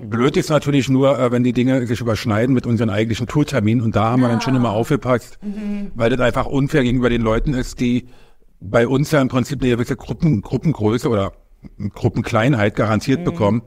Blöd 0.03 0.37
ist 0.37 0.49
natürlich 0.49 0.89
nur, 0.89 1.19
äh, 1.19 1.31
wenn 1.31 1.43
die 1.43 1.53
Dinge 1.53 1.85
sich 1.87 2.01
überschneiden 2.01 2.53
mit 2.53 2.65
unseren 2.65 2.89
eigentlichen 2.89 3.27
Tourterminen. 3.27 3.83
Und 3.83 3.95
da 3.95 4.11
haben 4.11 4.21
wir 4.21 4.29
dann 4.29 4.41
schon 4.41 4.55
immer 4.55 4.71
aufgepasst, 4.71 5.37
weil 5.95 6.09
das 6.09 6.19
einfach 6.19 6.45
unfair 6.45 6.83
gegenüber 6.83 7.09
den 7.09 7.21
Leuten 7.21 7.53
ist, 7.53 7.79
die 7.79 8.07
bei 8.59 8.87
uns 8.87 9.11
ja 9.11 9.21
im 9.21 9.27
Prinzip 9.27 9.61
eine 9.61 9.71
gewisse 9.71 9.95
Gruppen, 9.95 10.41
Gruppengröße 10.41 11.09
oder 11.09 11.33
Gruppenkleinheit 11.93 12.75
garantiert 12.75 13.23
bekommen. 13.23 13.61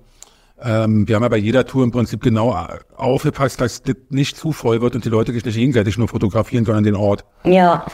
Ähm, 0.63 1.09
wir 1.09 1.17
haben 1.17 1.23
ja 1.23 1.29
bei 1.29 1.39
jeder 1.39 1.65
Tour 1.65 1.85
im 1.85 1.91
Prinzip 1.91 2.21
genau 2.21 2.53
äh, 2.53 2.79
aufgepasst, 2.97 3.61
dass 3.61 3.83
das 3.83 3.97
nicht 4.11 4.37
zu 4.37 4.53
voll 4.53 4.81
wird 4.81 4.95
und 4.95 5.05
die 5.05 5.09
Leute 5.09 5.33
sich 5.33 5.45
nicht 5.45 5.55
gegenseitig 5.55 5.97
nur 5.97 6.09
fotografieren, 6.09 6.65
sondern 6.65 6.85
den 6.85 6.97
Ort. 6.97 7.25
Ja. 7.45 7.87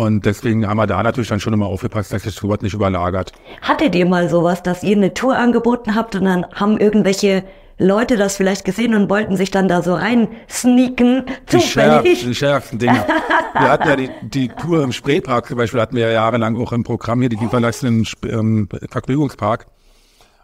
Und 0.00 0.24
deswegen 0.24 0.66
haben 0.66 0.78
wir 0.78 0.86
da 0.86 1.02
natürlich 1.02 1.28
dann 1.28 1.40
schon 1.40 1.52
immer 1.52 1.66
aufgepasst, 1.66 2.12
dass 2.12 2.22
sich 2.22 2.34
das 2.34 2.42
Wort 2.42 2.62
nicht 2.62 2.72
überlagert. 2.74 3.32
Hattet 3.60 3.94
ihr 3.94 4.06
mal 4.06 4.28
sowas, 4.30 4.62
dass 4.62 4.82
ihr 4.82 4.96
eine 4.96 5.12
Tour 5.12 5.36
angeboten 5.36 5.94
habt 5.94 6.14
und 6.16 6.24
dann 6.24 6.46
haben 6.54 6.78
irgendwelche 6.78 7.44
Leute 7.78 8.16
das 8.16 8.36
vielleicht 8.36 8.64
gesehen 8.64 8.94
und 8.94 9.10
wollten 9.10 9.36
sich 9.36 9.50
dann 9.50 9.68
da 9.68 9.82
so 9.82 9.94
rein 9.94 10.28
sneaken? 10.48 11.24
Die, 11.52 11.60
schärf, 11.60 11.98
Zufällig. 11.98 12.24
die 12.24 12.34
schärfsten 12.34 12.78
Dinge. 12.78 13.04
wir 13.52 13.70
hatten 13.70 13.88
ja 13.88 13.96
die, 13.96 14.10
die 14.22 14.48
Tour 14.48 14.82
im 14.82 14.92
Spreepark 14.92 15.46
zum 15.48 15.56
Beispiel, 15.58 15.80
hatten 15.80 15.96
wir 15.96 16.06
ja 16.06 16.12
jahrelang 16.12 16.56
auch 16.56 16.72
im 16.72 16.82
Programm 16.82 17.20
hier, 17.20 17.28
die 17.28 17.36
verlassenen 17.48 18.02
Sp- 18.08 18.28
ähm, 18.30 18.68
Vergnügungspark. 18.90 19.66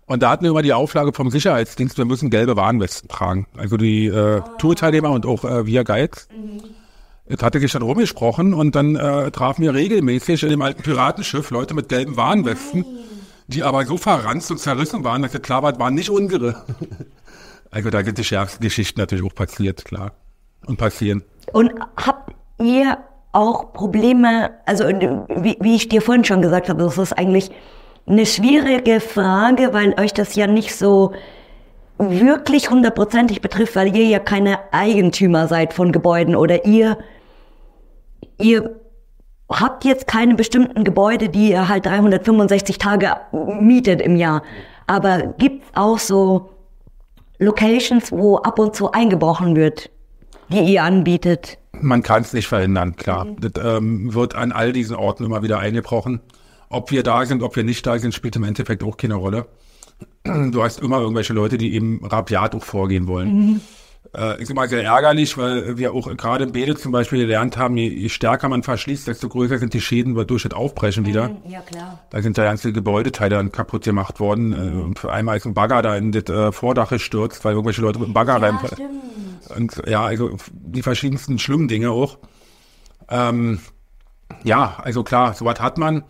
Und 0.07 0.23
da 0.23 0.31
hatten 0.31 0.45
wir 0.45 0.51
immer 0.51 0.63
die 0.63 0.73
Auflage 0.73 1.13
vom 1.13 1.31
Sicherheitsdienst, 1.31 1.99
wir 1.99 2.05
müssen 2.05 2.31
gelbe 2.31 2.57
Warnwesten 2.57 3.09
tragen. 3.09 3.47
Also 3.57 3.77
die 3.77 4.07
äh, 4.07 4.41
Tourteilnehmer 4.59 5.11
und 5.11 5.27
auch 5.27 5.45
äh, 5.45 5.67
wir 5.67 5.83
Guides. 5.83 6.29
Es 6.31 6.76
hatte 7.41 7.61
sich 7.61 7.73
dann 7.73 7.83
rumgesprochen 7.83 8.55
und 8.55 8.75
dann 8.75 8.97
äh, 8.97 9.31
trafen 9.31 9.63
wir 9.63 9.75
regelmäßig 9.75 10.43
in 10.45 10.51
dem 10.51 10.63
alten 10.63 10.83
Piratenschiff 10.83 11.51
Leute 11.51 11.75
mit 11.75 11.89
gelben 11.89 12.17
Warnwesten, 12.17 12.85
die 13.49 13.63
aber 13.63 13.85
so 13.85 13.97
verranzt 13.97 14.51
und 14.51 14.59
zerrissen 14.59 15.05
waren, 15.05 15.23
dass 15.23 15.35
es 15.35 15.43
klar 15.43 15.63
war, 15.63 15.79
waren 15.79 15.95
nicht 15.95 16.11
unsere. 16.11 16.65
Also 17.69 17.91
da 17.91 18.03
sind 18.03 18.17
die 18.17 18.25
schärfsten 18.25 18.63
Geschichten 18.63 19.01
natürlich 19.01 19.25
auch 19.25 19.35
passiert, 19.35 19.85
klar. 19.85 20.13
Und 20.67 20.79
passieren. 20.79 21.25
Und 21.53 21.73
habt 21.97 22.33
ihr 22.59 22.97
auch 23.33 23.73
Probleme, 23.75 24.53
also 24.65 24.85
wie, 24.85 25.59
wie 25.61 25.75
ich 25.75 25.89
dir 25.89 26.01
vorhin 26.01 26.25
schon 26.25 26.41
gesagt 26.41 26.71
habe, 26.71 26.85
das 26.85 26.97
ist 26.97 27.13
eigentlich 27.13 27.51
eine 28.07 28.25
schwierige 28.25 29.01
Frage, 29.01 29.75
weil 29.75 29.95
euch 30.01 30.15
das 30.15 30.37
ja 30.37 30.47
nicht 30.47 30.75
so 30.75 31.13
wirklich 31.99 32.71
hundertprozentig 32.71 33.41
betrifft, 33.41 33.77
weil 33.77 33.95
ihr 33.95 34.07
ja 34.07 34.19
keine 34.19 34.73
Eigentümer 34.73 35.49
seid 35.49 35.75
von 35.75 35.93
Gebäuden 35.93 36.37
oder 36.37 36.65
ihr, 36.65 36.99
ihr 38.39 38.81
habt 39.49 39.85
jetzt 39.85 40.07
keine 40.07 40.35
bestimmten 40.35 40.85
Gebäude, 40.85 41.29
die 41.29 41.51
ihr 41.51 41.69
halt 41.69 41.87
365 41.87 42.79
Tage 42.79 43.17
mietet 43.33 44.01
im 44.01 44.17
Jahr. 44.17 44.43
Aber 44.87 45.35
gibt's 45.39 45.67
auch 45.75 45.99
so 45.99 46.51
Locations, 47.39 48.13
wo 48.13 48.37
ab 48.39 48.59
und 48.59 48.75
zu 48.75 48.93
eingebrochen 48.93 49.57
wird, 49.57 49.91
die 50.49 50.61
ihr 50.61 50.83
anbietet? 50.83 51.59
Man 51.73 52.03
kann 52.03 52.23
es 52.23 52.33
nicht 52.33 52.49
verhindern, 52.49 52.97
klar. 52.97 53.27
Das 53.39 53.53
ähm, 53.63 54.15
wird 54.15 54.35
an 54.35 54.53
all 54.53 54.73
diesen 54.73 54.97
Orten 54.97 55.25
immer 55.25 55.43
wieder 55.43 55.59
eingebrochen. 55.59 56.21
Ob 56.69 56.91
wir 56.91 57.03
da 57.03 57.25
sind, 57.27 57.43
ob 57.43 57.55
wir 57.57 57.65
nicht 57.65 57.87
da 57.87 57.99
sind, 57.99 58.15
spielt 58.15 58.37
im 58.37 58.45
Endeffekt 58.45 58.83
auch 58.83 58.97
keine 58.97 59.15
Rolle. 59.15 59.47
Du 60.25 60.63
hast 60.63 60.81
immer 60.81 61.01
irgendwelche 61.01 61.33
Leute, 61.33 61.57
die 61.57 61.75
eben 61.75 62.05
rabiat 62.05 62.55
auch 62.55 62.65
vorgehen 62.65 63.07
wollen. 63.07 63.61
Äh, 64.15 64.43
ist 64.43 64.51
immer 64.51 64.69
sehr 64.69 64.85
ärgerlich, 64.85 65.37
weil 65.39 65.79
wir 65.79 65.93
auch 65.93 66.15
gerade 66.17 66.45
im 66.45 66.53
Bede 66.53 66.77
zum 66.77 66.93
Beispiel 66.93 67.21
gelernt 67.21 67.57
haben, 67.57 67.77
je, 67.77 67.89
je 67.89 68.09
stärker 68.09 68.49
man 68.49 68.63
verschließt, 68.63 69.07
desto 69.07 69.29
größer 69.29 69.59
sind 69.59 69.75
die 69.75 69.81
Schäden 69.81 70.15
durch 70.27 70.43
das 70.43 70.53
Aufbrechen 70.53 71.07
wieder. 71.07 71.37
Ja, 71.49 71.61
klar. 71.61 72.01
Da 72.11 72.23
sind 72.23 72.37
ja 72.37 72.45
ganze 72.45 72.73
Gebäudeteile 72.73 73.37
dann 73.37 73.53
kaputt 73.53 73.85
gemacht 73.85 74.21
worden. 74.21 74.53
Äh, 74.53 74.83
und 74.83 74.99
für 74.99 75.13
einmal 75.13 75.37
ist 75.37 75.47
ein 75.47 75.55
Bagger 75.55 75.83
da 75.83 75.97
in 75.97 76.13
das 76.13 76.25
äh, 76.25 76.53
Vordach 76.53 76.91
gestürzt, 76.91 77.45
weil 77.45 77.53
irgendwelche 77.53 77.81
Leute 77.81 77.99
mit 77.99 78.09
dem 78.09 78.15
Bagger 78.15 78.41
rein. 78.41 78.59
Und 79.57 79.83
ja, 79.87 80.05
also 80.05 80.37
die 80.53 80.83
verschiedensten 80.83 81.39
schlimmen 81.39 81.69
Dinge 81.69 81.91
auch. 81.91 82.19
Ähm, 83.09 83.61
ja, 84.45 84.77
also 84.83 85.03
klar, 85.05 85.35
sowas 85.35 85.61
hat 85.61 85.79
man. 85.79 86.05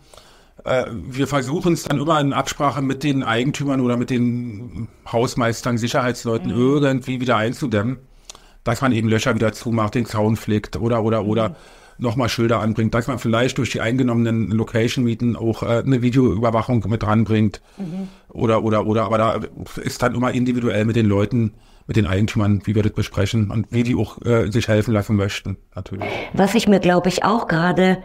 Äh, 0.63 0.85
wir 0.91 1.27
versuchen 1.27 1.73
es 1.73 1.83
dann 1.83 1.99
immer 1.99 2.19
in 2.19 2.33
Absprache 2.33 2.81
mit 2.81 3.03
den 3.03 3.23
Eigentümern 3.23 3.81
oder 3.81 3.97
mit 3.97 4.09
den 4.09 4.87
Hausmeistern, 5.11 5.77
Sicherheitsleuten 5.77 6.49
irgendwie 6.51 7.21
wieder 7.21 7.37
einzudämmen, 7.37 7.97
dass 8.63 8.81
man 8.81 8.91
eben 8.91 9.07
Löcher 9.07 9.35
wieder 9.35 9.53
zumacht, 9.53 9.95
den 9.95 10.05
Zaun 10.05 10.35
pflegt 10.35 10.77
oder 10.77 11.03
oder 11.03 11.25
oder 11.25 11.55
nochmal 11.99 12.29
Schilder 12.29 12.59
anbringt, 12.59 12.93
dass 12.93 13.07
man 13.07 13.19
vielleicht 13.19 13.57
durch 13.57 13.71
die 13.71 13.81
eingenommenen 13.81 14.51
Location-Mieten 14.51 15.35
auch 15.35 15.63
äh, 15.63 15.83
eine 15.85 16.01
Videoüberwachung 16.01 16.85
mit 16.87 17.03
dranbringt 17.03 17.61
oder 18.29 18.63
oder 18.63 18.85
oder, 18.85 19.05
aber 19.05 19.17
da 19.17 19.39
ist 19.81 20.01
dann 20.01 20.15
immer 20.15 20.31
individuell 20.31 20.85
mit 20.85 20.95
den 20.95 21.07
Leuten, 21.07 21.53
mit 21.87 21.95
den 21.95 22.05
Eigentümern, 22.05 22.61
wie 22.65 22.75
wir 22.75 22.83
das 22.83 22.93
besprechen 22.93 23.49
und 23.49 23.67
wie 23.71 23.83
die 23.83 23.95
auch 23.95 24.21
äh, 24.25 24.51
sich 24.51 24.67
helfen 24.67 24.93
lassen 24.93 25.15
möchten, 25.15 25.57
natürlich. 25.75 26.07
Was 26.33 26.53
ich 26.53 26.67
mir, 26.67 26.79
glaube 26.79 27.09
ich, 27.09 27.23
auch 27.23 27.47
gerade 27.47 27.97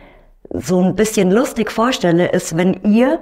so 0.53 0.81
ein 0.81 0.95
bisschen 0.95 1.31
lustig 1.31 1.71
vorstelle, 1.71 2.31
ist, 2.31 2.57
wenn 2.57 2.75
ihr 2.85 3.21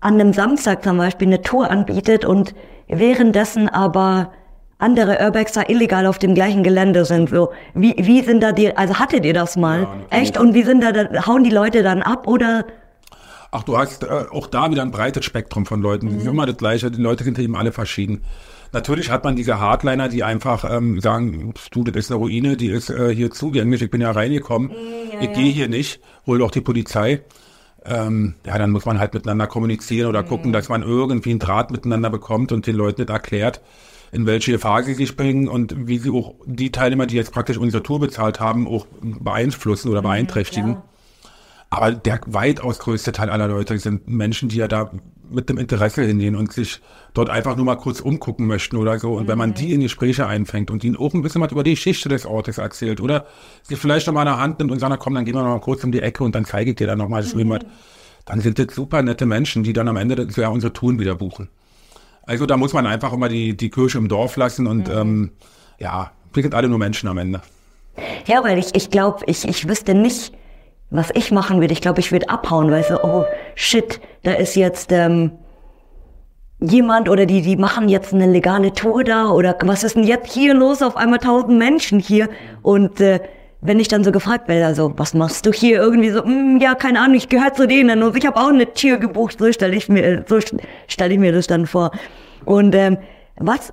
an 0.00 0.14
einem 0.14 0.32
Samstag 0.32 0.84
zum 0.84 0.98
Beispiel 0.98 1.28
eine 1.28 1.42
Tour 1.42 1.70
anbietet 1.70 2.24
und 2.24 2.54
währenddessen 2.88 3.68
aber 3.68 4.32
andere 4.78 5.18
Urbexer 5.24 5.68
illegal 5.70 6.06
auf 6.06 6.18
dem 6.18 6.34
gleichen 6.34 6.62
Gelände 6.62 7.04
sind. 7.04 7.30
So, 7.30 7.50
wie, 7.74 7.94
wie 7.98 8.22
sind 8.22 8.42
da 8.42 8.52
die, 8.52 8.76
also 8.76 8.98
hattet 8.98 9.24
ihr 9.24 9.34
das 9.34 9.56
mal? 9.56 9.82
Ja. 9.82 10.18
Echt? 10.18 10.38
Und 10.38 10.54
wie 10.54 10.62
sind 10.62 10.82
da, 10.82 10.92
da, 10.92 11.26
hauen 11.26 11.44
die 11.44 11.50
Leute 11.50 11.82
dann 11.82 12.02
ab 12.02 12.26
oder? 12.26 12.66
Ach, 13.50 13.62
du 13.62 13.78
hast 13.78 14.04
äh, 14.04 14.06
auch 14.30 14.48
da 14.48 14.70
wieder 14.70 14.82
ein 14.82 14.90
breites 14.90 15.24
Spektrum 15.24 15.64
von 15.64 15.80
Leuten. 15.80 16.18
Ist 16.18 16.26
immer 16.26 16.44
das 16.44 16.58
Gleiche. 16.58 16.90
Die 16.90 17.00
Leute 17.00 17.24
sind 17.24 17.38
eben 17.38 17.56
alle 17.56 17.72
verschieden. 17.72 18.22
Natürlich 18.72 19.10
hat 19.10 19.24
man 19.24 19.36
diese 19.36 19.60
Hardliner, 19.60 20.08
die 20.08 20.24
einfach 20.24 20.64
ähm, 20.70 21.00
sagen, 21.00 21.54
du, 21.70 21.84
das 21.84 21.96
ist 21.96 22.10
eine 22.10 22.18
Ruine, 22.18 22.56
die 22.56 22.68
ist 22.68 22.90
äh, 22.90 23.14
hier 23.14 23.30
zugänglich, 23.30 23.82
ich 23.82 23.90
bin 23.90 24.00
ja 24.00 24.10
reingekommen, 24.10 24.70
ich 25.20 25.32
gehe 25.32 25.52
hier 25.52 25.68
nicht, 25.68 26.00
hol 26.26 26.38
doch 26.38 26.50
die 26.50 26.60
Polizei. 26.60 27.22
Ähm, 27.84 28.34
ja, 28.44 28.58
dann 28.58 28.70
muss 28.70 28.84
man 28.84 28.98
halt 28.98 29.14
miteinander 29.14 29.46
kommunizieren 29.46 30.08
oder 30.08 30.24
gucken, 30.24 30.52
dass 30.52 30.68
man 30.68 30.82
irgendwie 30.82 31.30
einen 31.30 31.38
Draht 31.38 31.70
miteinander 31.70 32.10
bekommt 32.10 32.50
und 32.50 32.66
den 32.66 32.74
Leuten 32.74 33.02
nicht 33.02 33.10
erklärt, 33.10 33.60
in 34.10 34.26
welche 34.26 34.52
Gefahr 34.52 34.82
sie 34.82 34.94
sich 34.94 35.16
bringen 35.16 35.46
und 35.46 35.86
wie 35.86 35.98
sie 35.98 36.10
auch 36.10 36.34
die 36.46 36.72
Teilnehmer, 36.72 37.06
die 37.06 37.14
jetzt 37.14 37.32
praktisch 37.32 37.58
unsere 37.58 37.84
Tour 37.84 38.00
bezahlt 38.00 38.40
haben, 38.40 38.66
auch 38.66 38.86
beeinflussen 39.00 39.90
oder 39.90 40.02
beeinträchtigen. 40.02 40.78
Aber 41.70 41.92
der 41.92 42.20
weitaus 42.26 42.78
größte 42.78 43.12
Teil 43.12 43.30
aller 43.30 43.48
Leute 43.48 43.78
sind 43.78 44.08
Menschen, 44.08 44.48
die 44.48 44.56
ja 44.56 44.68
da 44.68 44.90
mit 45.30 45.48
dem 45.48 45.58
Interesse 45.58 46.02
hingehen 46.02 46.36
und 46.36 46.52
sich 46.52 46.80
dort 47.14 47.30
einfach 47.30 47.56
nur 47.56 47.64
mal 47.64 47.76
kurz 47.76 48.00
umgucken 48.00 48.46
möchten 48.46 48.76
oder 48.76 48.98
so. 48.98 49.14
Und 49.14 49.28
wenn 49.28 49.38
man 49.38 49.54
die 49.54 49.72
in 49.72 49.80
Gespräche 49.80 50.26
einfängt 50.26 50.70
und 50.70 50.84
ihnen 50.84 50.96
auch 50.96 51.14
ein 51.14 51.22
bisschen 51.22 51.40
was 51.40 51.52
über 51.52 51.62
die 51.62 51.74
Geschichte 51.74 52.08
des 52.08 52.26
Ortes 52.26 52.58
erzählt 52.58 53.00
oder 53.00 53.26
sie 53.62 53.76
vielleicht 53.76 54.06
noch 54.06 54.14
mal 54.14 54.22
eine 54.22 54.38
Hand 54.38 54.58
nimmt 54.58 54.70
und 54.70 54.78
sagt, 54.78 54.90
na 54.90 54.96
komm, 54.96 55.14
dann 55.14 55.24
gehen 55.24 55.34
wir 55.34 55.42
noch 55.42 55.50
mal 55.50 55.60
kurz 55.60 55.82
um 55.84 55.92
die 55.92 56.02
Ecke 56.02 56.24
und 56.24 56.34
dann 56.34 56.44
zeige 56.44 56.70
ich 56.70 56.76
dir 56.76 56.86
dann 56.86 56.98
noch 56.98 57.08
mal 57.08 57.22
das 57.22 57.34
mhm. 57.34 57.58
dann 58.24 58.40
sind 58.40 58.58
das 58.58 58.74
super 58.74 59.02
nette 59.02 59.26
Menschen, 59.26 59.62
die 59.62 59.72
dann 59.72 59.88
am 59.88 59.96
Ende 59.96 60.16
das, 60.16 60.36
ja 60.36 60.48
unsere 60.48 60.72
Touren 60.72 60.98
wieder 60.98 61.14
buchen. 61.14 61.48
Also 62.22 62.44
da 62.46 62.56
muss 62.56 62.72
man 62.72 62.86
einfach 62.86 63.12
immer 63.12 63.28
die, 63.28 63.56
die 63.56 63.70
Kirche 63.70 63.98
im 63.98 64.08
Dorf 64.08 64.36
lassen 64.36 64.66
und 64.66 64.88
ähm, 64.88 65.30
ja, 65.78 66.10
wir 66.32 66.42
sind 66.42 66.54
alle 66.54 66.68
nur 66.68 66.78
Menschen 66.78 67.08
am 67.08 67.18
Ende. 67.18 67.40
Ja, 68.26 68.42
weil 68.44 68.58
ich, 68.58 68.74
ich 68.74 68.90
glaube, 68.90 69.24
ich, 69.26 69.46
ich 69.46 69.68
wüsste 69.68 69.94
nicht, 69.94 70.32
was 70.90 71.10
ich 71.14 71.32
machen 71.32 71.60
würde. 71.60 71.72
Ich 71.72 71.80
glaube, 71.80 72.00
ich 72.00 72.12
würde 72.12 72.28
abhauen, 72.28 72.70
weil 72.70 72.84
so, 72.84 73.02
oh 73.02 73.24
shit, 73.54 74.00
da 74.22 74.32
ist 74.32 74.54
jetzt 74.54 74.92
ähm, 74.92 75.32
jemand 76.60 77.08
oder 77.08 77.26
die, 77.26 77.42
die 77.42 77.56
machen 77.56 77.88
jetzt 77.88 78.14
eine 78.14 78.26
legale 78.26 78.72
Tour 78.72 79.04
da 79.04 79.30
oder 79.30 79.56
was 79.62 79.84
ist 79.84 79.96
denn 79.96 80.04
jetzt 80.04 80.32
hier 80.32 80.54
los? 80.54 80.82
Auf 80.82 80.96
einmal 80.96 81.18
tausend 81.18 81.58
Menschen 81.58 81.98
hier 81.98 82.28
und 82.62 83.00
äh, 83.00 83.20
wenn 83.60 83.80
ich 83.80 83.88
dann 83.88 84.04
so 84.04 84.12
gefragt 84.12 84.48
werde, 84.48 84.66
also 84.66 84.92
was 84.96 85.14
machst 85.14 85.44
du 85.46 85.52
hier 85.52 85.78
irgendwie 85.80 86.10
so, 86.10 86.22
mm, 86.22 86.58
ja 86.60 86.74
keine 86.74 87.00
Ahnung, 87.00 87.16
ich 87.16 87.28
gehöre 87.28 87.52
zu 87.52 87.66
denen 87.66 88.02
und 88.02 88.16
ich 88.16 88.26
habe 88.26 88.38
auch 88.38 88.48
eine 88.48 88.72
Tür 88.72 88.98
gebucht, 88.98 89.38
so 89.38 89.50
stelle 89.52 89.74
ich 89.74 89.88
mir, 89.88 90.24
so 90.28 90.38
stelle 90.86 91.14
ich 91.14 91.18
mir 91.18 91.32
das 91.32 91.46
dann 91.46 91.66
vor. 91.66 91.90
Und 92.44 92.74
ähm, 92.74 92.98
was 93.38 93.72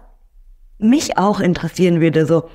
mich 0.80 1.18
auch 1.18 1.39
interessieren 1.39 2.01
würde, 2.01 2.26
so 2.26 2.45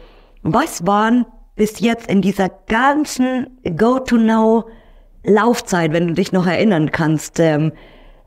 was 0.42 0.86
waren 0.86 1.26
bis 1.58 1.80
jetzt 1.80 2.08
in 2.08 2.22
dieser 2.22 2.48
ganzen 2.48 3.58
Go-to-Now 3.76 4.64
Laufzeit, 5.24 5.92
wenn 5.92 6.08
du 6.08 6.14
dich 6.14 6.32
noch 6.32 6.46
erinnern 6.46 6.90
kannst, 6.90 7.38
ähm, 7.40 7.72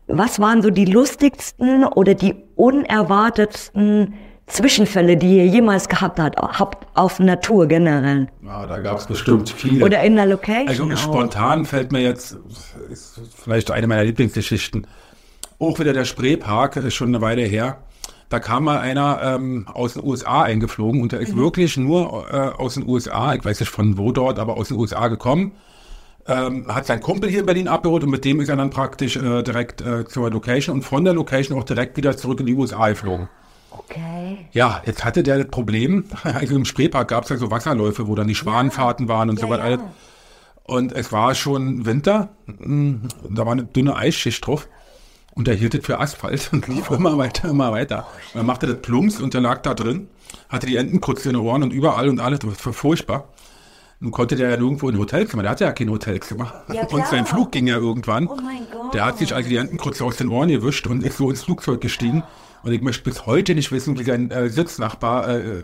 was 0.08 0.40
waren 0.40 0.62
so 0.62 0.70
die 0.70 0.86
lustigsten 0.86 1.86
oder 1.86 2.14
die 2.14 2.36
unerwartetsten 2.56 4.14
Zwischenfälle, 4.48 5.16
die 5.16 5.38
ihr 5.38 5.48
jemals 5.48 5.88
gehabt 5.88 6.20
habt, 6.20 6.38
habt 6.38 6.86
auf 6.94 7.20
Natur 7.20 7.68
generell? 7.68 8.28
Ja, 8.44 8.68
da 8.68 8.80
gab 8.80 8.98
es 8.98 9.08
bestimmt 9.08 9.50
viele. 9.50 9.86
Oder 9.86 10.04
in 10.04 10.18
der 10.18 10.26
Location? 10.26 10.92
Also 10.92 10.96
spontan 10.98 11.64
fällt 11.64 11.94
mir 11.94 12.02
jetzt, 12.02 12.38
ist 12.92 13.22
vielleicht 13.34 13.72
eine 13.72 13.88
meiner 13.88 14.04
Lieblingsgeschichten, 14.04 14.86
auch 15.58 15.80
wieder 15.80 15.94
der 15.94 16.06
Spreepark, 16.06 16.76
ist 16.76 16.96
schon 16.96 17.08
eine 17.08 17.22
Weile 17.22 17.44
her. 17.44 17.78
Da 18.32 18.40
kam 18.40 18.64
mal 18.64 18.80
einer 18.80 19.20
ähm, 19.22 19.66
aus 19.68 19.96
den 19.96 20.06
USA 20.06 20.44
eingeflogen 20.44 21.02
und 21.02 21.12
der 21.12 21.20
ist 21.20 21.36
mhm. 21.36 21.40
wirklich 21.40 21.76
nur 21.76 22.28
äh, 22.32 22.38
aus 22.38 22.76
den 22.76 22.88
USA, 22.88 23.36
ich 23.36 23.44
weiß 23.44 23.60
nicht 23.60 23.70
von 23.70 23.98
wo 23.98 24.14
dort, 24.14 24.40
aber 24.40 24.56
aus 24.56 24.70
den 24.70 24.78
USA 24.78 25.10
gekommen. 25.10 25.52
Ähm, 26.28 26.74
hat 26.74 26.86
sein 26.86 27.02
Kumpel 27.02 27.30
hier 27.30 27.42
in 27.42 27.46
Berlin 27.46 27.68
abgeholt 27.68 28.06
und 28.06 28.10
mit 28.10 28.24
dem 28.24 28.40
ist 28.40 28.48
er 28.48 28.56
dann 28.56 28.70
praktisch 28.70 29.18
äh, 29.18 29.44
direkt 29.44 29.82
äh, 29.82 30.06
zur 30.06 30.32
Location 30.32 30.78
und 30.78 30.84
von 30.84 31.04
der 31.04 31.14
Location 31.14 31.60
auch 31.60 31.66
direkt 31.66 31.98
wieder 31.98 32.16
zurück 32.16 32.40
in 32.40 32.46
die 32.46 32.56
USA 32.56 32.88
geflogen. 32.88 33.28
Okay. 33.70 34.38
Ja, 34.54 34.82
jetzt 34.86 35.04
hatte 35.04 35.24
der 35.24 35.40
das 35.40 35.48
Problem, 35.48 36.06
also 36.24 36.56
im 36.56 36.64
Spreepark 36.64 37.10
gab 37.10 37.26
es 37.26 37.32
ja 37.32 37.36
so 37.36 37.52
Wasserläufe, 37.52 38.08
wo 38.08 38.16
dann 38.16 38.28
die 38.28 38.36
Schwanenfahrten 38.36 39.10
waren 39.10 39.30
und 39.30 39.40
ja, 39.40 39.46
so 39.46 39.50
weiter. 39.50 39.70
Ja. 39.72 39.92
Und 40.64 40.94
es 40.94 41.12
war 41.12 41.36
schon 41.36 41.86
Winter, 41.86 42.30
hm, 42.46 43.10
da 43.30 43.46
war 43.46 43.52
eine 43.52 43.66
dünne 43.66 43.98
Eisschicht 43.98 44.48
drauf. 44.48 44.70
Und 45.34 45.48
er 45.48 45.56
hielt 45.56 45.74
es 45.76 45.86
für 45.86 46.00
Asphalt 46.00 46.50
und 46.52 46.68
lief 46.68 46.90
immer 46.92 47.18
weiter, 47.18 47.50
immer 47.50 47.72
weiter. 47.72 48.08
Und 48.34 48.42
er 48.42 48.44
machte 48.44 48.68
das 48.68 48.82
Plumps 48.82 49.20
und 49.20 49.34
er 49.34 49.42
lag 49.42 49.62
da 49.62 49.74
drin, 49.74 50.08
hatte 50.50 50.68
die 50.68 50.76
Entenkutze 50.76 51.30
in 51.30 51.36
den 51.36 51.42
Ohren 51.42 51.64
und 51.64 51.72
überall 51.72 52.10
und 52.10 52.20
alles. 52.20 52.40
Das 52.40 52.66
war 52.66 52.74
furchtbar. 52.74 53.30
Nun 54.00 54.12
konnte 54.12 54.36
der 54.36 54.50
ja 54.50 54.58
nirgendwo 54.58 54.90
ein 54.90 54.98
Hotelzimmer, 54.98 55.44
der 55.44 55.52
hatte 55.52 55.64
ja 55.64 55.72
kein 55.74 55.90
Hotelzimmer. 55.90 56.64
Ja, 56.74 56.88
und 56.90 57.06
sein 57.06 57.28
Flug 57.28 57.52
ging 57.52 57.68
ja 57.68 57.78
irgendwann. 57.78 58.28
Oh 58.28 58.36
mein 58.36 58.66
Gott. 58.72 58.96
Der 58.96 59.06
hat 59.06 59.20
sich 59.20 59.36
also 59.36 59.48
die 59.48 59.58
Entenkutze 59.58 60.04
aus 60.04 60.18
den 60.18 60.30
Ohren 60.30 60.50
gewischt 60.50 60.88
und 60.88 61.04
ist 61.04 61.18
so 61.18 61.30
ins 61.30 61.44
Flugzeug 61.44 61.82
gestiegen. 61.82 62.24
Und 62.64 62.72
ich 62.74 62.82
möchte 62.82 63.04
bis 63.04 63.26
heute 63.28 63.54
nicht 63.54 63.72
wissen, 63.72 64.00
wie 64.00 64.04
sein 64.04 64.32
äh, 64.32 64.50
Sitznachbar, 64.50 65.30
äh, 65.30 65.60
äh 65.60 65.64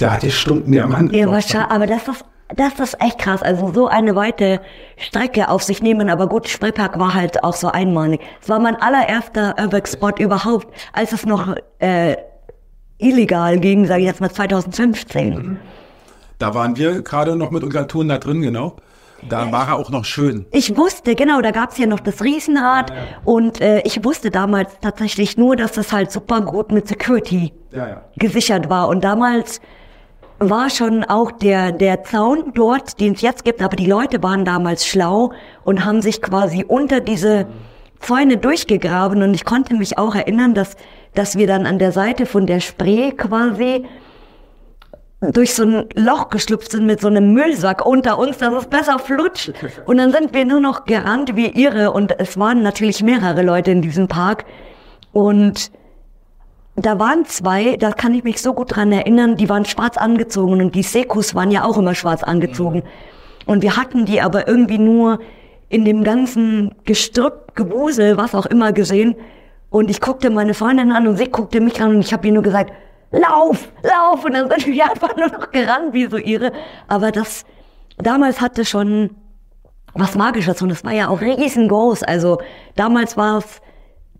der 0.00 0.12
hatte 0.12 0.30
Stunden 0.30 0.78
am 0.78 0.96
Hand. 0.96 1.12
Ja, 1.12 1.28
aber 1.68 1.86
das 1.86 2.08
ist 2.08 2.24
das 2.56 2.78
ist 2.80 3.00
echt 3.00 3.18
krass. 3.18 3.42
Also 3.42 3.72
so 3.72 3.88
eine 3.88 4.14
weite 4.14 4.60
Strecke 4.96 5.48
auf 5.48 5.62
sich 5.62 5.82
nehmen. 5.82 6.10
Aber 6.10 6.28
gut, 6.28 6.48
Spreepark 6.48 6.98
war 6.98 7.14
halt 7.14 7.44
auch 7.44 7.54
so 7.54 7.68
einmalig. 7.68 8.20
Es 8.40 8.48
war 8.48 8.58
mein 8.58 8.76
allererster 8.76 9.54
Urbex-Spot 9.60 10.12
überhaupt, 10.18 10.68
als 10.92 11.12
es 11.12 11.26
noch 11.26 11.54
äh, 11.78 12.16
illegal 12.98 13.58
ging, 13.58 13.86
sage 13.86 14.00
ich 14.00 14.06
jetzt 14.06 14.20
mal 14.20 14.30
2015. 14.30 15.58
Da 16.38 16.54
waren 16.54 16.76
wir 16.76 17.02
gerade 17.02 17.36
noch 17.36 17.50
mit 17.50 17.62
unseren 17.62 17.88
Touren 17.88 18.08
da 18.08 18.18
drin, 18.18 18.42
genau. 18.42 18.76
Da 19.28 19.46
ja, 19.46 19.52
war 19.52 19.68
er 19.68 19.76
auch 19.76 19.90
noch 19.90 20.04
schön. 20.04 20.46
Ich 20.50 20.76
wusste, 20.76 21.14
genau, 21.14 21.40
da 21.40 21.52
gab's 21.52 21.78
ja 21.78 21.86
noch 21.86 22.00
das 22.00 22.22
Riesenrad 22.22 22.90
ja, 22.90 22.96
ja. 22.96 23.02
und 23.24 23.60
äh, 23.60 23.80
ich 23.82 24.04
wusste 24.04 24.30
damals 24.30 24.72
tatsächlich 24.80 25.36
nur, 25.36 25.54
dass 25.54 25.72
das 25.72 25.92
halt 25.92 26.10
super 26.10 26.40
gut 26.40 26.72
mit 26.72 26.88
Security 26.88 27.52
gesichert 28.16 28.68
war. 28.68 28.88
Und 28.88 29.04
damals 29.04 29.60
war 30.50 30.70
schon 30.70 31.04
auch 31.04 31.32
der, 31.32 31.72
der 31.72 32.04
Zaun 32.04 32.52
dort, 32.54 33.00
den 33.00 33.14
es 33.14 33.20
jetzt 33.20 33.44
gibt, 33.44 33.62
aber 33.62 33.76
die 33.76 33.86
Leute 33.86 34.22
waren 34.22 34.44
damals 34.44 34.86
schlau 34.86 35.32
und 35.64 35.84
haben 35.84 36.02
sich 36.02 36.22
quasi 36.22 36.64
unter 36.66 37.00
diese 37.00 37.46
Zäune 38.00 38.36
durchgegraben. 38.36 39.22
Und 39.22 39.34
ich 39.34 39.44
konnte 39.44 39.74
mich 39.74 39.98
auch 39.98 40.14
erinnern, 40.14 40.54
dass, 40.54 40.76
dass 41.14 41.36
wir 41.36 41.46
dann 41.46 41.66
an 41.66 41.78
der 41.78 41.92
Seite 41.92 42.26
von 42.26 42.46
der 42.46 42.60
Spree 42.60 43.12
quasi 43.12 43.84
durch 45.20 45.54
so 45.54 45.62
ein 45.62 45.88
Loch 45.94 46.30
geschlüpft 46.30 46.72
sind 46.72 46.84
mit 46.84 47.00
so 47.00 47.06
einem 47.06 47.32
Müllsack 47.32 47.86
unter 47.86 48.18
uns, 48.18 48.38
dass 48.38 48.52
es 48.52 48.66
besser 48.66 48.98
flutscht. 48.98 49.52
Und 49.86 49.98
dann 49.98 50.12
sind 50.12 50.34
wir 50.34 50.44
nur 50.44 50.60
noch 50.60 50.84
gerannt 50.84 51.36
wie 51.36 51.46
irre. 51.46 51.92
Und 51.92 52.18
es 52.18 52.36
waren 52.38 52.62
natürlich 52.62 53.02
mehrere 53.02 53.42
Leute 53.42 53.70
in 53.70 53.82
diesem 53.82 54.08
Park. 54.08 54.44
Und 55.12 55.70
da 56.76 56.98
waren 56.98 57.24
zwei, 57.26 57.76
da 57.76 57.92
kann 57.92 58.14
ich 58.14 58.24
mich 58.24 58.40
so 58.40 58.54
gut 58.54 58.74
dran 58.74 58.92
erinnern, 58.92 59.36
die 59.36 59.48
waren 59.48 59.64
schwarz 59.64 59.96
angezogen 59.96 60.60
und 60.60 60.74
die 60.74 60.82
Sekus 60.82 61.34
waren 61.34 61.50
ja 61.50 61.64
auch 61.64 61.76
immer 61.76 61.94
schwarz 61.94 62.22
angezogen. 62.22 62.78
Mhm. 62.78 62.82
Und 63.46 63.62
wir 63.62 63.76
hatten 63.76 64.06
die 64.06 64.20
aber 64.20 64.48
irgendwie 64.48 64.78
nur 64.78 65.18
in 65.68 65.84
dem 65.84 66.04
ganzen 66.04 66.74
Gestrüpp, 66.84 67.54
Gewusel, 67.54 68.16
was 68.16 68.34
auch 68.34 68.46
immer 68.46 68.72
gesehen. 68.72 69.16
Und 69.70 69.90
ich 69.90 70.00
guckte 70.00 70.30
meine 70.30 70.54
Freundin 70.54 70.92
an 70.92 71.06
und 71.06 71.16
sie 71.16 71.28
guckte 71.28 71.60
mich 71.60 71.80
an 71.80 71.96
und 71.96 72.00
ich 72.00 72.12
habe 72.12 72.26
ihr 72.26 72.32
nur 72.32 72.42
gesagt, 72.42 72.72
lauf, 73.10 73.68
lauf. 73.82 74.24
Und 74.24 74.34
dann 74.34 74.48
sind 74.50 74.66
wir 74.66 74.84
einfach 74.90 75.16
nur 75.16 75.28
noch 75.28 75.50
gerannt 75.50 75.92
wie 75.92 76.06
so 76.06 76.16
ihre. 76.16 76.52
Aber 76.88 77.10
das, 77.10 77.44
damals 77.98 78.40
hatte 78.40 78.64
schon 78.64 79.10
was 79.94 80.14
Magisches 80.14 80.62
und 80.62 80.70
es 80.70 80.84
war 80.84 80.92
ja 80.92 81.08
auch 81.08 81.20
riesengroß. 81.20 82.02
Also 82.02 82.38
damals 82.76 83.16
war 83.16 83.38
es 83.38 83.60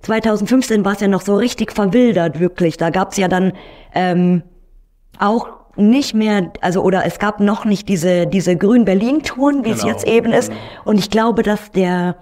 2015 0.02 0.84
war 0.84 0.92
es 0.92 1.00
ja 1.00 1.08
noch 1.08 1.22
so 1.22 1.36
richtig 1.36 1.72
verwildert, 1.72 2.40
wirklich. 2.40 2.76
Da 2.76 2.90
gab 2.90 3.12
es 3.12 3.18
ja 3.18 3.28
dann 3.28 3.52
ähm, 3.94 4.42
auch 5.18 5.48
nicht 5.76 6.14
mehr, 6.14 6.52
also 6.60 6.82
oder 6.82 7.06
es 7.06 7.18
gab 7.18 7.40
noch 7.40 7.64
nicht 7.64 7.88
diese 7.88 8.26
diese 8.26 8.56
Grün-Berlin-Touren, 8.56 9.64
wie 9.64 9.70
genau. 9.70 9.76
es 9.76 9.84
jetzt 9.84 10.06
eben 10.06 10.32
ist. 10.32 10.52
Und 10.84 10.98
ich 10.98 11.08
glaube, 11.08 11.42
dass 11.42 11.70
der 11.70 12.16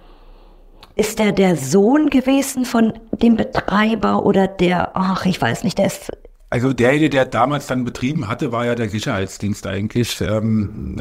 ist 0.95 1.19
der 1.19 1.31
der 1.31 1.55
Sohn 1.55 2.09
gewesen 2.09 2.65
von 2.65 2.93
dem 3.11 3.35
Betreiber 3.35 4.25
oder 4.25 4.47
der, 4.47 4.91
ach, 4.93 5.25
ich 5.25 5.41
weiß 5.41 5.63
nicht, 5.63 5.77
der 5.77 5.87
ist 5.87 6.11
also 6.49 6.73
derjenige, 6.73 7.09
der 7.09 7.25
damals 7.25 7.67
dann 7.67 7.85
betrieben 7.85 8.27
hatte, 8.27 8.51
war 8.51 8.65
ja 8.65 8.75
der 8.75 8.89
Sicherheitsdienst 8.89 9.65
eigentlich. 9.67 10.19
Ähm, 10.19 10.97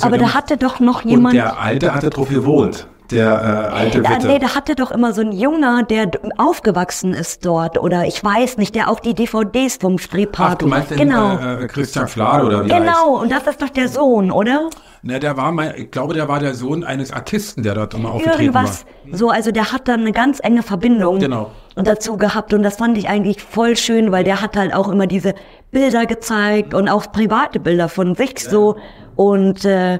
aber 0.00 0.16
da 0.16 0.32
hatte 0.32 0.56
doch 0.56 0.80
noch 0.80 1.04
jemand. 1.04 1.34
Und 1.34 1.34
der 1.34 1.60
Alte 1.60 1.94
hatte 1.94 2.08
drauf 2.08 2.30
gewohnt 2.30 2.88
der 3.14 3.70
äh, 3.72 3.74
alte 3.74 4.02
da, 4.02 4.10
Witte. 4.10 4.26
Nee, 4.26 4.38
da 4.38 4.54
hatte 4.54 4.74
doch 4.74 4.90
immer 4.90 5.12
so 5.12 5.22
ein 5.22 5.32
Junger, 5.32 5.82
der 5.82 6.10
aufgewachsen 6.36 7.14
ist 7.14 7.46
dort 7.46 7.78
oder 7.78 8.06
ich 8.06 8.22
weiß 8.22 8.58
nicht, 8.58 8.74
der 8.74 8.90
auch 8.90 9.00
die 9.00 9.14
DVDs 9.14 9.76
vom 9.76 9.98
Spreepark. 9.98 10.52
Ach, 10.52 10.54
du 10.56 10.66
meinst 10.66 10.94
genau. 10.96 11.36
den, 11.36 11.62
äh, 11.62 11.66
Christian 11.66 12.08
Flade 12.08 12.46
oder 12.46 12.64
wie 12.64 12.68
Genau, 12.68 13.20
und 13.20 13.30
das 13.30 13.46
ist 13.46 13.62
doch 13.62 13.70
der 13.70 13.88
Sohn, 13.88 14.30
oder? 14.30 14.68
Ne, 15.02 15.20
der 15.20 15.36
war 15.36 15.52
mein, 15.52 15.74
ich 15.76 15.90
glaube, 15.90 16.14
der 16.14 16.28
war 16.28 16.40
der 16.40 16.54
Sohn 16.54 16.82
eines 16.82 17.12
Artisten, 17.12 17.62
der 17.62 17.74
dort 17.74 17.94
immer 17.94 18.12
aufgetreten 18.12 18.40
Irgendwas 18.40 18.86
war. 19.04 19.18
So, 19.18 19.30
also 19.30 19.50
der 19.50 19.70
hat 19.70 19.86
dann 19.86 20.00
eine 20.00 20.12
ganz 20.12 20.40
enge 20.42 20.62
Verbindung 20.62 21.18
genau. 21.18 21.50
dazu 21.76 22.16
gehabt 22.16 22.54
und 22.54 22.62
das 22.62 22.76
fand 22.76 22.96
ich 22.96 23.08
eigentlich 23.08 23.42
voll 23.42 23.76
schön, 23.76 24.12
weil 24.12 24.24
der 24.24 24.40
hat 24.40 24.56
halt 24.56 24.74
auch 24.74 24.88
immer 24.88 25.06
diese 25.06 25.34
Bilder 25.70 26.06
gezeigt 26.06 26.72
und 26.72 26.88
auch 26.88 27.12
private 27.12 27.60
Bilder 27.60 27.88
von 27.88 28.14
sich 28.14 28.34
ja. 28.44 28.50
so 28.50 28.76
und 29.14 29.64
äh, 29.64 29.98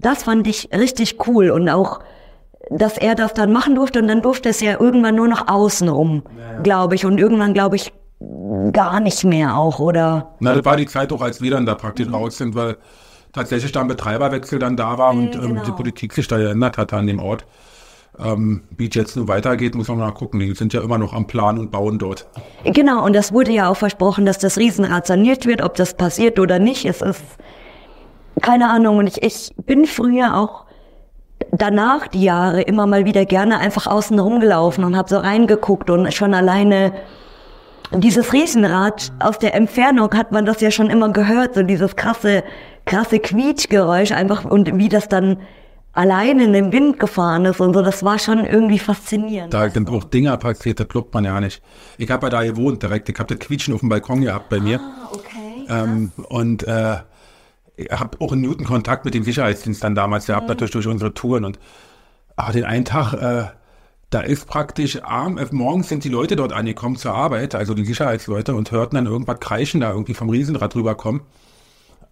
das 0.00 0.24
fand 0.24 0.46
ich 0.46 0.70
richtig 0.72 1.26
cool 1.26 1.50
und 1.50 1.68
auch 1.68 2.00
dass 2.70 2.96
er 2.96 3.14
das 3.14 3.34
dann 3.34 3.52
machen 3.52 3.74
durfte 3.74 4.00
und 4.00 4.08
dann 4.08 4.22
durfte 4.22 4.48
es 4.48 4.60
ja 4.60 4.80
irgendwann 4.80 5.16
nur 5.16 5.28
noch 5.28 5.48
außenrum, 5.48 6.22
ja, 6.24 6.60
glaube 6.62 6.94
ich. 6.94 7.04
Und 7.04 7.18
irgendwann, 7.18 7.52
glaube 7.52 7.76
ich, 7.76 7.92
gar 8.72 9.00
nicht 9.00 9.24
mehr 9.24 9.56
auch, 9.56 9.80
oder? 9.80 10.34
Na, 10.40 10.54
das 10.54 10.64
war 10.64 10.76
die 10.76 10.86
Zeit 10.86 11.12
auch, 11.12 11.20
als 11.20 11.42
wir 11.42 11.50
dann 11.50 11.66
da 11.66 11.74
praktisch 11.74 12.06
mhm. 12.06 12.14
raus 12.14 12.38
sind, 12.38 12.54
weil 12.54 12.76
tatsächlich 13.32 13.72
dann 13.72 13.88
Betreiberwechsel 13.88 14.58
dann 14.58 14.76
da 14.76 14.98
war 14.98 15.10
und 15.10 15.34
ähm, 15.34 15.40
genau. 15.40 15.64
die 15.64 15.72
Politik 15.72 16.12
sich 16.12 16.28
da 16.28 16.38
geändert 16.38 16.78
hat 16.78 16.92
an 16.92 17.06
dem 17.06 17.18
Ort. 17.18 17.44
Ähm, 18.18 18.64
wie 18.76 18.88
es 18.88 18.94
jetzt 18.94 19.16
nun 19.16 19.28
weitergeht, 19.28 19.74
muss 19.74 19.88
man 19.88 19.98
mal 19.98 20.10
gucken. 20.12 20.40
Die 20.40 20.54
sind 20.54 20.72
ja 20.72 20.82
immer 20.82 20.98
noch 20.98 21.12
am 21.12 21.26
Plan 21.26 21.58
und 21.58 21.70
bauen 21.70 21.98
dort. 21.98 22.26
Genau, 22.64 23.04
und 23.04 23.14
das 23.14 23.32
wurde 23.32 23.52
ja 23.52 23.68
auch 23.68 23.76
versprochen, 23.76 24.26
dass 24.26 24.38
das 24.38 24.58
Riesenrad 24.58 25.06
saniert 25.06 25.46
wird. 25.46 25.62
Ob 25.62 25.74
das 25.74 25.94
passiert 25.94 26.38
oder 26.38 26.58
nicht, 26.58 26.84
es 26.84 27.02
ist 27.02 27.22
keine 28.42 28.68
Ahnung. 28.68 28.98
Und 28.98 29.06
ich, 29.06 29.22
ich 29.22 29.52
bin 29.64 29.86
früher 29.86 30.36
auch 30.36 30.66
danach 31.52 32.08
die 32.08 32.22
Jahre 32.22 32.62
immer 32.62 32.86
mal 32.86 33.04
wieder 33.04 33.24
gerne 33.24 33.58
einfach 33.58 33.86
außen 33.86 34.18
rumgelaufen 34.18 34.84
und 34.84 34.96
habe 34.96 35.08
so 35.08 35.18
reingeguckt 35.18 35.90
und 35.90 36.12
schon 36.12 36.34
alleine 36.34 36.92
dieses 37.92 38.32
Riesenrad 38.32 39.12
aus 39.18 39.38
der 39.38 39.54
Entfernung 39.54 40.12
hat 40.14 40.30
man 40.32 40.46
das 40.46 40.60
ja 40.60 40.70
schon 40.70 40.90
immer 40.90 41.12
gehört, 41.12 41.54
so 41.54 41.62
dieses 41.62 41.96
krasse, 41.96 42.44
krasse 42.84 43.18
Quietschgeräusch 43.18 44.12
einfach 44.12 44.44
und 44.44 44.78
wie 44.78 44.88
das 44.88 45.08
dann 45.08 45.38
alleine 45.92 46.44
in 46.44 46.52
den 46.52 46.72
Wind 46.72 47.00
gefahren 47.00 47.44
ist 47.46 47.60
und 47.60 47.74
so, 47.74 47.82
das 47.82 48.04
war 48.04 48.18
schon 48.18 48.44
irgendwie 48.44 48.78
faszinierend. 48.78 49.52
Da 49.52 49.68
sind 49.68 49.90
auch 49.90 50.04
Dinger 50.04 50.36
passiert, 50.36 50.78
das 50.78 50.88
glaubt 50.88 51.12
man 51.14 51.24
ja 51.24 51.40
nicht. 51.40 51.62
Ich 51.98 52.08
habe 52.10 52.26
ja 52.26 52.30
da 52.30 52.44
gewohnt 52.44 52.82
direkt, 52.82 53.08
ich 53.08 53.18
habe 53.18 53.34
das 53.34 53.44
Quietschen 53.44 53.74
auf 53.74 53.80
dem 53.80 53.88
Balkon 53.88 54.20
gehabt 54.20 54.48
bei 54.50 54.60
mir. 54.60 54.78
Ah, 54.80 55.08
okay. 55.12 55.66
Ähm, 55.68 56.12
und 56.28 56.62
äh, 56.62 56.96
habe 57.90 58.20
auch 58.20 58.32
in 58.32 58.40
Newton 58.40 58.66
Kontakt 58.66 59.04
mit 59.04 59.14
dem 59.14 59.24
Sicherheitsdienst 59.24 59.82
dann 59.82 59.94
damals 59.94 60.26
gehabt, 60.26 60.44
mhm. 60.44 60.50
natürlich 60.50 60.72
durch 60.72 60.86
unsere 60.86 61.14
Touren. 61.14 61.44
Und 61.44 61.58
aber 62.36 62.52
den 62.52 62.64
einen 62.64 62.84
Tag, 62.84 63.12
äh, 63.14 63.48
da 64.10 64.20
ist 64.20 64.46
praktisch 64.46 65.02
arm, 65.02 65.38
äh, 65.38 65.46
morgens 65.50 65.88
sind 65.88 66.04
die 66.04 66.08
Leute 66.08 66.36
dort 66.36 66.52
angekommen 66.52 66.96
zur 66.96 67.14
Arbeit, 67.14 67.54
also 67.54 67.74
die 67.74 67.84
Sicherheitsleute, 67.84 68.54
und 68.54 68.70
hörten 68.72 68.96
dann 68.96 69.06
irgendwas 69.06 69.40
kreischen 69.40 69.80
da 69.80 69.90
irgendwie 69.90 70.14
vom 70.14 70.30
Riesenrad 70.30 70.74
rüberkommen. 70.74 71.22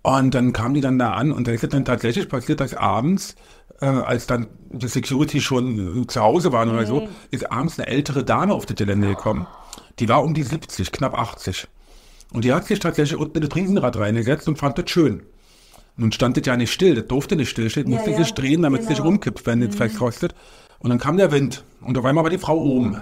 Und 0.02 0.34
dann 0.34 0.52
kamen 0.52 0.74
die 0.74 0.80
dann 0.80 0.98
da 0.98 1.12
an 1.12 1.32
und 1.32 1.48
da 1.48 1.52
ist 1.52 1.64
es 1.64 1.70
dann 1.70 1.84
tatsächlich 1.84 2.28
passiert, 2.28 2.60
dass 2.60 2.74
abends, 2.74 3.34
äh, 3.80 3.86
als 3.86 4.26
dann 4.26 4.46
die 4.70 4.86
Security 4.86 5.40
schon 5.40 6.02
äh, 6.02 6.06
zu 6.06 6.20
Hause 6.20 6.52
waren 6.52 6.70
oder 6.70 6.86
so, 6.86 7.08
ist 7.30 7.50
abends 7.50 7.78
eine 7.78 7.88
ältere 7.88 8.24
Dame 8.24 8.54
auf 8.54 8.64
das 8.64 8.76
Gelände 8.76 9.08
gekommen. 9.08 9.46
Die 9.98 10.08
war 10.08 10.22
um 10.22 10.34
die 10.34 10.44
70, 10.44 10.92
knapp 10.92 11.18
80. 11.18 11.66
Und 12.32 12.44
die 12.44 12.52
hat 12.52 12.66
sich 12.66 12.78
tatsächlich 12.78 13.18
unten 13.18 13.38
in 13.38 13.48
das 13.48 13.56
Riesenrad 13.56 13.96
reingesetzt 13.96 14.46
und 14.46 14.58
fand 14.58 14.78
das 14.78 14.90
schön. 14.90 15.22
Nun 16.00 16.12
stand 16.12 16.36
das 16.36 16.46
ja 16.46 16.56
nicht 16.56 16.72
still, 16.72 16.94
das 16.94 17.08
durfte 17.08 17.34
nicht 17.34 17.50
stillstehen, 17.50 17.90
musste 17.90 18.12
ja, 18.12 18.18
sich 18.18 18.32
drehen, 18.32 18.62
damit 18.62 18.82
es 18.82 18.86
genau. 18.86 19.00
nicht 19.00 19.06
rumkippt, 19.06 19.46
wenn 19.46 19.60
es 19.62 19.74
festrostet. 19.74 20.32
Und 20.78 20.90
dann 20.90 20.98
kam 20.98 21.16
der 21.16 21.32
Wind 21.32 21.64
und 21.80 21.98
auf 21.98 22.04
einmal 22.04 22.22
war 22.22 22.30
die 22.30 22.38
Frau 22.38 22.56
oben 22.56 22.96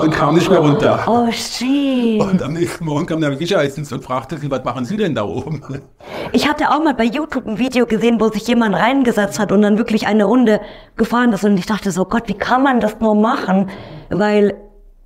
und 0.00 0.10
kam 0.10 0.34
nicht 0.34 0.50
mehr 0.50 0.58
runter. 0.58 1.04
Oh, 1.06 1.30
shit. 1.30 2.20
Und 2.20 2.42
am 2.42 2.52
nächsten 2.52 2.84
Morgen 2.84 3.06
kam 3.06 3.20
der 3.20 3.36
Sicherheitsdienst 3.36 3.92
und 3.92 4.02
fragte 4.02 4.38
sie, 4.38 4.50
was 4.50 4.64
machen 4.64 4.84
Sie 4.84 4.96
denn 4.96 5.14
da 5.14 5.24
oben? 5.24 5.62
Ich 6.32 6.48
hatte 6.48 6.70
auch 6.70 6.82
mal 6.82 6.94
bei 6.94 7.04
YouTube 7.04 7.46
ein 7.46 7.58
Video 7.58 7.86
gesehen, 7.86 8.20
wo 8.20 8.28
sich 8.28 8.46
jemand 8.48 8.74
reingesetzt 8.74 9.38
hat 9.38 9.52
und 9.52 9.62
dann 9.62 9.78
wirklich 9.78 10.06
eine 10.06 10.24
Runde 10.24 10.60
gefahren 10.96 11.32
ist. 11.32 11.44
Und 11.44 11.56
ich 11.56 11.66
dachte 11.66 11.92
so, 11.92 12.04
Gott, 12.04 12.24
wie 12.26 12.34
kann 12.34 12.62
man 12.62 12.80
das 12.80 12.98
nur 12.98 13.14
machen? 13.14 13.70
Weil, 14.10 14.54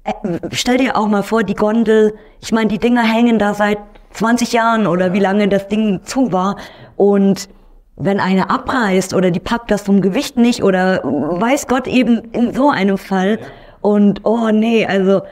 äh, 0.05 0.13
stell 0.53 0.79
dir 0.79 0.97
auch 0.97 1.09
mal 1.09 1.23
vor, 1.23 1.43
die 1.43 1.55
Gondel, 1.55 2.15
ich 2.41 2.53
meine, 2.53 2.69
die 2.69 2.79
Dinger 2.79 3.03
hängen 3.03 3.39
da 3.39 3.53
seit 3.53 3.79
20 4.13 4.53
Jahren 4.53 4.87
oder 4.87 5.13
wie 5.13 5.21
lange 5.21 5.49
das 5.49 5.69
Ding 5.69 6.01
zu 6.05 6.33
war. 6.33 6.57
Und 6.99 7.49
wenn 7.97 8.21
eine 8.21 8.51
abreißt 8.51 9.15
oder 9.15 9.31
die 9.31 9.41
packt 9.41 9.71
das 9.71 9.83
vom 9.83 10.03
Gewicht 10.03 10.37
nicht 10.37 10.63
oder 10.63 11.03
weiß 11.03 11.67
Gott 11.67 11.87
eben 11.87 12.19
in 12.33 12.53
so 12.53 12.71
einem 12.71 12.99
Fall. 12.99 13.39
Und 13.81 14.21
oh 14.25 14.51
nee, 14.51 14.87
also 14.87 15.23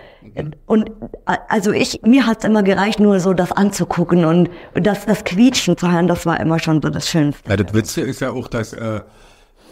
und 0.66 0.90
also 1.48 1.72
ich 1.72 2.00
mir 2.02 2.26
hat's 2.26 2.44
immer 2.44 2.62
gereicht, 2.62 3.00
nur 3.00 3.20
so 3.20 3.32
das 3.32 3.52
anzugucken 3.52 4.24
und 4.24 4.50
das 4.74 5.06
das 5.06 5.24
Quietschen 5.24 5.76
zu 5.76 5.90
hören, 5.90 6.08
das 6.08 6.26
war 6.26 6.40
immer 6.40 6.58
schon 6.58 6.80
so 6.82 6.90
das 6.90 7.08
Schönste. 7.08 7.48
Ja, 7.48 7.56
das 7.56 7.74
Witze 7.74 8.00
ist 8.02 8.20
ja 8.20 8.30
auch, 8.30 8.48
dass 8.48 8.72
äh, 8.72 9.00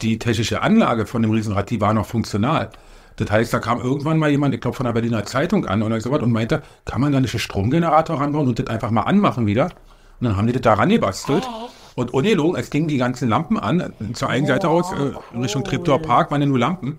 die 0.02 0.18
technische 0.18 0.62
Anlage 0.62 1.06
von 1.06 1.22
dem 1.22 1.30
Riesenrad, 1.30 1.70
die 1.70 1.80
war 1.80 1.94
noch 1.94 2.06
funktional. 2.06 2.70
Das 3.16 3.30
heißt, 3.30 3.52
da 3.52 3.60
kam 3.60 3.80
irgendwann 3.80 4.18
mal 4.18 4.30
jemand, 4.30 4.54
ich 4.54 4.60
glaube 4.60 4.76
von 4.76 4.86
der 4.86 4.92
Berliner 4.92 5.24
Zeitung 5.24 5.66
an 5.66 5.82
oder 5.82 6.00
so 6.00 6.10
was 6.10 6.22
und 6.22 6.32
meinte, 6.32 6.62
kann 6.84 7.00
man 7.00 7.12
da 7.12 7.20
nicht 7.20 7.34
einen 7.34 7.40
Stromgenerator 7.40 8.20
ranbauen 8.20 8.48
und 8.48 8.58
das 8.58 8.66
einfach 8.66 8.90
mal 8.90 9.02
anmachen 9.02 9.46
wieder? 9.46 9.66
Und 10.20 10.28
dann 10.28 10.36
haben 10.36 10.46
die 10.46 10.52
das 10.52 10.62
da 10.62 10.74
rangebastelt. 10.74 11.46
Und 11.96 12.12
ungelogen, 12.12 12.58
es 12.58 12.70
gingen 12.70 12.88
die 12.88 12.98
ganzen 12.98 13.28
Lampen 13.28 13.58
an, 13.58 13.92
zur 14.14 14.28
einen 14.28 14.46
Seite 14.46 14.68
aus, 14.68 14.92
äh, 14.92 15.38
Richtung 15.38 15.62
Treptower 15.64 16.00
Park 16.00 16.30
waren 16.30 16.40
ja 16.40 16.46
nur 16.46 16.58
Lampen. 16.58 16.98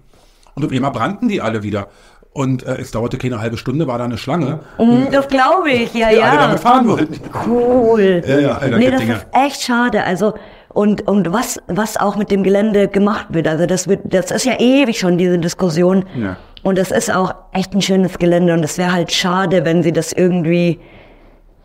Und 0.56 0.66
auf 0.66 0.72
einmal 0.72 0.92
brannten 0.92 1.28
die 1.28 1.42
alle 1.42 1.64
wieder. 1.64 1.88
Und 2.32 2.64
äh, 2.64 2.76
es 2.82 2.92
dauerte 2.92 3.18
keine 3.18 3.40
halbe 3.40 3.58
Stunde, 3.58 3.88
war 3.88 3.98
da 3.98 4.06
eine 4.06 4.18
Schlange. 4.18 4.60
Mm, 4.78 5.12
Das 5.12 5.28
glaube 5.28 5.70
ich, 5.70 5.94
ja, 5.94 6.10
die 6.10 6.22
alle 6.22 6.38
damit 6.38 6.58
ja. 6.58 6.70
fahren 6.70 6.88
wollten. 6.88 7.20
Cool. 7.46 8.22
Ja, 8.28 8.40
ja, 8.40 8.58
Alter, 8.58 8.78
nee, 8.78 8.92
das 8.92 9.00
Dinger. 9.02 9.16
ist 9.16 9.26
echt 9.34 9.62
schade. 9.62 10.04
Also 10.04 10.34
und 10.70 11.08
und 11.08 11.32
was 11.32 11.62
was 11.68 11.96
auch 11.96 12.18
mit 12.18 12.32
dem 12.32 12.44
Gelände 12.44 12.90
gemacht 12.90 13.28
wird. 13.30 13.48
Also 13.48 13.66
das 13.66 13.88
wird 13.88 14.14
das 14.14 14.32
ist 14.32 14.46
ja 14.46 14.60
ewig 14.60 15.00
schon 15.00 15.18
diese 15.18 15.40
Diskussion. 15.40 16.04
Ja. 16.16 16.36
Und 16.64 16.78
das 16.78 16.92
ist 16.92 17.14
auch 17.14 17.34
echt 17.54 17.74
ein 17.74 17.82
schönes 17.82 18.18
Gelände 18.18 18.52
und 18.54 18.64
es 18.64 18.78
wäre 18.78 18.92
halt 18.92 19.14
schade, 19.14 19.64
wenn 19.64 19.84
sie 19.84 19.94
das 19.94 20.12
irgendwie 20.12 20.80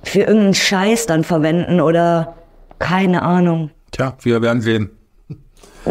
für 0.04 0.20
irgendeinen 0.20 0.54
Scheiß 0.54 1.06
dann 1.06 1.24
verwenden 1.24 1.80
oder 1.80 2.34
keine 2.80 3.22
Ahnung. 3.22 3.70
Tja, 3.92 4.14
wir 4.22 4.42
werden 4.42 4.60
sehen. 4.60 4.90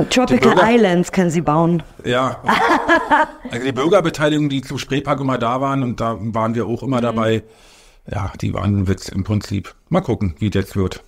Tropical 0.10 0.54
Bürger- 0.56 0.72
Islands 0.76 1.12
können 1.12 1.30
sie 1.30 1.42
bauen. 1.42 1.82
Ja. 2.04 2.38
Also 3.52 3.66
die 3.66 3.72
Bürgerbeteiligung, 3.72 4.50
die 4.50 4.62
zum 4.62 4.78
Spreepark 4.78 5.20
immer 5.22 5.38
da 5.40 5.60
waren, 5.62 5.82
und 5.82 6.00
da 6.00 6.18
waren 6.20 6.54
wir 6.54 6.68
auch 6.68 6.84
immer 6.84 7.02
dabei, 7.02 7.44
ja, 8.12 8.32
die 8.40 8.54
waren 8.54 8.82
ein 8.82 8.88
Witz 8.88 9.10
im 9.10 9.24
Prinzip. 9.24 9.74
Mal 9.90 10.02
gucken, 10.02 10.36
wie 10.38 10.50
das 10.52 10.66
jetzt 10.66 10.76
wird. 10.76 11.04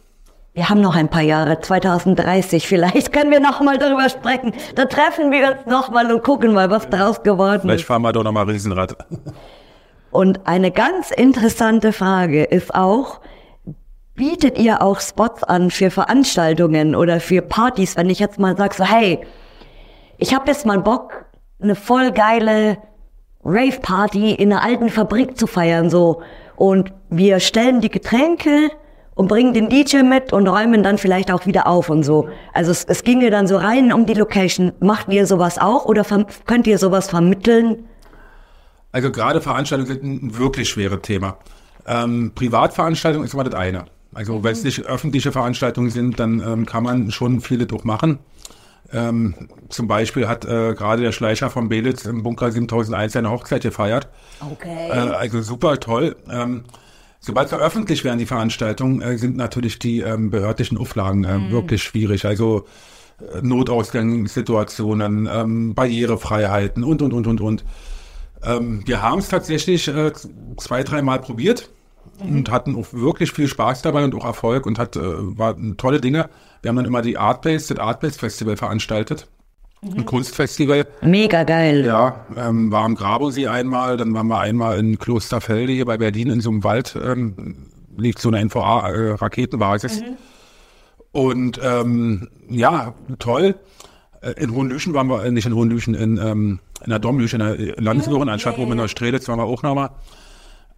Wir 0.56 0.68
haben 0.70 0.82
noch 0.82 0.96
ein 0.96 1.10
paar 1.10 1.22
Jahre, 1.22 1.60
2030 1.62 2.68
vielleicht 2.68 3.14
können 3.14 3.30
wir 3.30 3.40
noch 3.40 3.62
mal 3.62 3.78
darüber 3.78 4.10
sprechen. 4.10 4.54
Da 4.76 4.86
treffen 4.86 5.32
wir 5.32 5.52
uns 5.52 5.66
noch 5.68 5.92
mal 5.92 6.12
und 6.12 6.24
gucken 6.24 6.54
mal, 6.54 6.70
was 6.72 6.90
daraus 6.90 7.22
geworden 7.22 7.62
Vielleicht 7.62 7.82
ist. 7.82 7.88
fahren 7.88 8.02
wir 8.02 8.12
doch 8.12 8.24
nochmal 8.24 8.50
Riesenrad. 8.50 8.96
Und 10.10 10.48
eine 10.48 10.72
ganz 10.72 11.12
interessante 11.12 11.94
Frage 11.94 12.44
ist 12.44 12.74
auch, 12.74 13.22
bietet 14.16 14.58
ihr 14.58 14.82
auch 14.82 15.00
Spots 15.00 15.44
an 15.44 15.72
für 15.72 15.90
Veranstaltungen 15.90 16.96
oder 16.96 17.20
für 17.20 17.42
Partys, 17.42 17.96
wenn 17.96 18.10
ich 18.10 18.20
jetzt 18.20 18.40
mal 18.40 18.58
sage 18.58 18.76
so, 18.76 18.84
hey, 18.84 19.20
ich 20.18 20.34
habe 20.34 20.48
jetzt 20.48 20.66
mal 20.66 20.80
Bock, 20.80 21.26
eine 21.62 21.76
voll 21.76 22.12
geile 22.12 22.78
Rave-Party 23.44 24.34
in 24.34 24.52
einer 24.52 24.64
alten 24.64 24.90
Fabrik 24.90 25.38
zu 25.38 25.48
feiern, 25.48 25.90
so. 25.90 26.22
Und 26.56 26.94
wir 27.10 27.40
stellen 27.40 27.82
die 27.82 27.90
Getränke 27.90 28.70
und 29.16 29.28
bringen 29.28 29.54
den 29.54 29.70
DJ 29.70 30.04
mit 30.04 30.32
und 30.32 30.48
räumen 30.48 30.84
dann 30.84 30.98
vielleicht 30.98 31.32
auch 31.32 31.46
wieder 31.46 31.68
auf 31.68 31.90
und 31.90 32.04
so. 32.04 32.30
Also 32.54 32.72
es, 32.72 32.84
es 32.86 33.04
ginge 33.04 33.30
dann 33.30 33.48
so 33.48 33.58
rein 33.58 33.92
um 33.92 34.06
die 34.06 34.14
Location. 34.14 34.74
Macht 34.80 35.10
ihr 35.10 35.26
sowas 35.26 35.58
auch 35.58 35.86
oder 35.86 36.06
könnt 36.46 36.68
ihr 36.68 36.78
sowas 36.78 37.10
vermitteln? 37.10 37.88
Also 38.92 39.12
gerade 39.12 39.42
Veranstaltungen 39.42 39.88
sind 39.88 40.04
ein 40.04 40.38
wirklich 40.38 40.70
schweres 40.70 41.02
Thema. 41.02 41.38
Ähm, 41.88 42.32
Privatveranstaltungen 42.36 43.26
ist 43.26 43.34
immer 43.34 43.44
das 43.44 43.56
eine. 43.56 43.86
Also 44.14 44.44
wenn 44.44 44.52
es 44.52 44.64
nicht 44.64 44.86
öffentliche 44.86 45.32
Veranstaltungen 45.32 45.90
sind, 45.90 46.20
dann 46.20 46.42
ähm, 46.46 46.66
kann 46.66 46.84
man 46.84 47.12
schon 47.12 47.42
viele 47.42 47.66
durchmachen. 47.66 48.20
Ähm, 48.94 49.48
zum 49.70 49.88
Beispiel 49.88 50.28
hat 50.28 50.44
äh, 50.44 50.74
gerade 50.74 51.02
der 51.02 51.14
Schleicher 51.14 51.50
von 51.50 51.70
Belitz 51.70 52.06
im 52.06 52.24
Bunker 52.24 52.52
7001 52.52 53.14
seine 53.14 53.32
Hochzeit 53.32 53.64
gefeiert. 53.64 54.10
Okay. 54.52 54.90
Äh, 54.90 54.94
also 54.94 55.42
super 55.42 55.80
toll. 55.80 56.18
Ähm, 56.30 56.66
sobald 57.22 57.50
sie 57.50 57.58
öffentlich 57.58 58.04
werden, 58.04 58.20
die 58.20 58.26
Veranstaltungen, 58.26 59.02
äh, 59.02 59.18
sind 59.18 59.38
natürlich 59.38 59.80
die 59.80 60.02
ähm, 60.02 60.30
behördlichen 60.30 60.78
Auflagen 60.78 61.24
äh, 61.24 61.52
wirklich 61.52 61.84
schwierig. 61.84 62.26
Also 62.26 62.66
äh, 63.20 63.42
Notausgangssituationen, 63.42 65.30
ähm, 65.32 65.74
Barrierefreiheiten 65.74 66.84
und, 66.84 67.02
und, 67.02 67.14
und, 67.14 67.28
und, 67.28 67.40
und. 67.40 67.64
Ähm, 68.44 68.82
wir 68.86 69.02
haben 69.02 69.20
es 69.20 69.30
tatsächlich 69.30 69.88
äh, 69.88 70.12
zwei, 70.58 70.84
dreimal 70.84 71.20
probiert 71.22 71.70
und 72.24 72.52
hatten 72.52 72.76
auch 72.76 72.88
wirklich 72.92 73.32
viel 73.32 73.48
Spaß 73.48 73.82
dabei 73.82 74.04
und 74.04 74.16
auch 74.16 74.26
Erfolg 74.26 74.66
und 74.66 74.80
hat, 74.80 74.96
äh, 74.96 75.02
waren 75.02 75.78
tolle 75.78 76.02
Dinge. 76.02 76.30
Wir 76.62 76.70
haben 76.70 76.76
dann 76.76 76.86
immer 76.86 77.02
die 77.02 77.18
Artbase, 77.18 77.74
das 77.74 77.84
Artbase 77.84 78.20
Festival 78.20 78.58
veranstaltet. 78.58 79.28
Ein 79.84 80.06
Kunstfestival. 80.06 80.86
Mega 81.02 81.44
geil. 81.44 81.84
Ja, 81.84 82.26
ähm, 82.38 82.72
war 82.72 82.84
am 82.84 82.94
Grabosee 82.94 83.48
einmal, 83.48 83.98
dann 83.98 84.14
waren 84.14 84.28
wir 84.28 84.40
einmal 84.40 84.78
in 84.78 85.00
Klosterfelde 85.00 85.74
hier 85.74 85.86
bei 85.86 85.98
Berlin 85.98 86.30
in 86.30 86.40
so 86.40 86.52
einem 86.52 86.64
Wald, 86.64 86.96
ähm, 87.04 87.68
liegt 87.98 88.20
so 88.20 88.30
eine 88.30 88.40
NVA-Raketenbasis. 88.46 90.04
Und 91.12 91.60
ähm, 91.64 92.30
ja, 92.48 92.94
toll. 93.18 93.56
Äh, 94.22 94.34
In 94.44 94.54
Hohenlüchen 94.54 94.94
waren 94.94 95.08
wir, 95.08 95.24
äh, 95.24 95.32
nicht 95.32 95.48
in 95.48 95.56
Hohenlüchen, 95.56 95.96
in, 95.96 96.18
ähm, 96.18 96.60
in 96.84 96.90
der 96.92 97.00
Domlüche, 97.00 97.38
in 97.38 97.40
der 97.40 97.82
Landesbürgeranstalt, 97.82 98.58
wo 98.60 98.66
wir 98.66 98.72
in 98.74 98.78
der 98.78 98.88
Strelitz 98.88 99.28
waren 99.28 99.40
wir 99.40 99.46
auch 99.46 99.64
nochmal. 99.64 99.90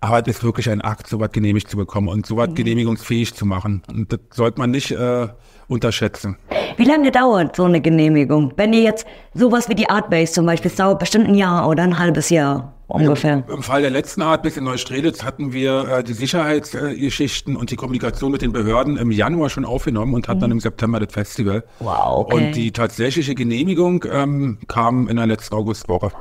Aber 0.04 0.20
es 0.20 0.28
ist 0.28 0.44
wirklich 0.44 0.70
ein 0.70 0.82
Akt, 0.82 1.08
sowas 1.08 1.32
genehmigt 1.32 1.70
zu 1.70 1.78
bekommen 1.78 2.10
und 2.10 2.26
sowas 2.26 2.50
genehmigungsfähig 2.54 3.36
zu 3.36 3.46
machen. 3.46 3.84
Und 3.88 4.12
das 4.12 4.20
sollte 4.32 4.60
man 4.60 4.70
nicht 4.70 4.92
äh, 4.92 5.30
unterschätzen. 5.70 6.36
Wie 6.76 6.84
lange 6.84 7.10
dauert 7.10 7.56
so 7.56 7.64
eine 7.64 7.80
Genehmigung? 7.80 8.52
Wenn 8.58 8.74
ihr 8.74 8.82
jetzt 8.82 9.08
sowas 9.34 9.70
wie 9.70 9.76
die 9.76 9.90
Artbase 9.90 10.34
zum 10.34 10.46
Beispiel, 10.46 10.70
es 10.70 10.76
dauert 10.76 11.00
bestimmt 11.00 11.30
ein 11.30 11.36
Jahr 11.36 11.70
oder 11.70 11.84
ein 11.84 11.98
halbes 11.98 12.30
Jahr 12.30 12.74
ungefähr. 12.88 13.46
Im 13.48 13.64
Fall 13.64 13.82
der 13.82 13.92
letzten 13.92 14.22
Art 14.22 14.44
bis 14.44 14.58
in 14.58 14.66
Neustrelitz 14.66 15.24
hatten 15.24 15.54
wir 15.54 15.88
äh, 15.88 16.04
die 16.04 16.12
Sicherheitsgeschichten 16.12 17.56
und 17.56 17.72
die 17.72 17.78
Kommunikation 17.78 18.34
mit 18.34 18.42
den 18.42 18.52
Behörden 18.52 18.98
im 18.98 19.10
Januar 19.10 19.50
schon 19.50 19.64
aufgenommen 19.64 20.16
und 20.16 20.28
hatten 20.28 20.42
dann 20.42 20.52
im 20.52 20.60
September 20.60 21.00
das 21.00 21.14
Festival. 21.14 21.64
Wow, 21.80 22.26
okay. 22.26 22.36
Und 22.36 22.56
die 22.58 22.72
tatsächliche 22.72 23.36
Genehmigung 23.36 24.04
ähm, 24.12 24.58
kam 24.68 25.08
in 25.08 25.16
der 25.16 25.28
letzten 25.28 25.56
Augustwoche. 25.56 26.12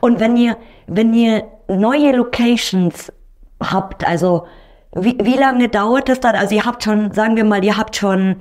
Und 0.00 0.20
wenn 0.20 0.36
ihr, 0.36 0.56
wenn 0.86 1.12
ihr 1.12 1.42
neue 1.68 2.16
Locations 2.16 3.12
habt, 3.60 4.06
also 4.06 4.46
wie, 4.96 5.18
wie 5.22 5.36
lange 5.36 5.68
dauert 5.68 6.08
das 6.08 6.20
dann? 6.20 6.36
Also 6.36 6.54
ihr 6.54 6.64
habt 6.64 6.84
schon, 6.84 7.12
sagen 7.12 7.36
wir 7.36 7.44
mal, 7.44 7.64
ihr 7.64 7.76
habt 7.76 7.96
schon 7.96 8.36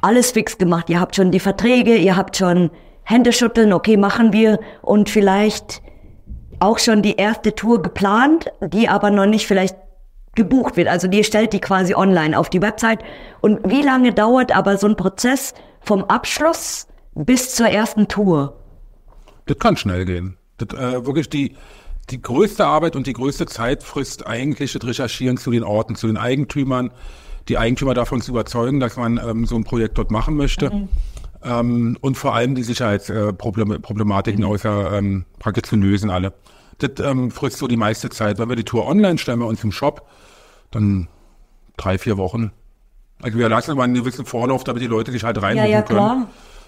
alles 0.00 0.32
fix 0.32 0.58
gemacht. 0.58 0.88
Ihr 0.90 1.00
habt 1.00 1.16
schon 1.16 1.30
die 1.30 1.40
Verträge, 1.40 1.96
ihr 1.96 2.16
habt 2.16 2.36
schon 2.36 2.70
Hände 3.02 3.32
schütteln, 3.32 3.72
okay, 3.72 3.96
machen 3.96 4.32
wir 4.32 4.60
und 4.82 5.08
vielleicht 5.08 5.82
auch 6.60 6.78
schon 6.78 7.02
die 7.02 7.16
erste 7.16 7.54
Tour 7.54 7.82
geplant, 7.82 8.50
die 8.60 8.88
aber 8.88 9.10
noch 9.10 9.26
nicht 9.26 9.46
vielleicht 9.46 9.76
gebucht 10.34 10.76
wird. 10.76 10.88
Also 10.88 11.08
die 11.08 11.24
stellt 11.24 11.52
die 11.52 11.60
quasi 11.60 11.94
online 11.94 12.38
auf 12.38 12.50
die 12.50 12.62
Website. 12.62 13.00
Und 13.40 13.60
wie 13.70 13.82
lange 13.82 14.12
dauert 14.12 14.54
aber 14.54 14.76
so 14.76 14.86
ein 14.86 14.96
Prozess 14.96 15.54
vom 15.80 16.04
Abschluss 16.04 16.86
bis 17.14 17.54
zur 17.54 17.68
ersten 17.68 18.08
Tour? 18.08 18.56
Das 19.46 19.58
kann 19.58 19.76
schnell 19.76 20.04
gehen. 20.04 20.36
Das, 20.58 20.78
äh, 20.78 21.06
wirklich 21.06 21.28
die, 21.28 21.54
die 22.10 22.22
größte 22.22 22.66
Arbeit 22.66 22.96
und 22.96 23.06
die 23.06 23.12
größte 23.12 23.46
Zeit 23.46 23.82
frisst 23.82 24.26
eigentlich 24.26 24.72
das 24.72 24.84
Recherchieren 24.84 25.36
zu 25.36 25.50
den 25.50 25.64
Orten, 25.64 25.94
zu 25.94 26.06
den 26.06 26.16
Eigentümern, 26.16 26.90
die 27.48 27.58
Eigentümer 27.58 27.94
davon 27.94 28.20
zu 28.20 28.32
überzeugen, 28.32 28.80
dass 28.80 28.96
man 28.96 29.18
ähm, 29.18 29.46
so 29.46 29.56
ein 29.56 29.64
Projekt 29.64 29.98
dort 29.98 30.10
machen 30.10 30.36
möchte. 30.36 30.88
Ähm, 31.42 31.96
und 32.00 32.16
vor 32.16 32.34
allem 32.34 32.54
die 32.54 32.62
Sicherheitsproblematiken 32.62 34.42
äh, 34.42 34.46
außer 34.46 34.98
ähm, 34.98 35.24
praktisch 35.38 35.64
zu 35.64 35.76
lösen 35.76 36.10
alle. 36.10 36.32
Das 36.78 36.90
ähm, 37.00 37.30
frisst 37.30 37.58
so 37.58 37.68
die 37.68 37.76
meiste 37.76 38.08
Zeit. 38.10 38.38
Wenn 38.38 38.48
wir 38.48 38.56
die 38.56 38.64
Tour 38.64 38.86
online 38.86 39.18
stellen 39.18 39.40
bei 39.40 39.46
uns 39.46 39.62
im 39.64 39.72
Shop, 39.72 40.08
dann 40.70 41.08
drei, 41.76 41.98
vier 41.98 42.16
Wochen. 42.16 42.52
Also 43.22 43.38
wir 43.38 43.48
lassen 43.48 43.72
immer 43.72 43.84
einen 43.84 43.94
gewissen 43.94 44.26
Vorlauf, 44.26 44.64
damit 44.64 44.82
die 44.82 44.86
Leute 44.86 45.10
sich 45.10 45.24
halt 45.24 45.40
reinbuchen 45.40 45.70
ja, 45.70 45.82
können. 45.82 45.98
klar. 45.98 46.26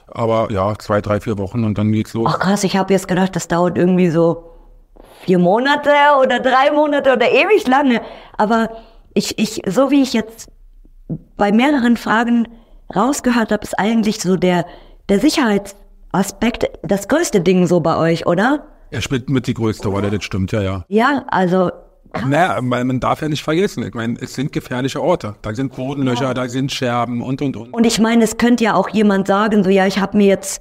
Aber 0.08 0.50
ja, 0.50 0.76
zwei, 0.78 1.00
drei, 1.00 1.20
vier 1.20 1.38
Wochen 1.38 1.62
und 1.64 1.78
dann 1.78 1.92
geht's 1.92 2.14
los. 2.14 2.26
Ach 2.28 2.40
krass, 2.40 2.64
ich 2.64 2.76
habe 2.76 2.92
jetzt 2.92 3.06
gedacht, 3.06 3.36
das 3.36 3.46
dauert 3.46 3.78
irgendwie 3.78 4.10
so 4.10 4.49
vier 5.24 5.38
Monate 5.38 5.90
oder 6.20 6.40
drei 6.40 6.70
Monate 6.72 7.12
oder 7.12 7.30
ewig 7.30 7.66
lange. 7.66 8.00
Aber 8.36 8.70
ich, 9.14 9.38
ich, 9.38 9.62
so 9.66 9.90
wie 9.90 10.02
ich 10.02 10.12
jetzt 10.12 10.50
bei 11.36 11.52
mehreren 11.52 11.96
Fragen 11.96 12.48
rausgehört 12.94 13.52
habe, 13.52 13.62
ist 13.62 13.78
eigentlich 13.78 14.20
so 14.20 14.36
der, 14.36 14.66
der 15.08 15.20
Sicherheitsaspekt 15.20 16.70
das 16.82 17.08
größte 17.08 17.40
Ding 17.40 17.66
so 17.66 17.80
bei 17.80 17.96
euch, 17.96 18.26
oder? 18.26 18.66
Er 18.90 19.00
spielt 19.00 19.30
mit 19.30 19.46
die 19.46 19.54
größte 19.54 19.88
Rolle, 19.88 20.10
das 20.10 20.24
stimmt, 20.24 20.52
ja, 20.52 20.62
ja. 20.62 20.84
Ja, 20.88 21.24
also 21.28 21.70
naja, 22.26 22.58
weil 22.60 22.84
man 22.84 22.98
darf 22.98 23.22
ja 23.22 23.28
nicht 23.28 23.42
vergessen, 23.44 23.84
ich 23.84 23.94
meine, 23.94 24.16
es 24.20 24.34
sind 24.34 24.52
gefährliche 24.52 25.00
Orte. 25.00 25.36
Da 25.42 25.54
sind 25.54 25.74
Bodenlöcher, 25.74 26.24
ja. 26.24 26.34
da 26.34 26.48
sind 26.48 26.72
Scherben 26.72 27.22
und, 27.22 27.40
und, 27.40 27.56
und. 27.56 27.72
Und 27.72 27.86
ich 27.86 28.00
meine, 28.00 28.24
es 28.24 28.36
könnte 28.36 28.64
ja 28.64 28.74
auch 28.74 28.88
jemand 28.88 29.28
sagen, 29.28 29.62
so 29.62 29.70
ja, 29.70 29.86
ich 29.86 30.00
habe 30.00 30.16
mir 30.16 30.26
jetzt 30.26 30.60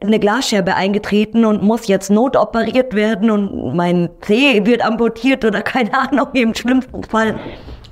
eine 0.00 0.18
Glasscherbe 0.18 0.74
eingetreten 0.74 1.44
und 1.44 1.62
muss 1.62 1.86
jetzt 1.86 2.10
notoperiert 2.10 2.94
werden 2.94 3.30
und 3.30 3.74
mein 3.74 4.08
Zeh 4.22 4.64
wird 4.64 4.82
amputiert 4.84 5.44
oder 5.44 5.62
keine 5.62 5.92
Ahnung, 5.92 6.28
im 6.32 6.54
schlimmsten 6.54 7.02
Fall. 7.04 7.38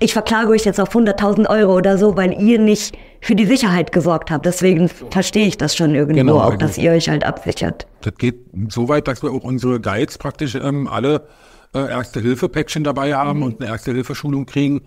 Ich 0.00 0.12
verklage 0.12 0.50
euch 0.50 0.64
jetzt 0.64 0.80
auf 0.80 0.94
100.000 0.94 1.48
Euro 1.48 1.74
oder 1.74 1.98
so, 1.98 2.16
weil 2.16 2.40
ihr 2.40 2.58
nicht 2.58 2.96
für 3.20 3.34
die 3.34 3.46
Sicherheit 3.46 3.90
gesorgt 3.90 4.30
habt. 4.30 4.46
Deswegen 4.46 4.88
verstehe 4.88 5.46
ich 5.46 5.58
das 5.58 5.74
schon 5.74 5.94
irgendwo 5.94 6.20
genau, 6.20 6.40
auch, 6.40 6.56
dass 6.56 6.78
ihr 6.78 6.92
euch 6.92 7.08
halt 7.08 7.24
absichert. 7.24 7.86
Das 8.02 8.14
geht 8.14 8.36
so 8.68 8.88
weit, 8.88 9.08
dass 9.08 9.22
wir 9.22 9.32
auch 9.32 9.42
unsere 9.42 9.80
Guides 9.80 10.16
praktisch 10.16 10.54
ähm, 10.54 10.86
alle 10.86 11.26
äh, 11.74 11.80
Erste-Hilfe-Päckchen 11.80 12.84
dabei 12.84 13.14
haben 13.14 13.40
mhm. 13.40 13.44
und 13.44 13.60
eine 13.60 13.70
Erste-Hilfe-Schulung 13.70 14.46
kriegen. 14.46 14.82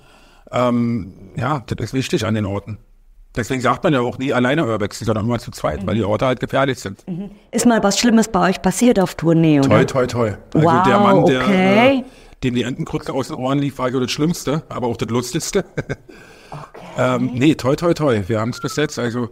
Ähm, 0.49 1.13
ja, 1.36 1.61
das 1.67 1.88
ist 1.88 1.93
wichtig 1.93 2.26
an 2.26 2.34
den 2.34 2.45
Orten. 2.45 2.78
Deswegen 3.36 3.61
sagt 3.61 3.84
man 3.84 3.93
ja 3.93 4.01
auch 4.01 4.17
nie 4.17 4.34
alleine 4.34 4.65
Urbex, 4.65 4.99
sondern 4.99 5.25
immer 5.25 5.39
zu 5.39 5.51
zweit, 5.51 5.84
mhm. 5.84 5.88
weil 5.88 5.95
die 5.95 6.03
Orte 6.03 6.25
halt 6.25 6.39
gefährlich 6.39 6.79
sind. 6.79 7.07
Mhm. 7.07 7.32
Ist 7.51 7.65
mal 7.65 7.82
was 7.82 7.97
Schlimmes 7.97 8.27
bei 8.27 8.49
euch 8.49 8.61
passiert 8.61 8.99
auf 8.99 9.15
Tournee, 9.15 9.59
oder? 9.59 9.69
Toi, 9.69 9.86
toi, 9.86 10.07
toi. 10.07 10.34
Also 10.53 10.67
wow, 10.67 10.84
der 10.84 10.99
Mann, 10.99 11.25
der, 11.25 11.41
okay. 11.41 11.99
äh, 11.99 12.03
dem 12.43 12.55
die 12.55 12.63
Entenkrutze 12.63 13.13
aus 13.13 13.27
den 13.27 13.38
Ohren 13.38 13.59
lief, 13.59 13.77
war 13.77 13.89
so 13.89 13.99
das 13.99 14.11
Schlimmste, 14.11 14.63
aber 14.67 14.88
auch 14.88 14.97
das 14.97 15.09
Lustigste. 15.09 15.63
okay. 16.51 16.86
ähm, 16.97 17.32
nee, 17.34 17.55
toi, 17.55 17.75
toi, 17.75 17.93
toi. 17.93 18.21
Wir 18.27 18.41
haben 18.41 18.49
es 18.49 18.59
bis 18.59 18.75
jetzt. 18.75 18.99
Also 18.99 19.29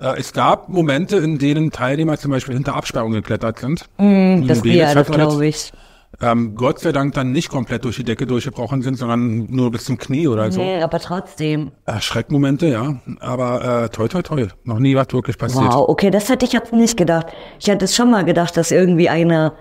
äh, 0.00 0.18
es 0.18 0.32
gab 0.32 0.68
Momente, 0.68 1.16
in 1.16 1.38
denen 1.38 1.72
Teilnehmer 1.72 2.18
zum 2.18 2.30
Beispiel 2.30 2.54
hinter 2.54 2.76
Absperrungen 2.76 3.22
geklettert 3.22 3.58
sind. 3.58 3.86
Mm, 3.98 4.46
das, 4.46 4.62
ja, 4.64 4.94
das 4.94 5.08
glaube 5.08 5.46
ich 5.46 5.72
ähm, 6.20 6.54
Gott 6.54 6.78
sei 6.78 6.92
Dank 6.92 7.14
dann 7.14 7.32
nicht 7.32 7.48
komplett 7.48 7.84
durch 7.84 7.96
die 7.96 8.04
Decke 8.04 8.26
durchgebrochen 8.26 8.82
sind, 8.82 8.96
sondern 8.96 9.46
nur 9.50 9.70
bis 9.70 9.84
zum 9.84 9.98
Knie 9.98 10.28
oder 10.28 10.50
so. 10.50 10.60
Nee, 10.60 10.82
aber 10.82 10.98
trotzdem. 10.98 11.72
Schreckmomente, 12.00 12.66
ja. 12.68 13.00
Aber 13.20 13.84
äh, 13.84 13.88
toi, 13.90 14.08
toi, 14.08 14.22
toi. 14.22 14.46
Noch 14.64 14.78
nie 14.78 14.96
was 14.96 15.08
wirklich 15.12 15.36
passiert. 15.36 15.64
Wow, 15.64 15.88
okay, 15.88 16.10
das 16.10 16.28
hätte 16.28 16.46
ich 16.46 16.52
jetzt 16.52 16.72
nicht 16.72 16.96
gedacht. 16.96 17.26
Ich 17.60 17.68
hätte 17.68 17.84
es 17.84 17.94
schon 17.94 18.10
mal 18.10 18.24
gedacht, 18.24 18.56
dass 18.56 18.70
irgendwie 18.70 19.08
einer 19.08 19.54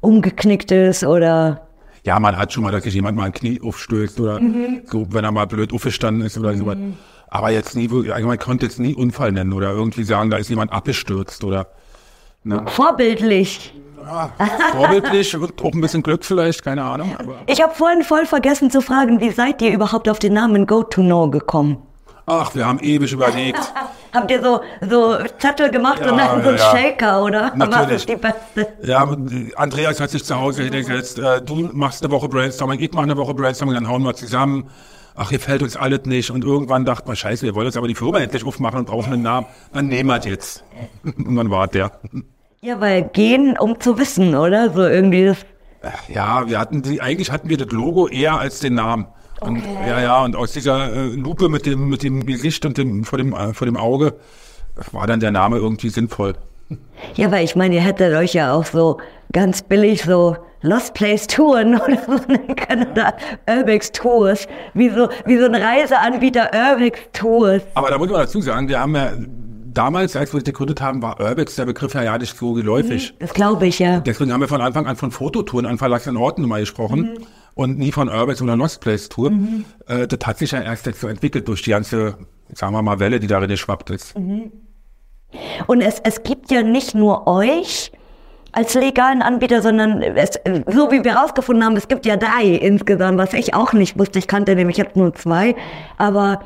umgeknickt 0.00 0.70
ist 0.70 1.04
oder... 1.04 1.68
Ja, 2.04 2.18
man 2.18 2.36
hat 2.36 2.52
schon 2.52 2.64
mal, 2.64 2.72
dass 2.72 2.82
sich 2.82 2.94
jemand 2.94 3.16
mal 3.16 3.24
ein 3.24 3.32
Knie 3.32 3.60
aufstößt 3.62 4.20
oder 4.20 4.40
mhm. 4.40 4.82
so, 4.86 5.06
wenn 5.10 5.24
er 5.24 5.32
mal 5.32 5.46
blöd 5.46 5.72
aufgestanden 5.72 6.26
ist 6.26 6.36
oder 6.36 6.52
mhm. 6.52 6.58
sowas. 6.58 6.76
Aber 7.28 7.50
jetzt 7.50 7.76
nie, 7.76 7.88
also 8.10 8.26
man 8.26 8.38
konnte 8.38 8.66
jetzt 8.66 8.78
nie 8.78 8.94
Unfall 8.94 9.32
nennen 9.32 9.52
oder 9.52 9.70
irgendwie 9.70 10.02
sagen, 10.02 10.28
da 10.28 10.36
ist 10.36 10.50
jemand 10.50 10.72
abgestürzt 10.72 11.44
oder... 11.44 11.68
Ne? 12.44 12.64
Vorbildlich. 12.66 13.74
Ja, 14.04 14.32
vorbildlich 14.72 15.36
und 15.36 15.62
auch 15.62 15.72
ein 15.72 15.80
bisschen 15.80 16.02
Glück 16.02 16.24
vielleicht, 16.24 16.64
keine 16.64 16.82
Ahnung. 16.82 17.14
Ich 17.46 17.62
habe 17.62 17.72
vorhin 17.74 18.02
voll 18.02 18.26
vergessen 18.26 18.70
zu 18.70 18.80
fragen, 18.80 19.20
wie 19.20 19.30
seid 19.30 19.62
ihr 19.62 19.72
überhaupt 19.72 20.08
auf 20.08 20.18
den 20.18 20.32
Namen 20.32 20.66
Go 20.66 20.82
to 20.82 21.02
Know 21.02 21.30
gekommen? 21.30 21.78
Ach, 22.26 22.54
wir 22.54 22.66
haben 22.66 22.78
ewig 22.80 23.12
überlegt. 23.12 23.60
Habt 24.12 24.30
ihr 24.30 24.42
so, 24.42 24.60
so 24.88 25.16
Zettel 25.38 25.70
gemacht 25.70 26.00
ja, 26.04 26.10
und 26.10 26.18
dann 26.18 26.42
so 26.42 26.50
ein 26.50 26.56
ja. 26.56 26.76
Shaker, 26.76 27.24
oder? 27.24 27.52
Natürlich. 27.56 28.04
Die 28.04 28.16
beste? 28.16 28.68
Ja, 28.82 29.08
Andreas 29.56 30.00
hat 30.00 30.10
sich 30.10 30.22
zu 30.22 30.38
Hause 30.38 30.64
hingesetzt. 30.64 31.18
Äh, 31.18 31.40
du 31.40 31.70
machst 31.72 32.04
eine 32.04 32.12
Woche 32.12 32.28
Brainstorming, 32.28 32.78
ich 32.78 32.92
mache 32.92 33.04
eine 33.04 33.16
Woche 33.16 33.32
Brainstorming, 33.32 33.74
dann 33.74 33.88
hauen 33.88 34.02
wir 34.02 34.14
zusammen. 34.14 34.68
Ach, 35.14 35.30
hier 35.30 35.40
fällt 35.40 35.62
uns 35.62 35.76
alles 35.76 36.04
nicht. 36.04 36.30
Und 36.30 36.44
irgendwann 36.44 36.84
dachte 36.84 37.06
man, 37.06 37.16
scheiße, 37.16 37.44
wir 37.44 37.54
wollen 37.54 37.66
jetzt 37.66 37.76
aber 37.76 37.88
die 37.88 37.94
Firma 37.94 38.20
endlich 38.20 38.46
aufmachen 38.46 38.80
und 38.80 38.86
brauchen 38.86 39.12
einen 39.12 39.22
Namen. 39.22 39.46
Dann 39.72 39.88
nehmen 39.88 40.08
wir 40.08 40.20
jetzt. 40.28 40.64
Und 41.02 41.36
dann 41.36 41.50
war 41.50 41.68
der. 41.68 41.92
Ja, 42.60 42.80
weil 42.80 43.02
gehen, 43.02 43.58
um 43.58 43.80
zu 43.80 43.98
wissen, 43.98 44.34
oder? 44.34 44.72
So 44.72 44.82
irgendwie 44.82 45.26
das. 45.26 45.38
Ja, 46.08 46.48
wir 46.48 46.58
hatten 46.58 46.82
die, 46.82 47.00
eigentlich 47.00 47.32
hatten 47.32 47.48
wir 47.48 47.56
das 47.56 47.72
Logo 47.72 48.06
eher 48.06 48.38
als 48.38 48.60
den 48.60 48.74
Namen. 48.74 49.06
Und, 49.40 49.58
okay. 49.58 49.88
Ja, 49.88 50.00
ja, 50.00 50.22
und 50.22 50.36
aus 50.36 50.52
dieser 50.52 50.92
äh, 50.92 51.06
Lupe 51.08 51.48
mit 51.48 51.66
dem, 51.66 51.88
mit 51.88 52.04
dem 52.04 52.24
Gesicht 52.24 52.64
und 52.64 52.78
dem, 52.78 53.04
vor 53.04 53.18
dem, 53.18 53.32
äh, 53.32 53.52
vor 53.52 53.66
dem 53.66 53.76
Auge 53.76 54.14
war 54.92 55.06
dann 55.08 55.18
der 55.18 55.32
Name 55.32 55.56
irgendwie 55.56 55.88
sinnvoll. 55.88 56.34
Ja, 57.14 57.30
weil 57.30 57.44
ich 57.44 57.56
meine, 57.56 57.74
ihr 57.74 57.80
hättet 57.80 58.14
euch 58.14 58.32
ja 58.32 58.54
auch 58.54 58.64
so 58.64 58.98
ganz 59.32 59.62
billig 59.62 60.04
so 60.04 60.36
Lost 60.62 60.94
Place 60.94 61.26
Touren 61.26 61.74
oder 61.80 61.98
so 62.06 62.12
nennen 62.26 62.56
können 62.56 62.90
oder 62.92 63.14
Urbex 63.48 63.92
Tours. 63.92 64.46
Wie 64.74 64.88
so, 64.88 65.08
wie 65.26 65.38
so 65.38 65.44
ein 65.46 65.54
Reiseanbieter 65.54 66.50
Urbex 66.54 67.00
Tours. 67.12 67.62
Aber 67.74 67.90
da 67.90 67.98
muss 67.98 68.08
man 68.08 68.20
dazu 68.20 68.40
sagen, 68.40 68.68
wir 68.68 68.80
haben 68.80 68.94
ja 68.94 69.12
damals, 69.74 70.16
als 70.16 70.32
wir 70.32 70.38
es 70.38 70.44
gegründet 70.44 70.80
haben, 70.80 71.02
war 71.02 71.20
Urbex 71.20 71.56
der 71.56 71.66
Begriff 71.66 71.94
ja, 71.94 72.02
ja 72.02 72.18
nicht 72.18 72.36
so 72.36 72.52
geläufig. 72.52 73.12
Mhm, 73.12 73.16
das 73.20 73.34
glaube 73.34 73.66
ich, 73.66 73.78
ja. 73.78 74.00
Deswegen 74.00 74.32
haben 74.32 74.40
wir 74.40 74.48
von 74.48 74.60
Anfang 74.60 74.86
an 74.86 74.96
von 74.96 75.10
Fototouren 75.10 75.66
an 75.66 75.78
verlassenen 75.78 76.16
Orten 76.16 76.46
mal 76.46 76.60
gesprochen. 76.60 77.00
Mhm. 77.00 77.26
Und 77.54 77.78
nie 77.78 77.92
von 77.92 78.08
Urbex 78.08 78.40
oder 78.40 78.56
Lost 78.56 78.80
Place 78.80 79.08
Tour. 79.10 79.30
Mhm. 79.30 79.64
Äh, 79.86 80.06
das 80.06 80.26
hat 80.26 80.38
sich 80.38 80.52
ja 80.52 80.62
erst 80.62 80.86
jetzt 80.86 81.00
so 81.00 81.08
entwickelt 81.08 81.48
durch 81.48 81.62
die 81.62 81.70
ganze, 81.70 82.16
sagen 82.54 82.72
wir 82.72 82.82
mal, 82.82 82.98
Welle, 82.98 83.20
die 83.20 83.26
darin 83.26 83.48
geschwappt 83.48 83.90
ist. 83.90 84.18
Mhm. 84.18 84.52
Und 85.66 85.80
es, 85.80 86.00
es 86.02 86.22
gibt 86.22 86.50
ja 86.50 86.62
nicht 86.62 86.94
nur 86.94 87.26
euch, 87.26 87.92
als 88.52 88.74
legalen 88.74 89.22
Anbieter, 89.22 89.62
sondern 89.62 90.02
es, 90.02 90.38
so 90.66 90.90
wie 90.90 91.02
wir 91.02 91.14
herausgefunden 91.14 91.64
haben, 91.64 91.76
es 91.76 91.88
gibt 91.88 92.04
ja 92.04 92.16
drei 92.16 92.44
insgesamt, 92.44 93.18
was 93.18 93.32
ich 93.32 93.54
auch 93.54 93.72
nicht 93.72 93.98
wusste. 93.98 94.18
Ich 94.18 94.28
kannte 94.28 94.54
nämlich 94.54 94.76
jetzt 94.76 94.94
nur 94.94 95.14
zwei. 95.14 95.54
Aber 95.96 96.40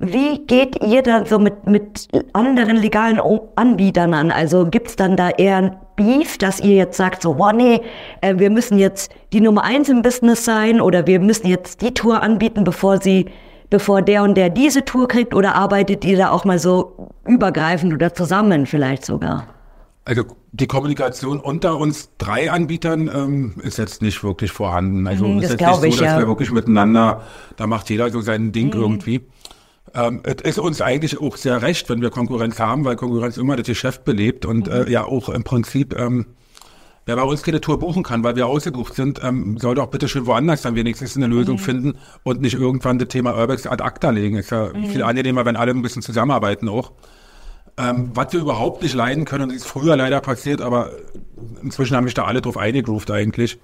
wie 0.00 0.44
geht 0.46 0.84
ihr 0.84 1.02
dann 1.02 1.26
so 1.26 1.38
mit, 1.38 1.66
mit 1.68 2.08
anderen 2.32 2.76
legalen 2.76 3.20
Anbietern 3.54 4.12
an? 4.12 4.32
Also 4.32 4.66
gibt's 4.66 4.96
dann 4.96 5.16
da 5.16 5.30
eher 5.30 5.56
ein 5.56 5.76
Beef, 5.94 6.38
dass 6.38 6.58
ihr 6.58 6.74
jetzt 6.74 6.96
sagt, 6.96 7.22
so, 7.22 7.34
boah, 7.34 7.52
nee, 7.52 7.80
äh, 8.20 8.34
wir 8.38 8.50
müssen 8.50 8.78
jetzt 8.78 9.12
die 9.32 9.40
Nummer 9.40 9.62
eins 9.62 9.88
im 9.88 10.02
Business 10.02 10.44
sein 10.44 10.80
oder 10.80 11.06
wir 11.06 11.20
müssen 11.20 11.46
jetzt 11.46 11.82
die 11.82 11.94
Tour 11.94 12.22
anbieten, 12.22 12.64
bevor 12.64 13.00
sie, 13.00 13.26
bevor 13.70 14.02
der 14.02 14.24
und 14.24 14.36
der 14.36 14.50
diese 14.50 14.84
Tour 14.84 15.06
kriegt 15.06 15.34
oder 15.34 15.54
arbeitet 15.54 16.04
ihr 16.04 16.16
da 16.16 16.30
auch 16.30 16.44
mal 16.44 16.58
so 16.58 17.10
übergreifend 17.24 17.94
oder 17.94 18.12
zusammen 18.12 18.66
vielleicht 18.66 19.04
sogar? 19.04 19.46
Also 20.04 20.24
die 20.50 20.66
Kommunikation 20.66 21.38
unter 21.38 21.76
uns 21.78 22.10
drei 22.18 22.50
Anbietern 22.50 23.08
ähm, 23.08 23.54
ist 23.62 23.78
jetzt 23.78 24.02
nicht 24.02 24.24
wirklich 24.24 24.50
vorhanden. 24.50 25.06
Also 25.06 25.26
mhm, 25.26 25.38
es 25.38 25.44
ist 25.50 25.60
jetzt 25.60 25.82
nicht 25.82 25.94
so, 25.94 26.04
dass 26.04 26.14
ja. 26.14 26.18
wir 26.18 26.26
wirklich 26.26 26.50
miteinander, 26.50 27.22
da 27.56 27.68
macht 27.68 27.88
jeder 27.88 28.10
so 28.10 28.20
sein 28.20 28.50
Ding 28.50 28.74
mhm. 28.74 28.80
irgendwie. 28.80 29.20
Ähm, 29.94 30.20
es 30.24 30.42
ist 30.42 30.58
uns 30.58 30.80
eigentlich 30.80 31.20
auch 31.20 31.36
sehr 31.36 31.62
recht, 31.62 31.88
wenn 31.88 32.00
wir 32.00 32.10
Konkurrenz 32.10 32.58
haben, 32.58 32.84
weil 32.84 32.96
Konkurrenz 32.96 33.36
immer 33.36 33.56
das 33.56 33.66
Geschäft 33.66 34.04
belebt 34.04 34.44
und 34.44 34.66
mhm. 34.66 34.72
äh, 34.72 34.90
ja 34.90 35.04
auch 35.04 35.28
im 35.28 35.44
Prinzip, 35.44 35.96
ähm, 35.96 36.26
wer 37.06 37.14
bei 37.14 37.22
uns 37.22 37.42
keine 37.42 37.60
Tour 37.60 37.78
buchen 37.78 38.02
kann, 38.02 38.24
weil 38.24 38.34
wir 38.34 38.48
ausgebucht 38.48 38.94
sind, 38.94 39.20
ähm, 39.22 39.58
soll 39.58 39.76
doch 39.76 39.86
bitte 39.86 40.08
schön 40.08 40.26
woanders 40.26 40.62
dann 40.62 40.74
wenigstens 40.74 41.16
eine 41.16 41.28
Lösung 41.28 41.56
mhm. 41.56 41.60
finden 41.60 41.98
und 42.24 42.40
nicht 42.40 42.54
irgendwann 42.54 42.98
das 42.98 43.08
Thema 43.08 43.36
Urbex 43.36 43.68
ad 43.68 43.84
acta 43.84 44.10
legen. 44.10 44.36
Ist 44.36 44.50
ja 44.50 44.70
mhm. 44.72 44.86
viel 44.86 45.02
angenehmer, 45.04 45.44
wenn 45.44 45.56
alle 45.56 45.70
ein 45.70 45.82
bisschen 45.82 46.02
zusammenarbeiten 46.02 46.68
auch. 46.68 46.90
Ähm, 47.78 48.10
was 48.14 48.32
wir 48.32 48.40
überhaupt 48.40 48.82
nicht 48.82 48.94
leiden 48.94 49.24
können, 49.24 49.50
ist 49.50 49.66
früher 49.66 49.96
leider 49.96 50.20
passiert, 50.20 50.60
aber 50.60 50.90
inzwischen 51.62 51.96
haben 51.96 52.04
mich 52.04 52.14
da 52.14 52.24
alle 52.24 52.42
drauf 52.42 52.56
eingegroovt 52.56 53.10
eigentlich 53.10 53.58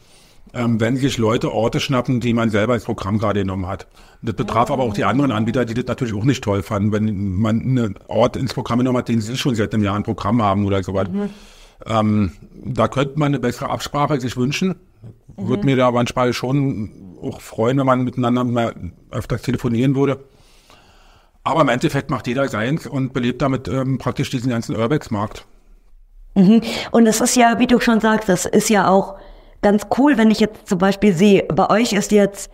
ähm, 0.54 0.80
wenn 0.80 0.96
sich 0.96 1.18
Leute 1.18 1.52
Orte 1.52 1.80
schnappen, 1.80 2.20
die 2.20 2.32
man 2.32 2.50
selber 2.50 2.74
ins 2.74 2.84
Programm 2.84 3.18
gerade 3.18 3.40
genommen 3.40 3.66
hat. 3.66 3.86
Das 4.22 4.34
betraf 4.34 4.70
aber 4.70 4.82
auch 4.82 4.94
die 4.94 5.04
anderen 5.04 5.32
Anbieter, 5.32 5.64
die 5.64 5.74
das 5.74 5.86
natürlich 5.86 6.14
auch 6.14 6.24
nicht 6.24 6.42
toll 6.42 6.62
fanden, 6.62 6.92
wenn 6.92 7.34
man 7.36 7.60
einen 7.60 7.94
Ort 8.08 8.36
ins 8.36 8.54
Programm 8.54 8.78
genommen 8.78 8.98
hat, 8.98 9.08
den 9.08 9.20
sie 9.20 9.36
schon 9.36 9.54
seit 9.54 9.74
einem 9.74 9.84
Jahr 9.84 9.96
ein 9.96 10.02
Programm 10.02 10.42
haben 10.42 10.64
oder 10.66 10.82
so 10.82 10.94
was. 10.94 11.08
Mhm. 11.08 11.30
Ähm, 11.86 12.32
da 12.64 12.88
könnte 12.88 13.18
man 13.18 13.26
eine 13.26 13.38
bessere 13.38 13.70
Absprache 13.70 14.20
sich 14.20 14.36
wünschen. 14.36 14.76
Mhm. 15.36 15.48
Würde 15.48 15.64
mir 15.64 15.76
da 15.76 15.90
manchmal 15.90 16.32
schon 16.32 16.90
auch 17.22 17.40
freuen, 17.40 17.78
wenn 17.78 17.86
man 17.86 18.04
miteinander 18.04 18.44
mal 18.44 18.74
öfters 19.10 19.42
telefonieren 19.42 19.94
würde. 19.94 20.18
Aber 21.48 21.62
im 21.62 21.68
Endeffekt 21.70 22.10
macht 22.10 22.26
jeder 22.26 22.46
seins 22.46 22.86
und 22.86 23.14
belebt 23.14 23.40
damit 23.40 23.68
ähm, 23.68 23.96
praktisch 23.96 24.28
diesen 24.28 24.50
ganzen 24.50 24.76
Urbex-Markt. 24.76 25.46
Mhm. 26.34 26.60
Und 26.90 27.06
es 27.06 27.22
ist 27.22 27.36
ja, 27.36 27.58
wie 27.58 27.66
du 27.66 27.80
schon 27.80 28.00
sagst, 28.00 28.28
das 28.28 28.44
ist 28.44 28.68
ja 28.68 28.86
auch 28.86 29.14
ganz 29.62 29.86
cool, 29.96 30.18
wenn 30.18 30.30
ich 30.30 30.40
jetzt 30.40 30.68
zum 30.68 30.76
Beispiel 30.76 31.14
sehe, 31.14 31.44
bei 31.44 31.70
euch 31.70 31.94
ist 31.94 32.12
jetzt 32.12 32.50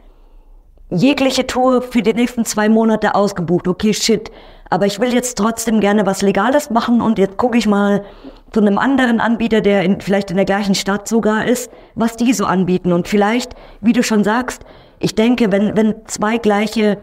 jegliche 0.90 1.44
Tour 1.44 1.82
für 1.82 2.02
die 2.02 2.14
nächsten 2.14 2.44
zwei 2.44 2.68
Monate 2.68 3.16
ausgebucht. 3.16 3.66
Okay, 3.66 3.92
shit. 3.92 4.30
Aber 4.70 4.86
ich 4.86 5.00
will 5.00 5.12
jetzt 5.12 5.36
trotzdem 5.38 5.80
gerne 5.80 6.06
was 6.06 6.22
Legales 6.22 6.70
machen 6.70 7.00
und 7.00 7.18
jetzt 7.18 7.36
gucke 7.36 7.58
ich 7.58 7.66
mal 7.66 8.04
zu 8.52 8.60
einem 8.60 8.78
anderen 8.78 9.18
Anbieter, 9.18 9.60
der 9.60 9.82
in, 9.82 10.00
vielleicht 10.00 10.30
in 10.30 10.36
der 10.36 10.46
gleichen 10.46 10.76
Stadt 10.76 11.08
sogar 11.08 11.46
ist, 11.46 11.68
was 11.96 12.16
die 12.16 12.32
so 12.32 12.44
anbieten. 12.44 12.92
Und 12.92 13.08
vielleicht, 13.08 13.56
wie 13.80 13.92
du 13.92 14.04
schon 14.04 14.22
sagst, 14.22 14.62
ich 15.00 15.16
denke, 15.16 15.50
wenn, 15.50 15.76
wenn 15.76 15.96
zwei 16.06 16.38
gleiche 16.38 16.98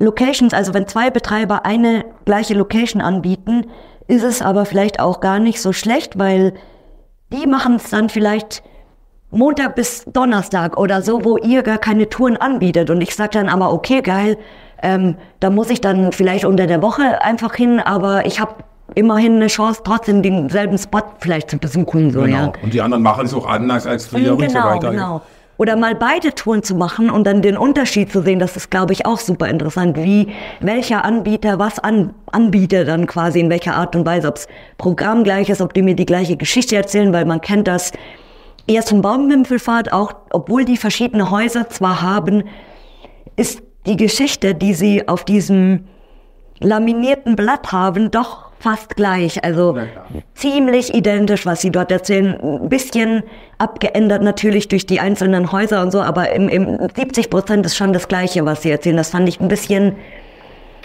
Locations, 0.00 0.52
also 0.52 0.74
wenn 0.74 0.88
zwei 0.88 1.10
Betreiber 1.10 1.64
eine 1.64 2.04
gleiche 2.24 2.54
Location 2.54 3.00
anbieten, 3.00 3.66
ist 4.08 4.24
es 4.24 4.42
aber 4.42 4.64
vielleicht 4.64 4.98
auch 4.98 5.20
gar 5.20 5.38
nicht 5.38 5.62
so 5.62 5.72
schlecht, 5.72 6.18
weil 6.18 6.54
die 7.32 7.46
machen 7.46 7.76
es 7.76 7.90
dann 7.90 8.08
vielleicht 8.08 8.64
Montag 9.30 9.76
bis 9.76 10.04
Donnerstag 10.06 10.76
oder 10.76 11.02
so, 11.02 11.24
wo 11.24 11.36
ihr 11.36 11.62
gar 11.62 11.78
keine 11.78 12.08
Touren 12.08 12.36
anbietet. 12.36 12.90
Und 12.90 13.00
ich 13.00 13.14
sage 13.14 13.30
dann 13.34 13.48
aber, 13.48 13.72
okay, 13.72 14.02
geil, 14.02 14.36
Ähm, 14.82 15.16
da 15.40 15.50
muss 15.50 15.68
ich 15.68 15.82
dann 15.82 16.10
vielleicht 16.10 16.46
unter 16.46 16.66
der 16.66 16.80
Woche 16.80 17.20
einfach 17.20 17.54
hin, 17.54 17.80
aber 17.80 18.24
ich 18.24 18.40
habe 18.40 18.54
immerhin 18.94 19.36
eine 19.36 19.48
Chance, 19.48 19.82
trotzdem 19.84 20.22
denselben 20.22 20.78
Spot 20.78 21.02
vielleicht 21.18 21.50
zu 21.50 21.58
besuchen. 21.58 22.10
So, 22.10 22.22
genau. 22.22 22.36
ja. 22.36 22.52
Und 22.62 22.72
die 22.72 22.80
anderen 22.80 23.02
machen 23.02 23.26
es 23.26 23.34
auch 23.34 23.46
anders 23.46 23.86
als 23.86 24.10
wir 24.10 24.20
genau, 24.20 24.36
und 24.36 24.50
so 24.50 24.58
weiter. 24.58 24.90
Genau. 24.92 25.20
Oder 25.60 25.76
mal 25.76 25.94
beide 25.94 26.34
Touren 26.34 26.62
zu 26.62 26.74
machen 26.74 27.10
und 27.10 27.24
dann 27.24 27.42
den 27.42 27.58
Unterschied 27.58 28.10
zu 28.10 28.22
sehen, 28.22 28.38
das 28.38 28.56
ist, 28.56 28.70
glaube 28.70 28.94
ich, 28.94 29.04
auch 29.04 29.18
super 29.18 29.46
interessant, 29.46 29.98
wie 29.98 30.28
welcher 30.60 31.04
Anbieter 31.04 31.58
was 31.58 31.78
an, 31.78 32.14
anbietet 32.32 32.88
dann 32.88 33.06
quasi, 33.06 33.40
in 33.40 33.50
welcher 33.50 33.74
Art 33.74 33.94
und 33.94 34.06
Weise, 34.06 34.28
ob 34.28 34.36
es 34.36 34.48
Programm 34.78 35.22
gleich 35.22 35.50
ist, 35.50 35.60
ob 35.60 35.74
die 35.74 35.82
mir 35.82 35.94
die 35.94 36.06
gleiche 36.06 36.38
Geschichte 36.38 36.76
erzählen, 36.76 37.12
weil 37.12 37.26
man 37.26 37.42
kennt 37.42 37.68
das 37.68 37.92
eher 38.66 38.86
zum 38.86 39.02
Baumwimpelfahrt, 39.02 39.92
auch 39.92 40.14
obwohl 40.30 40.64
die 40.64 40.78
verschiedene 40.78 41.30
Häuser 41.30 41.68
zwar 41.68 42.00
haben, 42.00 42.44
ist 43.36 43.62
die 43.84 43.98
Geschichte, 43.98 44.54
die 44.54 44.72
sie 44.72 45.08
auf 45.08 45.26
diesem 45.26 45.84
laminierten 46.60 47.36
Blatt 47.36 47.70
haben, 47.70 48.10
doch 48.10 48.49
fast 48.60 48.94
gleich. 48.94 49.42
Also 49.42 49.76
ziemlich 50.34 50.94
identisch, 50.94 51.46
was 51.46 51.62
sie 51.62 51.70
dort 51.70 51.90
erzählen. 51.90 52.38
Ein 52.40 52.68
bisschen 52.68 53.24
abgeändert 53.58 54.22
natürlich 54.22 54.68
durch 54.68 54.86
die 54.86 55.00
einzelnen 55.00 55.50
Häuser 55.50 55.82
und 55.82 55.90
so, 55.90 56.00
aber 56.00 56.30
im, 56.32 56.48
im 56.48 56.78
70 56.94 57.30
Prozent 57.30 57.66
ist 57.66 57.76
schon 57.76 57.92
das 57.92 58.06
Gleiche, 58.06 58.44
was 58.44 58.62
sie 58.62 58.70
erzählen. 58.70 58.98
Das 58.98 59.10
fand 59.10 59.28
ich 59.28 59.40
ein 59.40 59.48
bisschen 59.48 59.96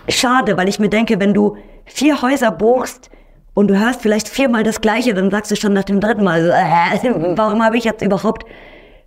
schade, 0.08 0.58
weil 0.58 0.70
ich 0.70 0.80
mir 0.80 0.90
denke, 0.90 1.20
wenn 1.20 1.34
du 1.34 1.58
vier 1.86 2.22
Häuser 2.22 2.52
buchst 2.52 3.10
und 3.54 3.68
du 3.68 3.78
hörst 3.78 4.02
vielleicht 4.02 4.30
viermal 4.30 4.64
das 4.64 4.82
Gleiche, 4.82 5.14
dann 5.14 5.30
sagst 5.30 5.52
du 5.52 5.56
schon 5.56 5.74
nach 5.74 5.84
dem 5.84 6.00
dritten 6.00 6.24
Mal, 6.24 6.50
äh, 6.50 7.10
warum 7.36 7.64
habe 7.64 7.78
ich 7.78 7.84
jetzt 7.84 8.02
überhaupt 8.02 8.46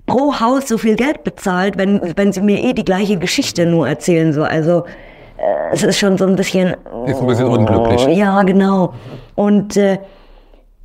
pro 0.07 0.41
Haus 0.41 0.69
so 0.69 0.79
viel 0.79 0.97
Geld 0.97 1.25
bezahlt, 1.25 1.77
wenn, 1.79 2.01
wenn 2.17 2.33
sie 2.33 2.41
mir 2.41 2.63
eh 2.63 2.73
die 2.75 2.85
gleiche 2.85 3.19
Geschichte 3.19 3.67
nur 3.67 3.89
erzählen, 3.89 4.33
so. 4.33 4.43
Also, 4.43 4.85
es 5.73 5.83
ist 5.83 5.99
schon 5.99 6.19
so 6.19 6.27
ein 6.27 6.37
bisschen. 6.37 6.77
Ist 7.07 7.21
ein 7.21 7.27
bisschen 7.27 7.47
unglücklich. 7.47 8.17
Ja, 8.17 8.43
genau. 8.43 8.95
Und 9.35 9.77
äh, 9.77 9.99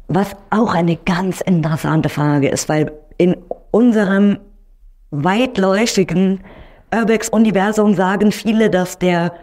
was 0.07 0.35
auch 0.49 0.73
eine 0.73 0.95
ganz 0.97 1.41
interessante 1.41 2.09
Frage 2.09 2.49
ist, 2.49 2.69
weil 2.69 2.91
in 3.17 3.35
unserem 3.71 4.37
weitläufigen 5.11 6.41
Urbex-Universum 6.93 7.95
sagen 7.95 8.31
viele, 8.31 8.69
dass 8.69 8.99
der 8.99 9.33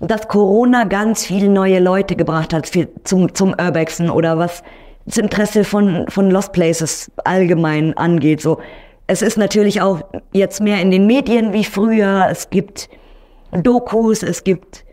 dass 0.00 0.28
Corona 0.28 0.84
ganz 0.84 1.24
viele 1.24 1.48
neue 1.48 1.78
Leute 1.78 2.16
gebracht 2.16 2.52
hat 2.52 2.66
für, 2.66 2.86
zum, 3.04 3.34
zum 3.34 3.54
Urbexen 3.58 4.10
oder 4.10 4.36
was 4.38 4.62
das 5.06 5.16
Interesse 5.18 5.64
von, 5.64 6.06
von 6.08 6.30
Lost 6.30 6.52
Places 6.52 7.10
allgemein 7.24 7.96
angeht. 7.96 8.40
So, 8.40 8.58
es 9.06 9.22
ist 9.22 9.38
natürlich 9.38 9.80
auch 9.80 10.00
jetzt 10.32 10.60
mehr 10.60 10.80
in 10.82 10.90
den 10.90 11.06
Medien 11.06 11.52
wie 11.52 11.64
früher. 11.64 12.26
Es 12.30 12.50
gibt 12.50 12.90
Dokus, 13.62 14.22
es 14.22 14.44
gibt 14.44 14.84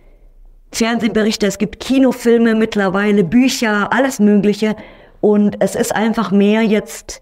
Fernsehberichte, 0.72 1.45
es 1.45 1.57
gibt 1.57 1.80
Kinofilme 1.80 2.55
mittlerweile, 2.55 3.24
Bücher, 3.24 3.93
alles 3.93 4.20
Mögliche. 4.20 4.76
Und 5.22 5.57
es 5.59 5.76
ist 5.76 5.95
einfach 5.95 6.32
mehr 6.32 6.64
jetzt 6.64 7.22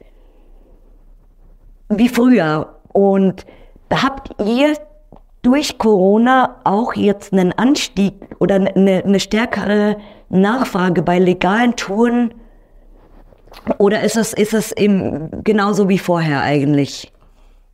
wie 1.89 2.09
früher. 2.09 2.79
Und 2.93 3.45
habt 3.93 4.31
ihr 4.43 4.77
durch 5.41 5.77
Corona 5.77 6.61
auch 6.63 6.93
jetzt 6.93 7.33
einen 7.33 7.51
Anstieg 7.53 8.13
oder 8.39 8.55
eine, 8.55 9.03
eine 9.03 9.19
stärkere 9.19 9.97
Nachfrage 10.29 11.01
bei 11.01 11.19
legalen 11.19 11.75
Touren? 11.75 12.33
Oder 13.77 14.01
ist 14.01 14.17
es, 14.17 14.33
ist 14.33 14.53
es 14.53 14.71
eben 14.71 15.43
genauso 15.43 15.89
wie 15.89 15.99
vorher 15.99 16.41
eigentlich? 16.41 17.11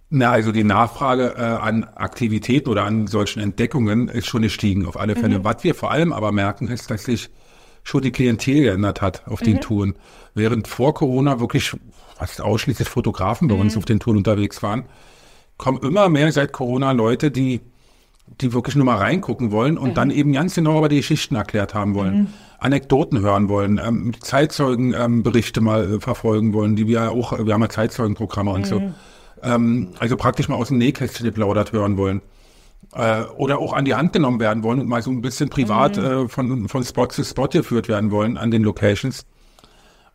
Na, 0.09 0.31
also 0.31 0.53
die 0.53 0.63
Nachfrage 0.63 1.35
äh, 1.37 1.41
an 1.41 1.83
Aktivitäten 1.83 2.69
oder 2.69 2.85
an 2.85 3.07
solchen 3.07 3.41
Entdeckungen 3.41 4.07
ist 4.07 4.27
schon 4.27 4.41
gestiegen, 4.41 4.85
auf 4.85 4.97
alle 4.97 5.15
Fälle. 5.15 5.39
Mhm. 5.39 5.43
Was 5.43 5.63
wir 5.63 5.75
vor 5.75 5.91
allem 5.91 6.13
aber 6.13 6.31
merken, 6.31 6.69
ist, 6.69 6.89
dass 6.89 7.03
sich 7.03 7.29
schon 7.83 8.03
die 8.03 8.11
Klientel 8.11 8.63
geändert 8.63 9.01
hat 9.01 9.27
auf 9.27 9.41
mhm. 9.41 9.45
den 9.45 9.61
Touren. 9.61 9.95
Während 10.33 10.67
vor 10.67 10.93
Corona 10.93 11.41
wirklich 11.41 11.73
fast 12.15 12.41
ausschließlich 12.41 12.87
Fotografen 12.87 13.49
bei 13.49 13.55
mhm. 13.55 13.61
uns 13.61 13.77
auf 13.77 13.83
den 13.83 13.99
Touren 13.99 14.17
unterwegs 14.17 14.63
waren, 14.63 14.85
kommen 15.57 15.79
immer 15.83 16.07
mehr 16.07 16.31
seit 16.31 16.53
Corona 16.53 16.93
Leute, 16.93 17.29
die, 17.29 17.59
die 18.39 18.53
wirklich 18.53 18.75
nur 18.75 18.85
mal 18.85 18.97
reingucken 18.97 19.51
wollen 19.51 19.77
und 19.77 19.89
mhm. 19.89 19.93
dann 19.95 20.11
eben 20.11 20.31
ganz 20.31 20.55
genau 20.55 20.77
über 20.77 20.89
die 20.89 20.97
Geschichten 20.97 21.35
erklärt 21.35 21.73
haben 21.73 21.95
wollen. 21.95 22.17
Mhm. 22.17 22.27
Anekdoten 22.59 23.19
hören 23.19 23.49
wollen, 23.49 23.79
ähm, 23.83 24.13
Zeitzeugenberichte 24.21 25.59
ähm, 25.59 25.65
mal 25.65 25.95
äh, 25.95 25.99
verfolgen 25.99 26.53
wollen, 26.53 26.77
die 26.77 26.87
wir 26.87 27.11
auch, 27.11 27.37
wir 27.37 27.53
haben 27.53 27.61
ja 27.61 27.69
Zeitzeugenprogramme 27.69 28.51
und 28.51 28.65
so 28.65 28.81
ähm, 29.43 29.89
also 29.99 30.17
praktisch 30.17 30.49
mal 30.49 30.55
aus 30.55 30.69
dem 30.69 30.77
Nähkästchen 30.77 31.25
geplaudert 31.25 31.71
hören 31.71 31.97
wollen. 31.97 32.21
Äh, 32.93 33.23
oder 33.35 33.59
auch 33.59 33.73
an 33.73 33.85
die 33.85 33.95
Hand 33.95 34.13
genommen 34.13 34.39
werden 34.39 34.63
wollen 34.63 34.79
und 34.79 34.87
mal 34.87 35.01
so 35.01 35.11
ein 35.11 35.21
bisschen 35.21 35.49
privat 35.49 35.97
mhm. 35.97 36.03
äh, 36.03 36.27
von, 36.27 36.69
von 36.69 36.83
Spot 36.83 37.07
zu 37.07 37.23
Spot 37.23 37.47
geführt 37.47 37.87
werden 37.87 38.11
wollen 38.11 38.37
an 38.37 38.51
den 38.51 38.63
Locations. 38.63 39.25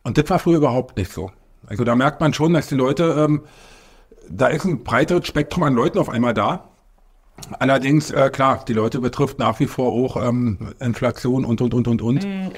Und 0.03 0.17
das 0.17 0.29
war 0.29 0.39
früher 0.39 0.57
überhaupt 0.57 0.97
nicht 0.97 1.11
so. 1.11 1.31
Also 1.67 1.83
da 1.83 1.95
merkt 1.95 2.19
man 2.19 2.33
schon, 2.33 2.53
dass 2.53 2.67
die 2.67 2.75
Leute, 2.75 3.15
ähm, 3.17 3.43
da 4.29 4.47
ist 4.47 4.65
ein 4.65 4.83
breiteres 4.83 5.27
Spektrum 5.27 5.63
an 5.63 5.73
Leuten 5.73 5.97
auf 5.97 6.09
einmal 6.09 6.33
da. 6.33 6.69
Allerdings, 7.59 8.11
äh, 8.11 8.29
klar, 8.29 8.63
die 8.67 8.73
Leute 8.73 8.99
betrifft 8.99 9.39
nach 9.39 9.59
wie 9.59 9.65
vor 9.65 9.91
auch 9.91 10.21
ähm, 10.21 10.73
Inflation 10.79 11.45
und, 11.45 11.61
und, 11.61 11.73
und, 11.73 11.87
und, 11.87 12.01
und. 12.01 12.23
Mm, 12.23 12.49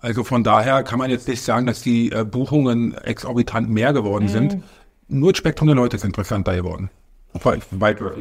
also 0.00 0.24
von 0.24 0.44
daher 0.44 0.82
kann 0.82 0.98
man 0.98 1.10
jetzt 1.10 1.28
nicht 1.28 1.42
sagen, 1.42 1.66
dass 1.66 1.82
die 1.82 2.12
äh, 2.12 2.24
Buchungen 2.24 2.94
exorbitant 2.94 3.68
mehr 3.70 3.92
geworden 3.92 4.26
mm. 4.26 4.28
sind 4.28 4.62
nur 5.10 5.32
das 5.32 5.38
Spektrum 5.38 5.66
der 5.68 5.76
Leute 5.76 5.96
ist 5.96 6.04
interessanter 6.04 6.54
geworden. 6.56 6.90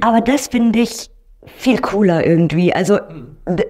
Aber 0.02 0.22
das 0.22 0.48
finde 0.48 0.80
ich 0.80 1.10
viel 1.46 1.80
cooler 1.80 2.26
irgendwie. 2.26 2.74
Also, 2.74 3.00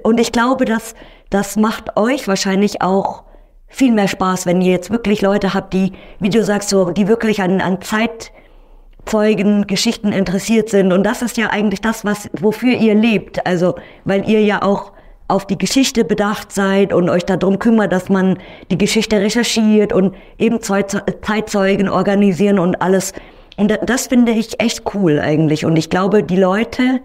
und 0.03 0.19
ich 0.19 0.31
glaube, 0.31 0.65
dass 0.65 0.95
das 1.29 1.55
macht 1.55 1.95
euch 1.97 2.27
wahrscheinlich 2.27 2.81
auch 2.81 3.23
viel 3.67 3.91
mehr 3.91 4.07
Spaß, 4.07 4.45
wenn 4.45 4.61
ihr 4.61 4.71
jetzt 4.71 4.89
wirklich 4.89 5.21
Leute 5.21 5.53
habt, 5.53 5.73
die, 5.73 5.93
wie 6.19 6.29
du 6.29 6.43
sagst, 6.43 6.69
so, 6.69 6.89
die 6.89 7.07
wirklich 7.07 7.41
an, 7.41 7.61
an 7.61 7.79
Zeitzeugen, 7.81 9.67
Geschichten 9.67 10.11
interessiert 10.11 10.69
sind. 10.69 10.91
Und 10.91 11.03
das 11.03 11.21
ist 11.21 11.37
ja 11.37 11.47
eigentlich 11.51 11.81
das, 11.81 12.03
was, 12.03 12.29
wofür 12.39 12.73
ihr 12.73 12.95
lebt. 12.95 13.45
Also, 13.45 13.75
weil 14.05 14.27
ihr 14.27 14.41
ja 14.41 14.63
auch 14.63 14.91
auf 15.29 15.45
die 15.45 15.57
Geschichte 15.57 16.03
bedacht 16.03 16.51
seid 16.51 16.91
und 16.91 17.09
euch 17.09 17.23
darum 17.23 17.59
kümmert, 17.59 17.93
dass 17.93 18.09
man 18.09 18.37
die 18.71 18.77
Geschichte 18.77 19.21
recherchiert 19.21 19.93
und 19.93 20.15
eben 20.37 20.59
Zeitzeugen 20.61 21.87
organisieren 21.87 22.59
und 22.59 22.81
alles. 22.81 23.13
Und 23.55 23.77
das 23.85 24.07
finde 24.07 24.31
ich 24.31 24.59
echt 24.59 24.83
cool 24.93 25.19
eigentlich. 25.19 25.65
Und 25.65 25.77
ich 25.77 25.89
glaube, 25.89 26.23
die 26.23 26.35
Leute 26.35 26.99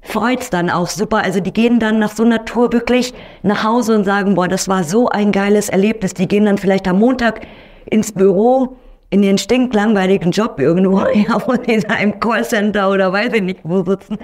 freut's 0.00 0.48
dann 0.48 0.70
auch 0.70 0.88
super. 0.88 1.18
Also 1.18 1.40
die 1.40 1.52
gehen 1.52 1.78
dann 1.78 1.98
nach 1.98 2.12
so 2.12 2.24
einer 2.24 2.44
Tour 2.46 2.72
wirklich 2.72 3.12
nach 3.42 3.62
Hause 3.62 3.94
und 3.94 4.04
sagen, 4.04 4.34
boah, 4.34 4.48
das 4.48 4.66
war 4.66 4.82
so 4.82 5.08
ein 5.08 5.30
geiles 5.30 5.68
Erlebnis. 5.68 6.14
Die 6.14 6.28
gehen 6.28 6.46
dann 6.46 6.56
vielleicht 6.56 6.88
am 6.88 6.98
Montag 6.98 7.46
ins 7.86 8.12
Büro 8.12 8.76
in 9.10 9.22
ihren 9.22 9.38
stinklangweiligen 9.38 10.32
Job 10.32 10.60
irgendwo, 10.60 11.00
ja, 11.14 11.38
da 11.38 11.94
im 11.96 12.20
Callcenter 12.20 12.90
oder 12.90 13.12
weiß 13.12 13.32
ich 13.34 13.42
nicht 13.42 13.60
wo 13.64 13.82
sitzen 13.82 14.18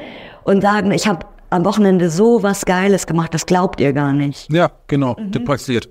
und 0.44 0.62
sagen, 0.62 0.90
ich 0.92 1.06
habe 1.06 1.26
am 1.54 1.64
Wochenende 1.64 2.10
so 2.10 2.42
was 2.42 2.64
Geiles 2.64 3.06
gemacht, 3.06 3.32
das 3.32 3.46
glaubt 3.46 3.80
ihr 3.80 3.92
gar 3.92 4.12
nicht. 4.12 4.52
Ja, 4.52 4.70
genau, 4.86 5.16
mhm. 5.18 5.30
das 5.30 5.44
passiert. 5.44 5.88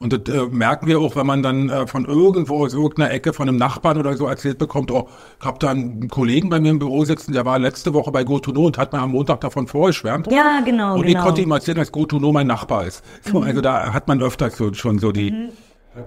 Und 0.00 0.12
das 0.12 0.34
äh, 0.34 0.46
merken 0.50 0.86
wir 0.86 0.98
auch, 0.98 1.16
wenn 1.16 1.26
man 1.26 1.42
dann 1.42 1.70
äh, 1.70 1.86
von 1.86 2.04
irgendwo 2.04 2.64
aus 2.64 2.74
irgendeiner 2.74 3.12
Ecke 3.12 3.32
von 3.32 3.48
einem 3.48 3.56
Nachbarn 3.56 3.96
oder 3.96 4.16
so 4.16 4.26
erzählt 4.26 4.58
bekommt, 4.58 4.90
oh, 4.90 5.08
ich 5.40 5.46
habe 5.46 5.58
da 5.60 5.70
einen 5.70 6.08
Kollegen 6.08 6.50
bei 6.50 6.60
mir 6.60 6.70
im 6.70 6.78
Büro 6.78 7.04
sitzen, 7.04 7.32
der 7.32 7.44
war 7.44 7.58
letzte 7.58 7.94
Woche 7.94 8.10
bei 8.10 8.24
GoToNo 8.24 8.66
und 8.66 8.76
hat 8.76 8.92
mir 8.92 8.98
am 8.98 9.12
Montag 9.12 9.40
davon 9.40 9.66
vorgeschwärmt. 9.66 10.30
Ja, 10.30 10.60
genau. 10.64 10.96
Und 10.96 11.06
genau. 11.06 11.18
ich 11.18 11.24
konnte 11.24 11.42
ihm 11.42 11.50
erzählen, 11.52 11.78
dass 11.78 11.92
GoToNo 11.92 12.32
mein 12.32 12.48
Nachbar 12.48 12.86
ist. 12.86 13.02
So, 13.22 13.40
mhm. 13.40 13.46
Also 13.46 13.60
da 13.60 13.94
hat 13.94 14.08
man 14.08 14.20
öfters 14.20 14.56
so, 14.56 14.74
schon 14.74 14.98
so 14.98 15.12
die... 15.12 15.30
Mhm. 15.30 15.48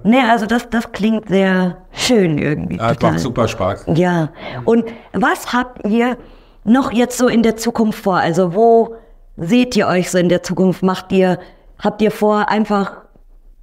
Nee, 0.03 0.19
also 0.19 0.45
das, 0.45 0.69
das 0.69 0.91
klingt 0.91 1.29
sehr 1.29 1.77
schön 1.93 2.37
irgendwie. 2.37 2.75
Ja, 2.75 2.93
das 2.93 3.01
macht 3.01 3.19
super 3.21 3.47
Spaß. 3.47 3.85
Ja. 3.95 4.33
Und 4.65 4.83
was 5.13 5.53
habt 5.53 5.87
ihr 5.87 6.17
noch 6.67 6.91
jetzt 6.91 7.17
so 7.17 7.27
in 7.27 7.43
der 7.43 7.55
Zukunft 7.55 8.03
vor? 8.03 8.17
Also 8.17 8.53
wo 8.53 8.95
seht 9.37 9.75
ihr 9.75 9.87
euch 9.87 10.11
so 10.11 10.17
in 10.17 10.29
der 10.29 10.43
Zukunft? 10.43 10.83
Macht 10.83 11.11
ihr, 11.11 11.39
habt 11.79 12.01
ihr 12.01 12.11
vor, 12.11 12.49
einfach 12.49 13.03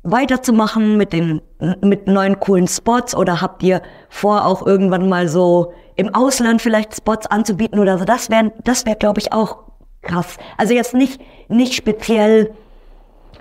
weiterzumachen 0.02 0.96
mit 0.96 1.12
den, 1.12 1.40
mit 1.80 2.06
neuen 2.06 2.38
coolen 2.40 2.68
Spots 2.68 3.14
oder 3.14 3.40
habt 3.40 3.62
ihr 3.62 3.82
vor, 4.08 4.46
auch 4.46 4.66
irgendwann 4.66 5.08
mal 5.08 5.28
so 5.28 5.72
im 5.96 6.14
Ausland 6.14 6.60
vielleicht 6.60 6.94
Spots 6.94 7.26
anzubieten 7.26 7.78
oder 7.78 7.98
so? 7.98 8.04
Das 8.04 8.30
wäre, 8.30 8.52
das 8.64 8.86
wäre, 8.86 8.96
glaube 8.96 9.20
ich, 9.20 9.32
auch 9.32 9.64
krass. 10.02 10.36
Also 10.56 10.74
jetzt 10.74 10.94
nicht, 10.94 11.20
nicht 11.48 11.74
speziell 11.74 12.52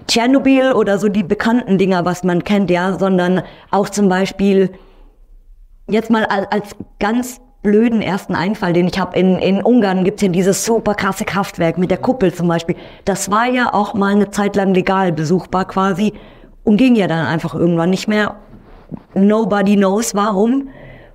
Tschernobyl 0.07 0.73
oder 0.73 0.97
so 0.97 1.07
die 1.07 1.23
bekannten 1.23 1.77
Dinger, 1.77 2.05
was 2.05 2.23
man 2.23 2.43
kennt, 2.43 2.69
ja, 2.69 2.97
sondern 2.97 3.43
auch 3.71 3.89
zum 3.89 4.09
Beispiel 4.09 4.71
jetzt 5.87 6.09
mal 6.09 6.25
als, 6.25 6.47
als 6.51 6.75
ganz 6.99 7.41
blöden 7.63 8.01
ersten 8.01 8.35
Einfall, 8.35 8.73
den 8.73 8.87
ich 8.87 8.99
habe. 8.99 9.17
In, 9.17 9.39
in 9.39 9.63
Ungarn 9.63 10.03
gibt's 10.03 10.21
ja 10.21 10.27
dieses 10.27 10.65
super 10.65 10.93
krasse 10.93 11.25
Kraftwerk 11.25 11.77
mit 11.77 11.89
der 11.89 11.97
Kuppel 11.97 12.33
zum 12.33 12.47
Beispiel. 12.47 12.75
Das 13.05 13.31
war 13.31 13.47
ja 13.47 13.73
auch 13.73 13.93
mal 13.93 14.13
eine 14.13 14.29
Zeit 14.29 14.55
lang 14.55 14.73
legal 14.73 15.11
besuchbar 15.11 15.65
quasi 15.65 16.13
und 16.63 16.77
ging 16.77 16.95
ja 16.95 17.07
dann 17.07 17.25
einfach 17.25 17.55
irgendwann 17.55 17.89
nicht 17.89 18.07
mehr. 18.07 18.35
Nobody 19.15 19.75
knows 19.75 20.13
warum. 20.13 20.69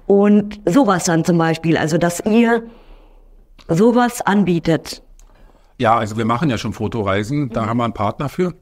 Und 0.06 0.60
sowas 0.64 1.04
dann 1.04 1.24
zum 1.24 1.36
Beispiel, 1.36 1.76
also 1.76 1.98
dass 1.98 2.24
ihr 2.24 2.62
sowas 3.68 4.22
anbietet. 4.22 5.02
Ja, 5.76 5.96
also 5.96 6.16
wir 6.16 6.24
machen 6.24 6.48
ja 6.50 6.56
schon 6.56 6.72
Fotoreisen. 6.72 7.50
Da 7.50 7.62
mhm. 7.62 7.66
haben 7.66 7.76
wir 7.76 7.84
einen 7.84 7.92
Partner 7.92 8.30
für, 8.30 8.54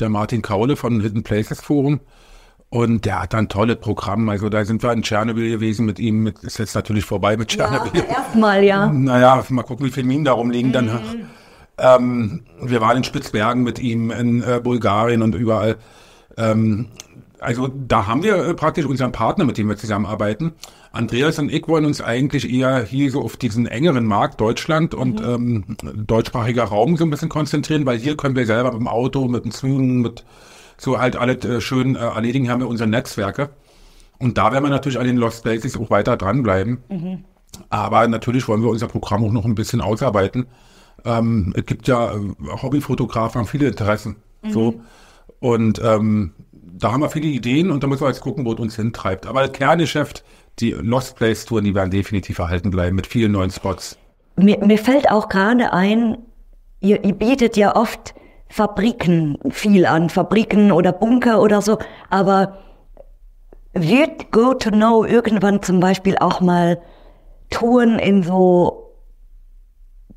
der 0.00 0.08
Martin 0.08 0.42
Kaule 0.42 0.76
von 0.76 1.00
Hidden 1.00 1.22
Places 1.22 1.60
Forum. 1.60 2.00
Und 2.70 3.04
der 3.04 3.22
hat 3.22 3.34
ein 3.34 3.48
tolles 3.48 3.76
Programm. 3.76 4.28
Also 4.28 4.48
da 4.48 4.64
sind 4.64 4.82
wir 4.84 4.92
in 4.92 5.02
Tschernobyl 5.02 5.50
gewesen 5.50 5.86
mit 5.86 5.98
ihm. 5.98 6.22
Mit, 6.22 6.38
ist 6.44 6.58
jetzt 6.58 6.74
natürlich 6.76 7.04
vorbei 7.04 7.36
mit 7.36 7.48
Tschernobyl. 7.48 8.00
Ja, 8.00 8.04
erstmal, 8.08 8.62
ja. 8.62 8.86
Naja, 8.86 9.44
mal 9.48 9.64
gucken, 9.64 9.86
wie 9.86 9.90
viele 9.90 10.06
Minen 10.06 10.24
da 10.24 10.32
rumliegen. 10.32 10.70
Mhm. 10.70 10.72
Dann, 10.72 11.00
ähm, 11.78 12.42
wir 12.62 12.80
waren 12.80 12.98
in 12.98 13.04
Spitzbergen 13.04 13.64
mit 13.64 13.80
ihm, 13.80 14.12
in 14.12 14.42
äh, 14.44 14.60
Bulgarien 14.62 15.22
und 15.22 15.34
überall. 15.34 15.78
Ähm, 16.36 16.86
also 17.40 17.68
da 17.68 18.06
haben 18.06 18.22
wir 18.22 18.36
äh, 18.36 18.54
praktisch 18.54 18.84
unseren 18.84 19.10
Partner, 19.10 19.44
mit 19.44 19.58
dem 19.58 19.68
wir 19.68 19.76
zusammenarbeiten. 19.76 20.52
Andreas 20.92 21.38
und 21.38 21.52
ich 21.52 21.66
wollen 21.66 21.86
uns 21.86 22.00
eigentlich 22.00 22.52
eher 22.52 22.84
hier 22.84 23.10
so 23.10 23.22
auf 23.22 23.36
diesen 23.36 23.66
engeren 23.66 24.04
Markt 24.04 24.40
Deutschland 24.40 24.94
und 24.94 25.20
mhm. 25.20 25.64
ähm, 25.82 26.04
deutschsprachiger 26.06 26.64
Raum 26.64 26.96
so 26.96 27.04
ein 27.04 27.10
bisschen 27.10 27.28
konzentrieren, 27.28 27.86
weil 27.86 27.98
hier 27.98 28.16
können 28.16 28.36
wir 28.36 28.46
selber 28.46 28.72
mit 28.72 28.80
dem 28.80 28.88
Auto, 28.88 29.26
mit 29.26 29.44
den 29.44 29.52
Zügen, 29.52 30.02
mit 30.02 30.24
so 30.80 30.98
halt 30.98 31.16
alles 31.16 31.44
äh, 31.44 31.60
schön 31.60 31.94
äh, 31.94 31.98
erledigen, 31.98 32.50
haben 32.50 32.60
wir 32.60 32.68
unsere 32.68 32.88
Netzwerke. 32.88 33.50
Und 34.18 34.38
da 34.38 34.52
werden 34.52 34.64
wir 34.64 34.70
natürlich 34.70 34.98
an 34.98 35.06
den 35.06 35.16
Lost 35.16 35.42
Places 35.42 35.76
auch 35.76 35.90
weiter 35.90 36.16
dranbleiben. 36.16 36.78
Mhm. 36.88 37.24
Aber 37.68 38.06
natürlich 38.08 38.48
wollen 38.48 38.62
wir 38.62 38.70
unser 38.70 38.88
Programm 38.88 39.24
auch 39.24 39.32
noch 39.32 39.44
ein 39.44 39.54
bisschen 39.54 39.80
ausarbeiten. 39.80 40.46
Ähm, 41.04 41.52
es 41.56 41.66
gibt 41.66 41.86
ja 41.88 42.14
äh, 42.14 42.18
Hobbyfotografen, 42.62 43.40
haben 43.40 43.46
viele 43.46 43.68
Interessen. 43.68 44.16
Mhm. 44.42 44.50
So. 44.50 44.80
Und 45.38 45.80
ähm, 45.84 46.32
da 46.52 46.92
haben 46.92 47.00
wir 47.00 47.10
viele 47.10 47.28
Ideen 47.28 47.70
und 47.70 47.82
da 47.82 47.86
müssen 47.86 48.02
wir 48.02 48.08
jetzt 48.08 48.20
gucken, 48.20 48.44
wo 48.46 48.52
es 48.52 48.58
uns 48.58 48.76
hintreibt. 48.76 49.26
Aber 49.26 49.46
das 49.46 49.52
Kerngeschäft, 49.52 50.24
die 50.60 50.70
Lost 50.70 51.16
Place 51.16 51.44
Touren, 51.44 51.64
die 51.64 51.74
werden 51.74 51.90
definitiv 51.90 52.38
erhalten 52.38 52.70
bleiben 52.70 52.96
mit 52.96 53.06
vielen 53.06 53.32
neuen 53.32 53.50
Spots. 53.50 53.98
Mir, 54.36 54.64
mir 54.64 54.78
fällt 54.78 55.10
auch 55.10 55.28
gerade 55.28 55.72
ein, 55.72 56.16
ihr, 56.80 57.04
ihr 57.04 57.14
bietet 57.14 57.56
ja 57.58 57.76
oft 57.76 58.14
Fabriken 58.50 59.38
viel 59.50 59.86
an, 59.86 60.10
Fabriken 60.10 60.72
oder 60.72 60.92
Bunker 60.92 61.40
oder 61.40 61.62
so, 61.62 61.78
aber 62.10 62.58
wird 63.72 64.32
Go 64.32 64.54
to 64.54 64.70
Know 64.70 65.04
irgendwann 65.04 65.62
zum 65.62 65.78
Beispiel 65.78 66.18
auch 66.18 66.40
mal 66.40 66.80
Touren 67.48 68.00
in 68.00 68.24
so 68.24 68.92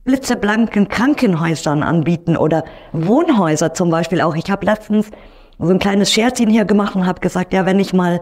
blitzeblanken 0.04 0.90
Krankenhäusern 0.90 1.84
anbieten 1.84 2.36
oder 2.36 2.66
Wohnhäuser 2.92 3.76
zum 3.76 3.92
Beispiel 3.92 4.20
auch. 4.20 4.36
Ich 4.36 4.50
habe 4.50 4.66
letztens 4.66 5.12
so 5.60 5.72
ein 5.72 5.80
kleines 5.80 6.12
Scherzchen 6.12 6.50
hier 6.50 6.66
gemacht 6.66 6.96
und 6.96 7.06
habe 7.06 7.22
gesagt, 7.22 7.54
ja, 7.54 7.68
wenn 7.68 7.80
ich 7.80 7.94
mal, 7.94 8.20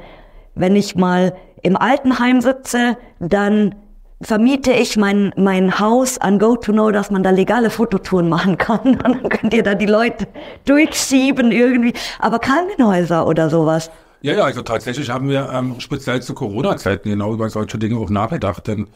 wenn 0.54 0.76
ich 0.76 0.96
mal 0.96 1.34
im 1.64 1.78
Altenheim 1.78 2.42
sitze, 2.42 2.98
dann 3.20 3.76
vermiete 4.22 4.72
ich 4.72 4.98
mein, 4.98 5.34
mein 5.36 5.80
Haus 5.80 6.18
an 6.18 6.40
GoToKnow, 6.40 6.92
dass 6.92 7.12
man 7.12 7.24
da 7.24 7.30
legale 7.30 7.70
Fototouren 7.70 8.30
machen 8.30 8.58
kann. 8.58 8.80
Und 8.84 9.04
dann 9.04 9.30
könnt 9.30 9.54
ihr 9.54 9.64
da 9.64 9.76
die 9.76 9.86
Leute 9.86 10.28
durchschieben 10.66 11.52
irgendwie. 11.52 11.94
Aber 12.20 12.40
Krankenhäuser 12.40 13.28
oder 13.28 13.50
sowas. 13.50 13.92
Ja, 14.22 14.34
ja, 14.34 14.44
also 14.44 14.62
tatsächlich 14.62 15.10
haben 15.10 15.30
wir 15.30 15.50
ähm, 15.52 15.80
speziell 15.80 16.22
zu 16.22 16.36
Corona-Zeiten 16.36 17.10
genau 17.10 17.34
über 17.34 17.50
solche 17.50 17.80
Dinge 17.80 17.98
auch 17.98 18.12
nachgedacht, 18.12 18.68
denn 18.68 18.88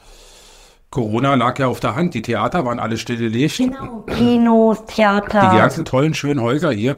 Corona 0.91 1.33
lag 1.33 1.57
ja 1.57 1.67
auf 1.67 1.79
der 1.79 1.95
Hand. 1.95 2.13
Die 2.13 2.21
Theater 2.21 2.63
waren 2.63 2.79
alle 2.79 2.97
stillgelegt. 2.97 3.57
Genau, 3.57 4.05
Kinos, 4.07 4.85
Theater. 4.85 5.49
Die 5.51 5.57
ganzen 5.57 5.83
tollen, 5.83 6.13
schönen 6.13 6.41
Häuser 6.41 6.71
hier 6.71 6.97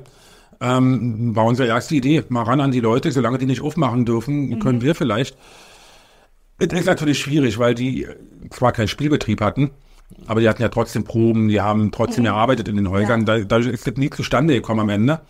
ähm, 0.61 1.35
war 1.35 1.45
unsere 1.45 1.67
erste 1.67 1.95
Idee. 1.95 2.23
Mal 2.29 2.43
ran 2.43 2.61
an 2.61 2.71
die 2.71 2.79
Leute, 2.79 3.11
solange 3.11 3.37
die 3.37 3.45
nicht 3.45 3.61
aufmachen 3.61 4.05
dürfen, 4.05 4.49
mhm. 4.49 4.59
können 4.59 4.81
wir 4.81 4.95
vielleicht. 4.95 5.37
Es 6.59 6.67
ist 6.67 6.85
natürlich 6.85 7.19
schwierig, 7.19 7.59
weil 7.59 7.75
die 7.75 8.07
zwar 8.49 8.71
keinen 8.71 8.87
Spielbetrieb 8.87 9.41
hatten, 9.41 9.71
aber 10.25 10.41
die 10.41 10.49
hatten 10.49 10.61
ja 10.61 10.69
trotzdem 10.69 11.03
Proben, 11.03 11.49
die 11.49 11.61
haben 11.61 11.91
trotzdem 11.91 12.23
mhm. 12.23 12.29
gearbeitet 12.29 12.67
in 12.67 12.75
den 12.75 12.89
Häusern. 12.89 13.25
Ja. 13.25 13.39
Dadurch 13.39 13.67
ist 13.67 13.85
das 13.85 13.95
nie 13.95 14.09
zustande 14.09 14.55
gekommen 14.55 14.81
am 14.81 14.89
Ende. 14.89 15.21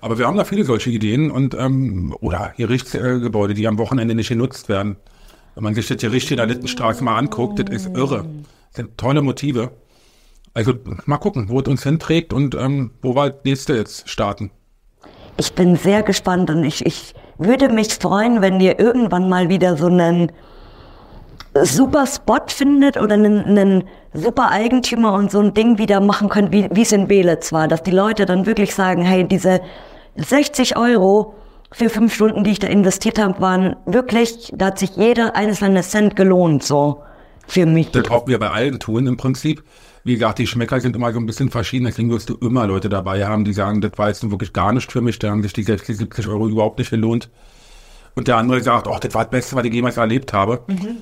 Aber 0.00 0.18
wir 0.18 0.26
haben 0.26 0.36
da 0.36 0.44
viele 0.44 0.64
solche 0.64 0.90
Ideen 0.90 1.30
und 1.30 1.54
ähm, 1.54 2.14
oder 2.20 2.52
Gerichtsgebäude, 2.56 3.54
die 3.54 3.66
am 3.66 3.78
Wochenende 3.78 4.14
nicht 4.14 4.28
genutzt 4.28 4.68
werden. 4.68 4.96
Wenn 5.56 5.64
man 5.64 5.74
sich 5.74 5.88
das 5.88 5.96
Gericht 5.96 6.30
in 6.30 6.36
der 6.36 6.46
Littenstraße 6.46 7.02
mal 7.02 7.18
anguckt, 7.18 7.58
das 7.58 7.68
ist 7.74 7.96
irre. 7.96 8.24
Das 8.68 8.76
sind 8.76 8.96
tolle 8.96 9.22
Motive. 9.22 9.72
Also 10.54 10.74
mal 11.04 11.18
gucken, 11.18 11.48
wo 11.48 11.58
es 11.60 11.66
uns 11.66 11.82
hinträgt 11.82 12.32
und 12.32 12.54
ähm, 12.54 12.92
wo 13.02 13.16
wir 13.16 13.30
das 13.30 13.44
nächste 13.44 13.74
jetzt 13.74 14.08
starten. 14.08 14.52
Ich 15.36 15.52
bin 15.52 15.74
sehr 15.74 16.04
gespannt 16.04 16.50
und 16.50 16.62
ich, 16.62 16.86
ich 16.86 17.14
würde 17.38 17.68
mich 17.68 17.94
freuen, 17.94 18.40
wenn 18.40 18.60
ihr 18.60 18.78
irgendwann 18.78 19.28
mal 19.28 19.48
wieder 19.48 19.76
so 19.76 19.86
einen 19.86 20.30
super 21.64 22.06
Spot 22.06 22.40
findet 22.48 22.96
oder 22.96 23.14
einen, 23.14 23.44
einen 23.44 23.84
super 24.12 24.50
Eigentümer 24.50 25.14
und 25.14 25.30
so 25.30 25.40
ein 25.40 25.54
Ding 25.54 25.78
wieder 25.78 26.00
machen 26.00 26.28
könnt, 26.28 26.52
wie, 26.52 26.68
wie 26.72 26.82
es 26.82 26.92
in 26.92 27.08
Belitz 27.08 27.52
war, 27.52 27.68
dass 27.68 27.82
die 27.82 27.90
Leute 27.90 28.26
dann 28.26 28.46
wirklich 28.46 28.74
sagen, 28.74 29.02
hey, 29.02 29.26
diese 29.26 29.60
60 30.16 30.76
Euro 30.76 31.34
für 31.72 31.90
fünf 31.90 32.14
Stunden, 32.14 32.44
die 32.44 32.52
ich 32.52 32.58
da 32.58 32.66
investiert 32.66 33.18
habe, 33.18 33.40
waren 33.40 33.76
wirklich, 33.86 34.52
da 34.56 34.66
hat 34.66 34.78
sich 34.78 34.96
jeder 34.96 35.36
einzelne 35.36 35.82
Cent 35.82 36.16
gelohnt, 36.16 36.62
so 36.62 37.02
für 37.46 37.66
mich. 37.66 37.90
Das 37.90 38.08
hoffen 38.10 38.28
wir 38.28 38.38
bei 38.38 38.50
allen 38.50 38.80
tun 38.80 39.06
im 39.06 39.16
Prinzip. 39.16 39.62
Wie 40.04 40.14
gesagt, 40.14 40.38
die 40.38 40.46
Schmecker 40.46 40.80
sind 40.80 40.96
immer 40.96 41.12
so 41.12 41.18
ein 41.18 41.26
bisschen 41.26 41.50
verschieden. 41.50 41.84
Deswegen 41.84 42.10
wirst 42.10 42.30
du 42.30 42.36
immer 42.36 42.66
Leute 42.66 42.88
dabei 42.88 43.26
haben, 43.26 43.44
die 43.44 43.52
sagen, 43.52 43.80
das 43.80 43.92
war 43.96 44.08
jetzt 44.08 44.28
wirklich 44.30 44.52
gar 44.52 44.72
nicht 44.72 44.90
für 44.90 45.00
mich. 45.00 45.18
Da 45.18 45.30
haben 45.30 45.42
sich 45.42 45.52
die 45.52 45.64
60, 45.64 45.98
70 45.98 46.28
Euro 46.28 46.48
überhaupt 46.48 46.78
nicht 46.78 46.90
gelohnt. 46.90 47.28
Und 48.14 48.28
der 48.28 48.36
andere 48.36 48.62
sagt, 48.62 48.88
ach, 48.88 49.00
das 49.00 49.12
war 49.14 49.24
das 49.24 49.30
Beste, 49.30 49.56
was 49.56 49.64
ich 49.64 49.72
jemals 49.72 49.96
erlebt 49.96 50.32
habe. 50.32 50.62
Mhm. 50.66 50.98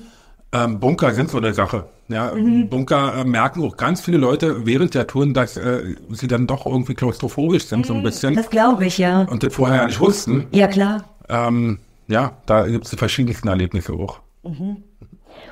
Ähm, 0.53 0.79
Bunker 0.79 1.13
sind 1.13 1.29
so 1.29 1.37
eine 1.37 1.53
Sache. 1.53 1.85
Ja, 2.07 2.33
mhm. 2.33 2.69
Bunker 2.69 3.15
äh, 3.17 3.23
merken 3.25 3.63
auch 3.63 3.75
ganz 3.75 4.01
viele 4.01 4.17
Leute 4.17 4.65
während 4.65 4.93
der 4.93 5.07
Touren, 5.07 5.33
dass 5.33 5.57
äh, 5.57 5.95
sie 6.09 6.27
dann 6.27 6.47
doch 6.47 6.65
irgendwie 6.65 6.93
klaustrophobisch 6.93 7.65
sind, 7.65 7.79
mhm. 7.79 7.83
so 7.83 7.93
ein 7.93 7.99
mhm. 7.99 8.03
bisschen. 8.03 8.35
Das 8.35 8.49
glaube 8.49 8.85
ich, 8.85 8.97
ja. 8.97 9.23
Und 9.23 9.43
das 9.43 9.53
vorher 9.53 9.85
nicht 9.85 9.99
wussten. 9.99 10.47
Ja, 10.51 10.67
klar. 10.67 11.03
Ähm, 11.27 11.79
ja, 12.07 12.33
da 12.45 12.65
gibt 12.65 12.85
es 12.85 12.91
die 12.91 12.97
verschiedensten 12.97 13.49
Erlebnisse 13.49 13.93
auch. 13.93 14.19
Mhm. 14.43 14.83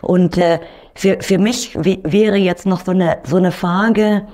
Und 0.02 0.38
äh, 0.38 0.60
für, 0.96 1.18
für 1.22 1.38
mich 1.38 1.76
wäre 1.76 2.38
jetzt 2.38 2.66
noch 2.66 2.86
so 2.86 2.92
eine, 2.92 3.18
so 3.24 3.36
eine 3.38 3.52
Frage 3.52 4.26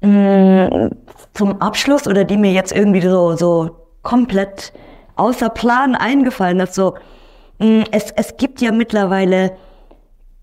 mh, 0.00 0.68
mm, 0.68 0.90
zum 1.34 1.60
Abschluss 1.62 2.06
oder 2.06 2.24
die 2.24 2.36
mir 2.36 2.52
jetzt 2.52 2.72
irgendwie 2.72 3.00
so, 3.00 3.36
so 3.36 3.76
komplett 4.02 4.72
außer 5.16 5.48
Plan 5.50 5.94
eingefallen 5.94 6.60
ist. 6.60 6.74
So, 6.74 6.94
es, 7.58 8.10
es 8.16 8.36
gibt 8.36 8.60
ja 8.60 8.72
mittlerweile 8.72 9.52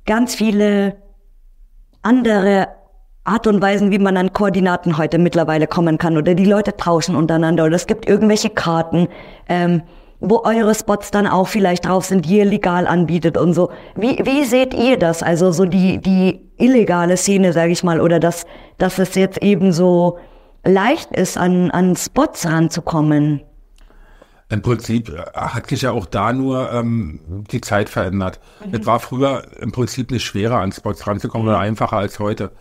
ganz 0.05 0.35
viele 0.35 0.97
andere 2.01 2.69
Art 3.23 3.45
und 3.45 3.61
Weisen, 3.61 3.91
wie 3.91 3.99
man 3.99 4.17
an 4.17 4.33
Koordinaten 4.33 4.97
heute 4.97 5.19
mittlerweile 5.19 5.67
kommen 5.67 5.97
kann 5.97 6.17
oder 6.17 6.33
die 6.33 6.45
Leute 6.45 6.75
tauschen 6.77 7.15
untereinander 7.15 7.65
oder 7.65 7.75
es 7.75 7.85
gibt 7.85 8.07
irgendwelche 8.07 8.49
Karten. 8.49 9.07
Ähm, 9.47 9.83
wo 10.21 10.41
eure 10.43 10.75
Spots 10.75 11.11
dann 11.11 11.27
auch 11.27 11.47
vielleicht 11.47 11.85
drauf 11.85 12.05
sind, 12.05 12.25
die 12.25 12.37
ihr 12.37 12.45
legal 12.45 12.87
anbietet 12.87 13.37
und 13.37 13.53
so. 13.53 13.69
Wie, 13.95 14.19
wie 14.25 14.43
seht 14.43 14.73
ihr 14.73 14.97
das? 14.97 15.23
Also 15.23 15.51
so 15.51 15.65
die, 15.65 15.99
die 15.99 16.41
illegale 16.57 17.15
Szene, 17.15 17.53
sage 17.53 17.71
ich 17.71 17.83
mal, 17.83 18.01
oder 18.01 18.19
dass, 18.19 18.45
dass 18.77 18.99
es 18.99 19.15
jetzt 19.15 19.41
eben 19.41 19.71
so 19.71 20.17
leicht 20.65 21.11
ist, 21.11 21.37
an, 21.37 21.71
an 21.71 21.95
Spots 21.95 22.45
ranzukommen? 22.45 23.41
Im 24.49 24.63
Prinzip 24.63 25.09
äh, 25.09 25.23
hat 25.33 25.69
sich 25.69 25.83
ja 25.83 25.91
auch 25.91 26.07
da 26.07 26.33
nur 26.33 26.71
ähm, 26.71 27.19
die 27.51 27.61
Zeit 27.61 27.89
verändert. 27.89 28.39
Mhm. 28.65 28.73
Es 28.73 28.85
war 28.85 28.99
früher 28.99 29.43
im 29.59 29.71
Prinzip 29.71 30.11
nicht 30.11 30.25
schwerer, 30.25 30.59
an 30.59 30.71
Spots 30.71 31.05
ranzukommen 31.05 31.47
oder 31.47 31.59
einfacher 31.59 31.97
als 31.97 32.19
heute. 32.19 32.51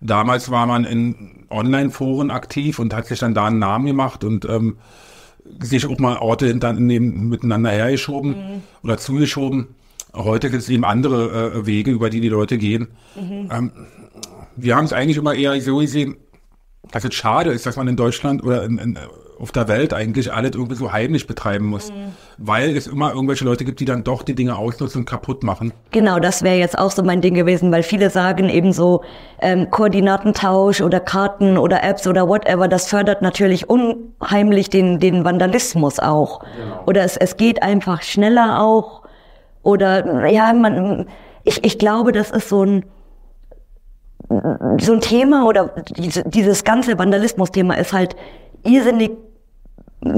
Damals 0.00 0.50
war 0.50 0.66
man 0.66 0.84
in 0.84 1.46
Online-Foren 1.50 2.30
aktiv 2.30 2.78
und 2.78 2.94
hat 2.94 3.06
sich 3.06 3.18
dann 3.18 3.34
da 3.34 3.46
einen 3.46 3.58
Namen 3.58 3.86
gemacht 3.86 4.24
und 4.24 4.44
ähm, 4.46 4.78
sich 5.60 5.86
auch 5.86 5.98
mal 5.98 6.16
Orte 6.16 6.46
hinter, 6.46 6.72
neben, 6.72 7.28
miteinander 7.28 7.70
hergeschoben 7.70 8.30
mhm. 8.30 8.62
oder 8.82 8.96
zugeschoben. 8.96 9.68
Heute 10.14 10.50
gibt 10.50 10.62
es 10.62 10.68
eben 10.68 10.84
andere 10.84 11.52
äh, 11.52 11.66
Wege, 11.66 11.90
über 11.90 12.08
die 12.08 12.20
die 12.20 12.28
Leute 12.28 12.56
gehen. 12.56 12.88
Mhm. 13.16 13.48
Ähm, 13.52 13.72
wir 14.56 14.76
haben 14.76 14.84
es 14.84 14.92
eigentlich 14.92 15.16
immer 15.16 15.34
eher 15.34 15.60
so 15.60 15.78
gesehen, 15.78 16.16
dass 16.90 17.04
es 17.04 17.14
schade 17.14 17.50
ist, 17.50 17.66
dass 17.66 17.76
man 17.76 17.88
in 17.88 17.96
Deutschland 17.96 18.42
oder 18.42 18.64
in, 18.64 18.78
in, 18.78 18.98
auf 19.38 19.52
der 19.52 19.68
Welt 19.68 19.92
eigentlich 19.92 20.32
alles 20.32 20.52
irgendwie 20.54 20.76
so 20.76 20.92
heimlich 20.92 21.26
betreiben 21.26 21.66
muss. 21.66 21.90
Mhm. 21.90 22.12
Weil 22.38 22.76
es 22.76 22.86
immer 22.86 23.12
irgendwelche 23.12 23.44
Leute 23.44 23.64
gibt, 23.64 23.80
die 23.80 23.84
dann 23.84 24.04
doch 24.04 24.22
die 24.22 24.34
Dinge 24.34 24.56
ausnutzen 24.56 25.00
und 25.00 25.04
kaputt 25.04 25.42
machen. 25.42 25.72
Genau, 25.90 26.18
das 26.18 26.42
wäre 26.42 26.56
jetzt 26.56 26.78
auch 26.78 26.90
so 26.90 27.02
mein 27.02 27.20
Ding 27.20 27.34
gewesen, 27.34 27.70
weil 27.72 27.82
viele 27.82 28.10
sagen 28.10 28.48
eben 28.48 28.72
so 28.72 29.02
ähm, 29.40 29.70
Koordinatentausch 29.70 30.80
oder 30.80 31.00
Karten 31.00 31.58
oder 31.58 31.82
Apps 31.82 32.06
oder 32.06 32.28
whatever, 32.28 32.68
das 32.68 32.88
fördert 32.88 33.22
natürlich 33.22 33.68
unheimlich 33.68 34.70
den, 34.70 34.98
den 34.98 35.24
Vandalismus 35.24 35.98
auch. 35.98 36.40
Genau. 36.40 36.82
Oder 36.86 37.04
es, 37.04 37.16
es 37.16 37.36
geht 37.36 37.62
einfach 37.62 38.02
schneller 38.02 38.60
auch. 38.60 39.02
Oder 39.62 40.28
ja, 40.28 40.52
man, 40.52 41.06
ich, 41.44 41.64
ich 41.64 41.78
glaube, 41.78 42.12
das 42.12 42.30
ist 42.30 42.48
so 42.48 42.64
ein 42.64 42.84
so 44.80 44.94
ein 44.94 45.00
Thema 45.00 45.46
oder 45.46 45.74
diese, 45.96 46.24
dieses 46.24 46.64
ganze 46.64 46.98
Vandalismus-Thema 46.98 47.74
ist 47.74 47.92
halt 47.92 48.16
irrsinnig 48.64 49.12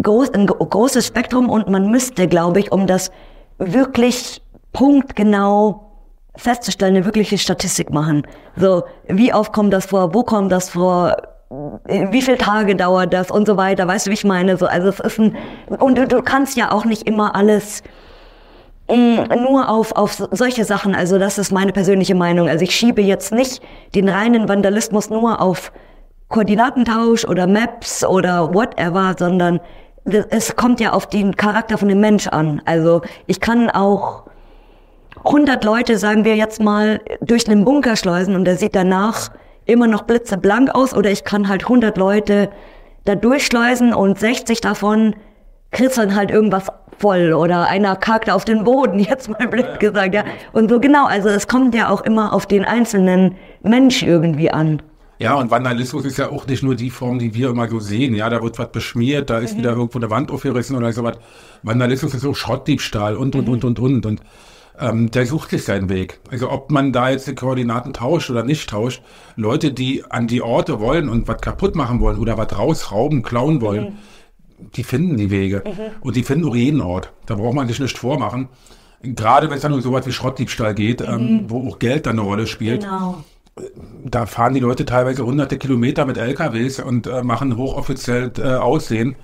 groß, 0.03 0.31
ein 0.31 0.47
großes 0.47 1.07
Spektrum 1.07 1.49
und 1.49 1.69
man 1.69 1.91
müsste, 1.91 2.27
glaube 2.27 2.61
ich, 2.61 2.73
um 2.73 2.87
das 2.87 3.11
wirklich 3.59 4.43
punktgenau 4.73 5.87
festzustellen, 6.37 6.97
eine 6.97 7.05
wirkliche 7.05 7.39
Statistik 7.39 7.91
machen. 7.91 8.27
So, 8.57 8.85
wie 9.09 9.33
oft 9.33 9.53
kommt 9.53 9.73
das 9.73 9.87
vor, 9.87 10.13
wo 10.13 10.23
kommt 10.23 10.53
das 10.53 10.71
vor, 10.71 11.17
wie 11.87 12.21
viele 12.21 12.37
Tage 12.37 12.77
dauert 12.77 13.13
das 13.13 13.31
und 13.31 13.47
so 13.47 13.57
weiter, 13.57 13.87
weißt 13.87 14.07
du, 14.07 14.11
wie 14.11 14.15
ich 14.15 14.25
meine? 14.25 14.57
So, 14.57 14.67
also 14.67 14.89
es 14.89 15.01
ist 15.01 15.19
ein, 15.19 15.37
und 15.79 15.97
du, 15.97 16.07
du 16.07 16.23
kannst 16.23 16.57
ja 16.57 16.73
auch 16.73 16.85
nicht 16.85 17.07
immer 17.07 17.35
alles 17.35 17.83
mm, 18.89 19.21
nur 19.43 19.69
auf, 19.71 19.93
auf 19.93 20.23
solche 20.33 20.65
Sachen, 20.65 20.95
also 20.95 21.19
das 21.19 21.39
ist 21.39 21.53
meine 21.53 21.73
persönliche 21.73 22.15
Meinung. 22.15 22.49
Also 22.49 22.65
ich 22.65 22.75
schiebe 22.75 23.01
jetzt 23.01 23.33
nicht 23.33 23.63
den 23.95 24.09
reinen 24.09 24.49
Vandalismus 24.49 25.09
nur 25.09 25.41
auf 25.41 25.73
Koordinatentausch 26.29 27.25
oder 27.25 27.47
Maps 27.47 28.05
oder 28.05 28.53
whatever, 28.53 29.15
sondern 29.19 29.61
es 30.05 30.57
kommt 30.57 30.81
ja 30.81 30.93
auf 30.93 31.09
den 31.09 31.37
Charakter 31.37 31.79
von 31.79 31.89
dem 31.89 32.01
Mensch 32.01 32.29
an. 32.29 32.63
Also 32.65 33.03
ich 33.27 33.41
kann 33.41 33.71
auch 33.71 34.25
100 35.25 35.65
Leute, 35.65 35.99
sagen 35.99 36.25
wir 36.25 36.37
jetzt 36.37 36.61
mal, 36.61 37.01
durch 37.21 37.49
einen 37.49 37.65
Bunker 37.65 37.97
schleusen 37.97 38.35
und 38.35 38.45
der 38.45 38.57
sieht 38.57 38.77
danach 38.77 39.31
immer 39.65 39.87
noch 39.87 40.03
blitzeblank 40.03 40.75
aus 40.75 40.95
oder 40.95 41.11
ich 41.11 41.25
kann 41.25 41.49
halt 41.49 41.65
100 41.65 41.97
Leute 41.97 42.51
da 43.05 43.15
durchschleusen 43.15 43.95
und 43.95 44.19
60 44.19 44.61
davon 44.61 45.15
kritzeln 45.73 46.15
halt 46.15 46.31
irgendwas 46.31 46.69
voll 46.99 47.33
oder 47.33 47.67
einer 47.67 47.97
kackt 47.97 48.31
auf 48.31 48.45
den 48.45 48.65
Boden, 48.65 48.99
jetzt 49.01 49.29
mal 49.29 49.49
blöd 49.49 49.81
gesagt, 49.81 50.15
ja. 50.15 50.25
Und 50.53 50.71
so 50.71 50.81
genau, 50.81 51.07
also 51.07 51.29
es 51.29 51.49
kommt 51.49 51.75
ja 51.75 51.89
auch 51.89 52.03
immer 52.03 52.33
auf 52.33 52.47
den 52.47 52.65
einzelnen 52.65 53.37
Mensch 53.63 54.03
irgendwie 54.03 54.51
an. 54.51 54.81
Ja, 55.19 55.35
und 55.35 55.51
Vandalismus 55.51 56.05
ist 56.05 56.19
ja 56.19 56.31
auch 56.31 56.47
nicht 56.47 56.63
nur 56.63 56.75
die 56.75 56.91
Form, 56.91 57.19
die 57.19 57.35
wir 57.35 57.49
immer 57.49 57.69
so 57.69 57.81
sehen. 57.81 58.15
Ja, 58.15 58.29
da 58.29 58.43
wird 58.43 58.59
was 58.59 58.71
beschmiert, 58.71 59.31
da 59.31 59.39
ist 59.39 59.55
mhm. 59.55 59.59
wieder 59.59 59.71
irgendwo 59.71 59.99
eine 59.99 60.11
Wand 60.11 60.31
aufgerissen 60.31 60.77
oder 60.77 60.93
sowas. 60.93 61.19
Vandalismus 61.63 62.15
ist 62.15 62.27
auch 62.27 62.37
Schrottdiebstahl 62.37 63.17
und, 63.17 63.35
und, 63.35 63.47
mhm. 63.47 63.55
und, 63.55 63.65
und, 63.65 63.79
und. 63.79 64.07
Und 64.07 64.21
ähm, 64.79 65.11
der 65.11 65.25
sucht 65.25 65.51
sich 65.51 65.65
seinen 65.65 65.89
Weg. 65.89 66.21
Also 66.31 66.51
ob 66.51 66.71
man 66.71 66.93
da 66.93 67.09
jetzt 67.09 67.27
die 67.27 67.35
Koordinaten 67.35 67.95
tauscht 67.95 68.29
oder 68.29 68.45
nicht 68.45 68.69
tauscht, 68.69 69.03
Leute, 69.37 69.73
die 69.73 70.05
an 70.11 70.27
die 70.27 70.43
Orte 70.43 70.81
wollen 70.81 71.09
und 71.09 71.29
was 71.29 71.41
kaputt 71.41 71.75
machen 71.75 72.01
wollen 72.01 72.19
oder 72.19 72.37
was 72.37 72.57
rausrauben, 72.59 73.23
klauen 73.23 73.63
wollen, 73.63 73.85
mhm. 73.85 74.71
die 74.75 74.85
finden 74.85 75.17
die 75.17 75.31
Wege. 75.31 75.63
Mhm. 75.65 76.03
Und 76.03 76.17
die 76.17 76.23
finden 76.25 76.47
auch 76.47 76.57
jeden 76.57 76.83
Ort. 76.83 77.13
Da 77.25 77.37
braucht 77.37 77.55
man 77.55 77.69
sich 77.69 77.81
nicht 77.81 77.97
vormachen. 77.97 78.49
Gerade 79.03 79.49
wenn 79.49 79.57
es 79.57 79.63
dann 79.63 79.73
um 79.73 79.81
sowas 79.81 80.07
wie 80.07 80.13
Schrottdiebstahl 80.13 80.75
geht, 80.75 81.01
ähm, 81.01 81.07
mhm. 81.07 81.29
ähm, 81.29 81.45
wo 81.49 81.71
auch 81.71 81.79
Geld 81.79 82.05
dann 82.05 82.19
eine 82.19 82.29
Rolle 82.29 82.47
spielt. 82.47 82.83
Genau 82.83 83.25
da 84.05 84.27
fahren 84.27 84.55
die 84.55 84.61
Leute 84.61 84.85
teilweise 84.85 85.25
hunderte 85.25 85.59
Kilometer 85.59 86.05
mit 86.05 86.19
LKWs 86.19 86.81
und 86.81 87.07
äh, 87.07 87.23
machen 87.23 87.57
hochoffiziell 87.57 88.33
äh, 88.39 88.55
Aussehen. 88.55 89.17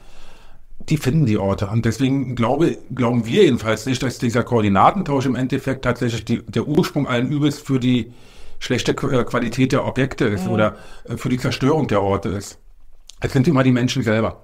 Die 0.89 0.97
finden 0.97 1.27
die 1.27 1.39
Orte. 1.39 1.69
Und 1.69 1.85
deswegen 1.85 2.35
glaube, 2.35 2.79
glauben 2.95 3.27
wir 3.27 3.45
jedenfalls 3.45 3.87
nicht, 3.87 4.03
dass 4.03 4.19
dieser 4.19 4.43
Koordinatentausch 4.43 5.27
im 5.27 5.37
Endeffekt 5.37 5.85
tatsächlich 5.85 6.25
die, 6.25 6.43
der 6.43 6.67
Ursprung 6.67 7.07
allen 7.07 7.31
Übels 7.31 7.59
für 7.59 7.79
die 7.79 8.13
schlechte 8.59 8.93
äh, 8.93 9.25
Qualität 9.25 9.73
der 9.73 9.85
Objekte 9.85 10.25
ist 10.25 10.47
mhm. 10.47 10.53
oder 10.53 10.77
äh, 11.05 11.17
für 11.17 11.29
die 11.29 11.39
Zerstörung 11.39 11.87
der 11.87 12.03
Orte 12.03 12.31
ist. 12.31 12.59
Es 13.21 13.33
sind 13.33 13.47
immer 13.47 13.63
die 13.63 13.73
Menschen 13.73 14.03
selber. 14.03 14.41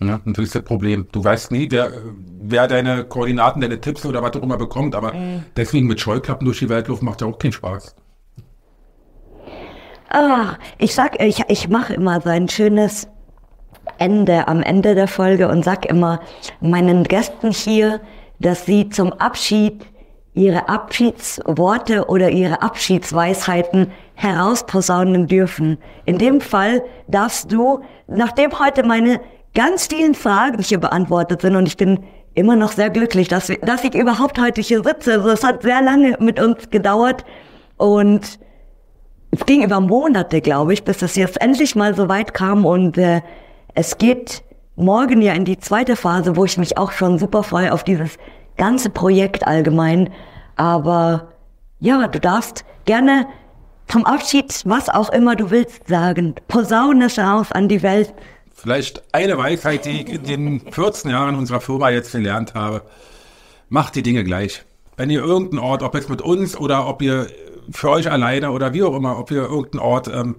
Ja, 0.00 0.20
und 0.24 0.36
das 0.36 0.46
ist 0.46 0.54
das 0.56 0.64
Problem. 0.64 1.06
Du 1.12 1.22
weißt 1.22 1.52
nie, 1.52 1.68
wer, 1.70 1.92
wer 2.40 2.66
deine 2.66 3.04
Koordinaten, 3.04 3.60
deine 3.60 3.80
Tipps 3.80 4.04
oder 4.04 4.20
was 4.20 4.34
auch 4.34 4.42
immer 4.42 4.56
bekommt, 4.56 4.96
aber 4.96 5.12
mhm. 5.12 5.44
deswegen 5.54 5.86
mit 5.86 6.00
Scheuklappen 6.00 6.44
durch 6.44 6.58
die 6.58 6.68
Welt 6.68 6.88
laufen 6.88 7.04
macht 7.04 7.20
ja 7.20 7.28
auch 7.28 7.38
keinen 7.38 7.52
Spaß. 7.52 7.94
Ah, 10.14 10.58
ich 10.76 10.94
sag, 10.94 11.22
ich, 11.22 11.42
ich 11.48 11.70
mache 11.70 11.94
immer 11.94 12.20
so 12.20 12.28
ein 12.28 12.46
schönes 12.46 13.08
Ende 13.96 14.46
am 14.46 14.62
Ende 14.62 14.94
der 14.94 15.08
Folge 15.08 15.48
und 15.48 15.64
sag 15.64 15.86
immer 15.86 16.20
meinen 16.60 17.04
Gästen 17.04 17.50
hier, 17.50 17.98
dass 18.38 18.66
sie 18.66 18.90
zum 18.90 19.14
Abschied 19.14 19.86
ihre 20.34 20.68
Abschiedsworte 20.68 22.08
oder 22.08 22.28
ihre 22.28 22.60
Abschiedsweisheiten 22.60 23.90
herausposaunen 24.12 25.28
dürfen. 25.28 25.78
In 26.04 26.18
dem 26.18 26.42
Fall 26.42 26.82
darfst 27.08 27.50
du, 27.50 27.80
nachdem 28.06 28.58
heute 28.58 28.82
meine 28.82 29.18
ganz 29.54 29.86
vielen 29.86 30.14
Fragen 30.14 30.62
hier 30.62 30.78
beantwortet 30.78 31.40
sind 31.40 31.56
und 31.56 31.66
ich 31.66 31.78
bin 31.78 32.00
immer 32.34 32.56
noch 32.56 32.72
sehr 32.72 32.90
glücklich, 32.90 33.28
dass, 33.28 33.50
dass 33.62 33.82
ich 33.82 33.94
überhaupt 33.94 34.38
heute 34.38 34.60
hier 34.60 34.84
sitze. 34.84 35.14
Also 35.14 35.30
es 35.30 35.42
hat 35.42 35.62
sehr 35.62 35.80
lange 35.80 36.18
mit 36.20 36.38
uns 36.38 36.68
gedauert 36.68 37.24
und 37.78 38.38
es 39.32 39.46
ging 39.46 39.64
über 39.64 39.80
Monate, 39.80 40.42
glaube 40.42 40.74
ich, 40.74 40.84
bis 40.84 40.98
das 40.98 41.16
jetzt 41.16 41.40
endlich 41.40 41.74
mal 41.74 41.96
so 41.96 42.08
weit 42.08 42.34
kam 42.34 42.66
und 42.66 42.98
äh, 42.98 43.22
es 43.74 43.96
geht 43.96 44.44
morgen 44.76 45.22
ja 45.22 45.32
in 45.32 45.46
die 45.46 45.58
zweite 45.58 45.96
Phase, 45.96 46.36
wo 46.36 46.44
ich 46.44 46.58
mich 46.58 46.76
auch 46.76 46.92
schon 46.92 47.18
super 47.18 47.42
freue 47.42 47.72
auf 47.72 47.82
dieses 47.82 48.18
ganze 48.58 48.90
Projekt 48.90 49.46
allgemein. 49.46 50.10
Aber 50.56 51.32
ja, 51.80 52.06
du 52.08 52.20
darfst 52.20 52.66
gerne 52.84 53.26
zum 53.88 54.04
Abschied, 54.04 54.62
was 54.66 54.90
auch 54.90 55.08
immer 55.08 55.34
du 55.34 55.50
willst, 55.50 55.88
sagen. 55.88 56.34
Posaune 56.48 57.06
es 57.06 57.18
aus 57.18 57.52
an 57.52 57.68
die 57.68 57.82
Welt. 57.82 58.12
Vielleicht 58.54 59.02
eine 59.14 59.38
Weisheit, 59.38 59.86
die 59.86 60.02
ich 60.02 60.08
in 60.10 60.24
den 60.24 60.60
14 60.72 61.10
Jahren 61.10 61.36
unserer 61.36 61.62
Firma 61.62 61.88
jetzt 61.88 62.12
gelernt 62.12 62.52
habe. 62.54 62.82
Macht 63.70 63.94
die 63.94 64.02
Dinge 64.02 64.24
gleich. 64.24 64.62
Wenn 64.98 65.08
ihr 65.08 65.24
irgendeinen 65.24 65.58
Ort, 65.60 65.82
ob 65.82 65.94
jetzt 65.94 66.10
mit 66.10 66.20
uns 66.20 66.54
oder 66.54 66.86
ob 66.86 67.00
ihr 67.00 67.28
für 67.72 67.90
euch 67.90 68.10
alleine 68.10 68.52
oder 68.52 68.72
wie 68.74 68.82
auch 68.82 68.94
immer, 68.94 69.18
ob 69.18 69.30
ihr 69.30 69.42
irgendeinen 69.42 69.80
Ort 69.80 70.08
ähm, 70.08 70.36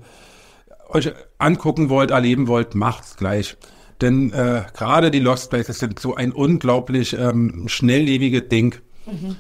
euch 0.89 1.11
angucken 1.37 1.89
wollt, 1.89 2.11
erleben 2.11 2.47
wollt, 2.47 2.75
macht's 2.75 3.17
gleich. 3.17 3.57
Denn 4.01 4.31
äh, 4.33 4.63
gerade 4.75 5.11
die 5.11 5.19
Lost 5.19 5.49
Places 5.49 5.79
sind 5.79 5.99
so 5.99 6.15
ein 6.15 6.31
unglaublich 6.31 7.17
ähm, 7.17 7.65
schnelllebiges 7.67 8.49
Ding. 8.49 8.75
Mhm. 9.05 9.35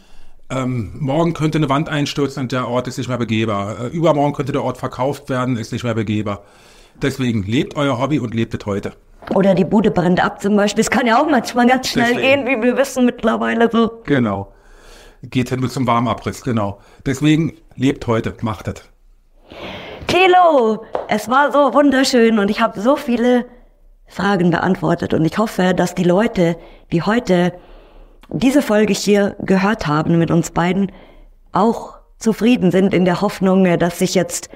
Ähm, 0.49 0.93
morgen 0.99 1.33
könnte 1.33 1.57
eine 1.57 1.69
Wand 1.69 1.89
einstürzen 1.89 2.43
und 2.43 2.51
der 2.51 2.67
Ort 2.67 2.87
ist 2.87 2.97
nicht 2.97 3.07
mehr 3.07 3.17
begehbar. 3.17 3.79
Äh, 3.79 3.87
übermorgen 3.87 4.33
könnte 4.33 4.51
der 4.51 4.63
Ort 4.63 4.77
verkauft 4.77 5.29
werden, 5.29 5.57
ist 5.57 5.71
nicht 5.71 5.83
mehr 5.83 5.95
begehbar. 5.95 6.43
Deswegen 7.01 7.43
lebt 7.43 7.75
euer 7.75 7.99
Hobby 7.99 8.19
und 8.19 8.33
lebt 8.33 8.53
es 8.53 8.65
heute. 8.65 8.93
Oder 9.33 9.55
die 9.55 9.65
Bude 9.65 9.89
brennt 9.89 10.23
ab 10.23 10.41
zum 10.41 10.55
Beispiel. 10.55 10.81
Es 10.81 10.89
kann 10.89 11.07
ja 11.07 11.19
auch 11.19 11.29
manchmal 11.29 11.67
ganz 11.67 11.87
schnell 11.87 12.13
Deswegen. 12.13 12.45
gehen, 12.45 12.59
wie 12.59 12.63
wir 12.63 12.77
wissen 12.77 13.05
mittlerweile 13.05 13.69
so. 13.71 14.01
Genau 14.05 14.53
geht 15.23 15.49
hin 15.49 15.67
zum 15.69 15.87
Warmabriss, 15.87 16.43
genau. 16.43 16.79
Deswegen 17.05 17.53
lebt 17.75 18.07
heute, 18.07 18.35
macht 18.41 18.67
es. 18.67 18.83
Thilo, 20.07 20.83
es 21.07 21.29
war 21.29 21.51
so 21.51 21.73
wunderschön 21.73 22.39
und 22.39 22.49
ich 22.49 22.61
habe 22.61 22.79
so 22.79 22.95
viele 22.95 23.45
Fragen 24.07 24.51
beantwortet 24.51 25.13
und 25.13 25.25
ich 25.25 25.37
hoffe, 25.37 25.73
dass 25.73 25.95
die 25.95 26.03
Leute, 26.03 26.57
die 26.91 27.01
heute 27.01 27.53
diese 28.29 28.61
Folge 28.61 28.93
hier 28.93 29.35
gehört 29.39 29.87
haben 29.87 30.19
mit 30.19 30.29
uns 30.29 30.51
beiden, 30.51 30.91
auch 31.51 31.97
zufrieden 32.17 32.71
sind 32.71 32.93
in 32.93 33.05
der 33.05 33.21
Hoffnung, 33.21 33.77
dass 33.77 33.99
sich 33.99 34.15
jetzt 34.15 34.49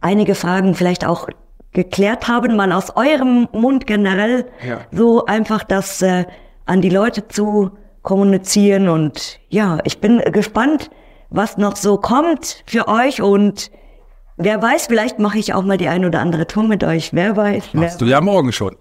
einige 0.00 0.34
Fragen 0.34 0.74
vielleicht 0.74 1.04
auch 1.04 1.28
geklärt 1.72 2.28
haben, 2.28 2.56
mal 2.56 2.72
aus 2.72 2.96
eurem 2.96 3.48
Mund 3.52 3.86
generell 3.86 4.46
ja. 4.66 4.80
so 4.90 5.26
einfach 5.26 5.62
das 5.62 6.00
äh, 6.02 6.24
an 6.64 6.80
die 6.80 6.88
Leute 6.88 7.28
zu 7.28 7.72
kommunizieren 8.06 8.88
und 8.88 9.40
ja, 9.48 9.80
ich 9.82 9.98
bin 9.98 10.22
gespannt, 10.32 10.90
was 11.28 11.58
noch 11.58 11.74
so 11.74 11.98
kommt 11.98 12.62
für 12.64 12.86
euch 12.86 13.20
und 13.20 13.72
wer 14.36 14.62
weiß, 14.62 14.86
vielleicht 14.86 15.18
mache 15.18 15.38
ich 15.38 15.54
auch 15.54 15.62
mal 15.62 15.76
die 15.76 15.88
ein 15.88 16.04
oder 16.04 16.20
andere 16.20 16.46
Tour 16.46 16.62
mit 16.62 16.84
euch. 16.84 17.12
Wer 17.12 17.36
weiß. 17.36 17.74
Machst 17.74 18.00
wer 18.00 18.06
du 18.06 18.12
ja 18.12 18.20
morgen 18.20 18.52
schon. 18.52 18.76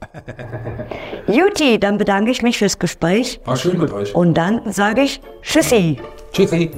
Juti, 1.27 1.79
dann 1.79 1.97
bedanke 1.97 2.29
ich 2.29 2.43
mich 2.43 2.59
fürs 2.59 2.77
Gespräch. 2.77 3.41
War 3.45 3.57
schön 3.57 3.79
mit 3.79 3.91
euch. 3.91 4.13
Und 4.13 4.35
dann 4.35 4.71
sage 4.71 5.01
ich 5.01 5.19
Tschüssi. 5.41 5.97
Tschüssi. 6.31 6.69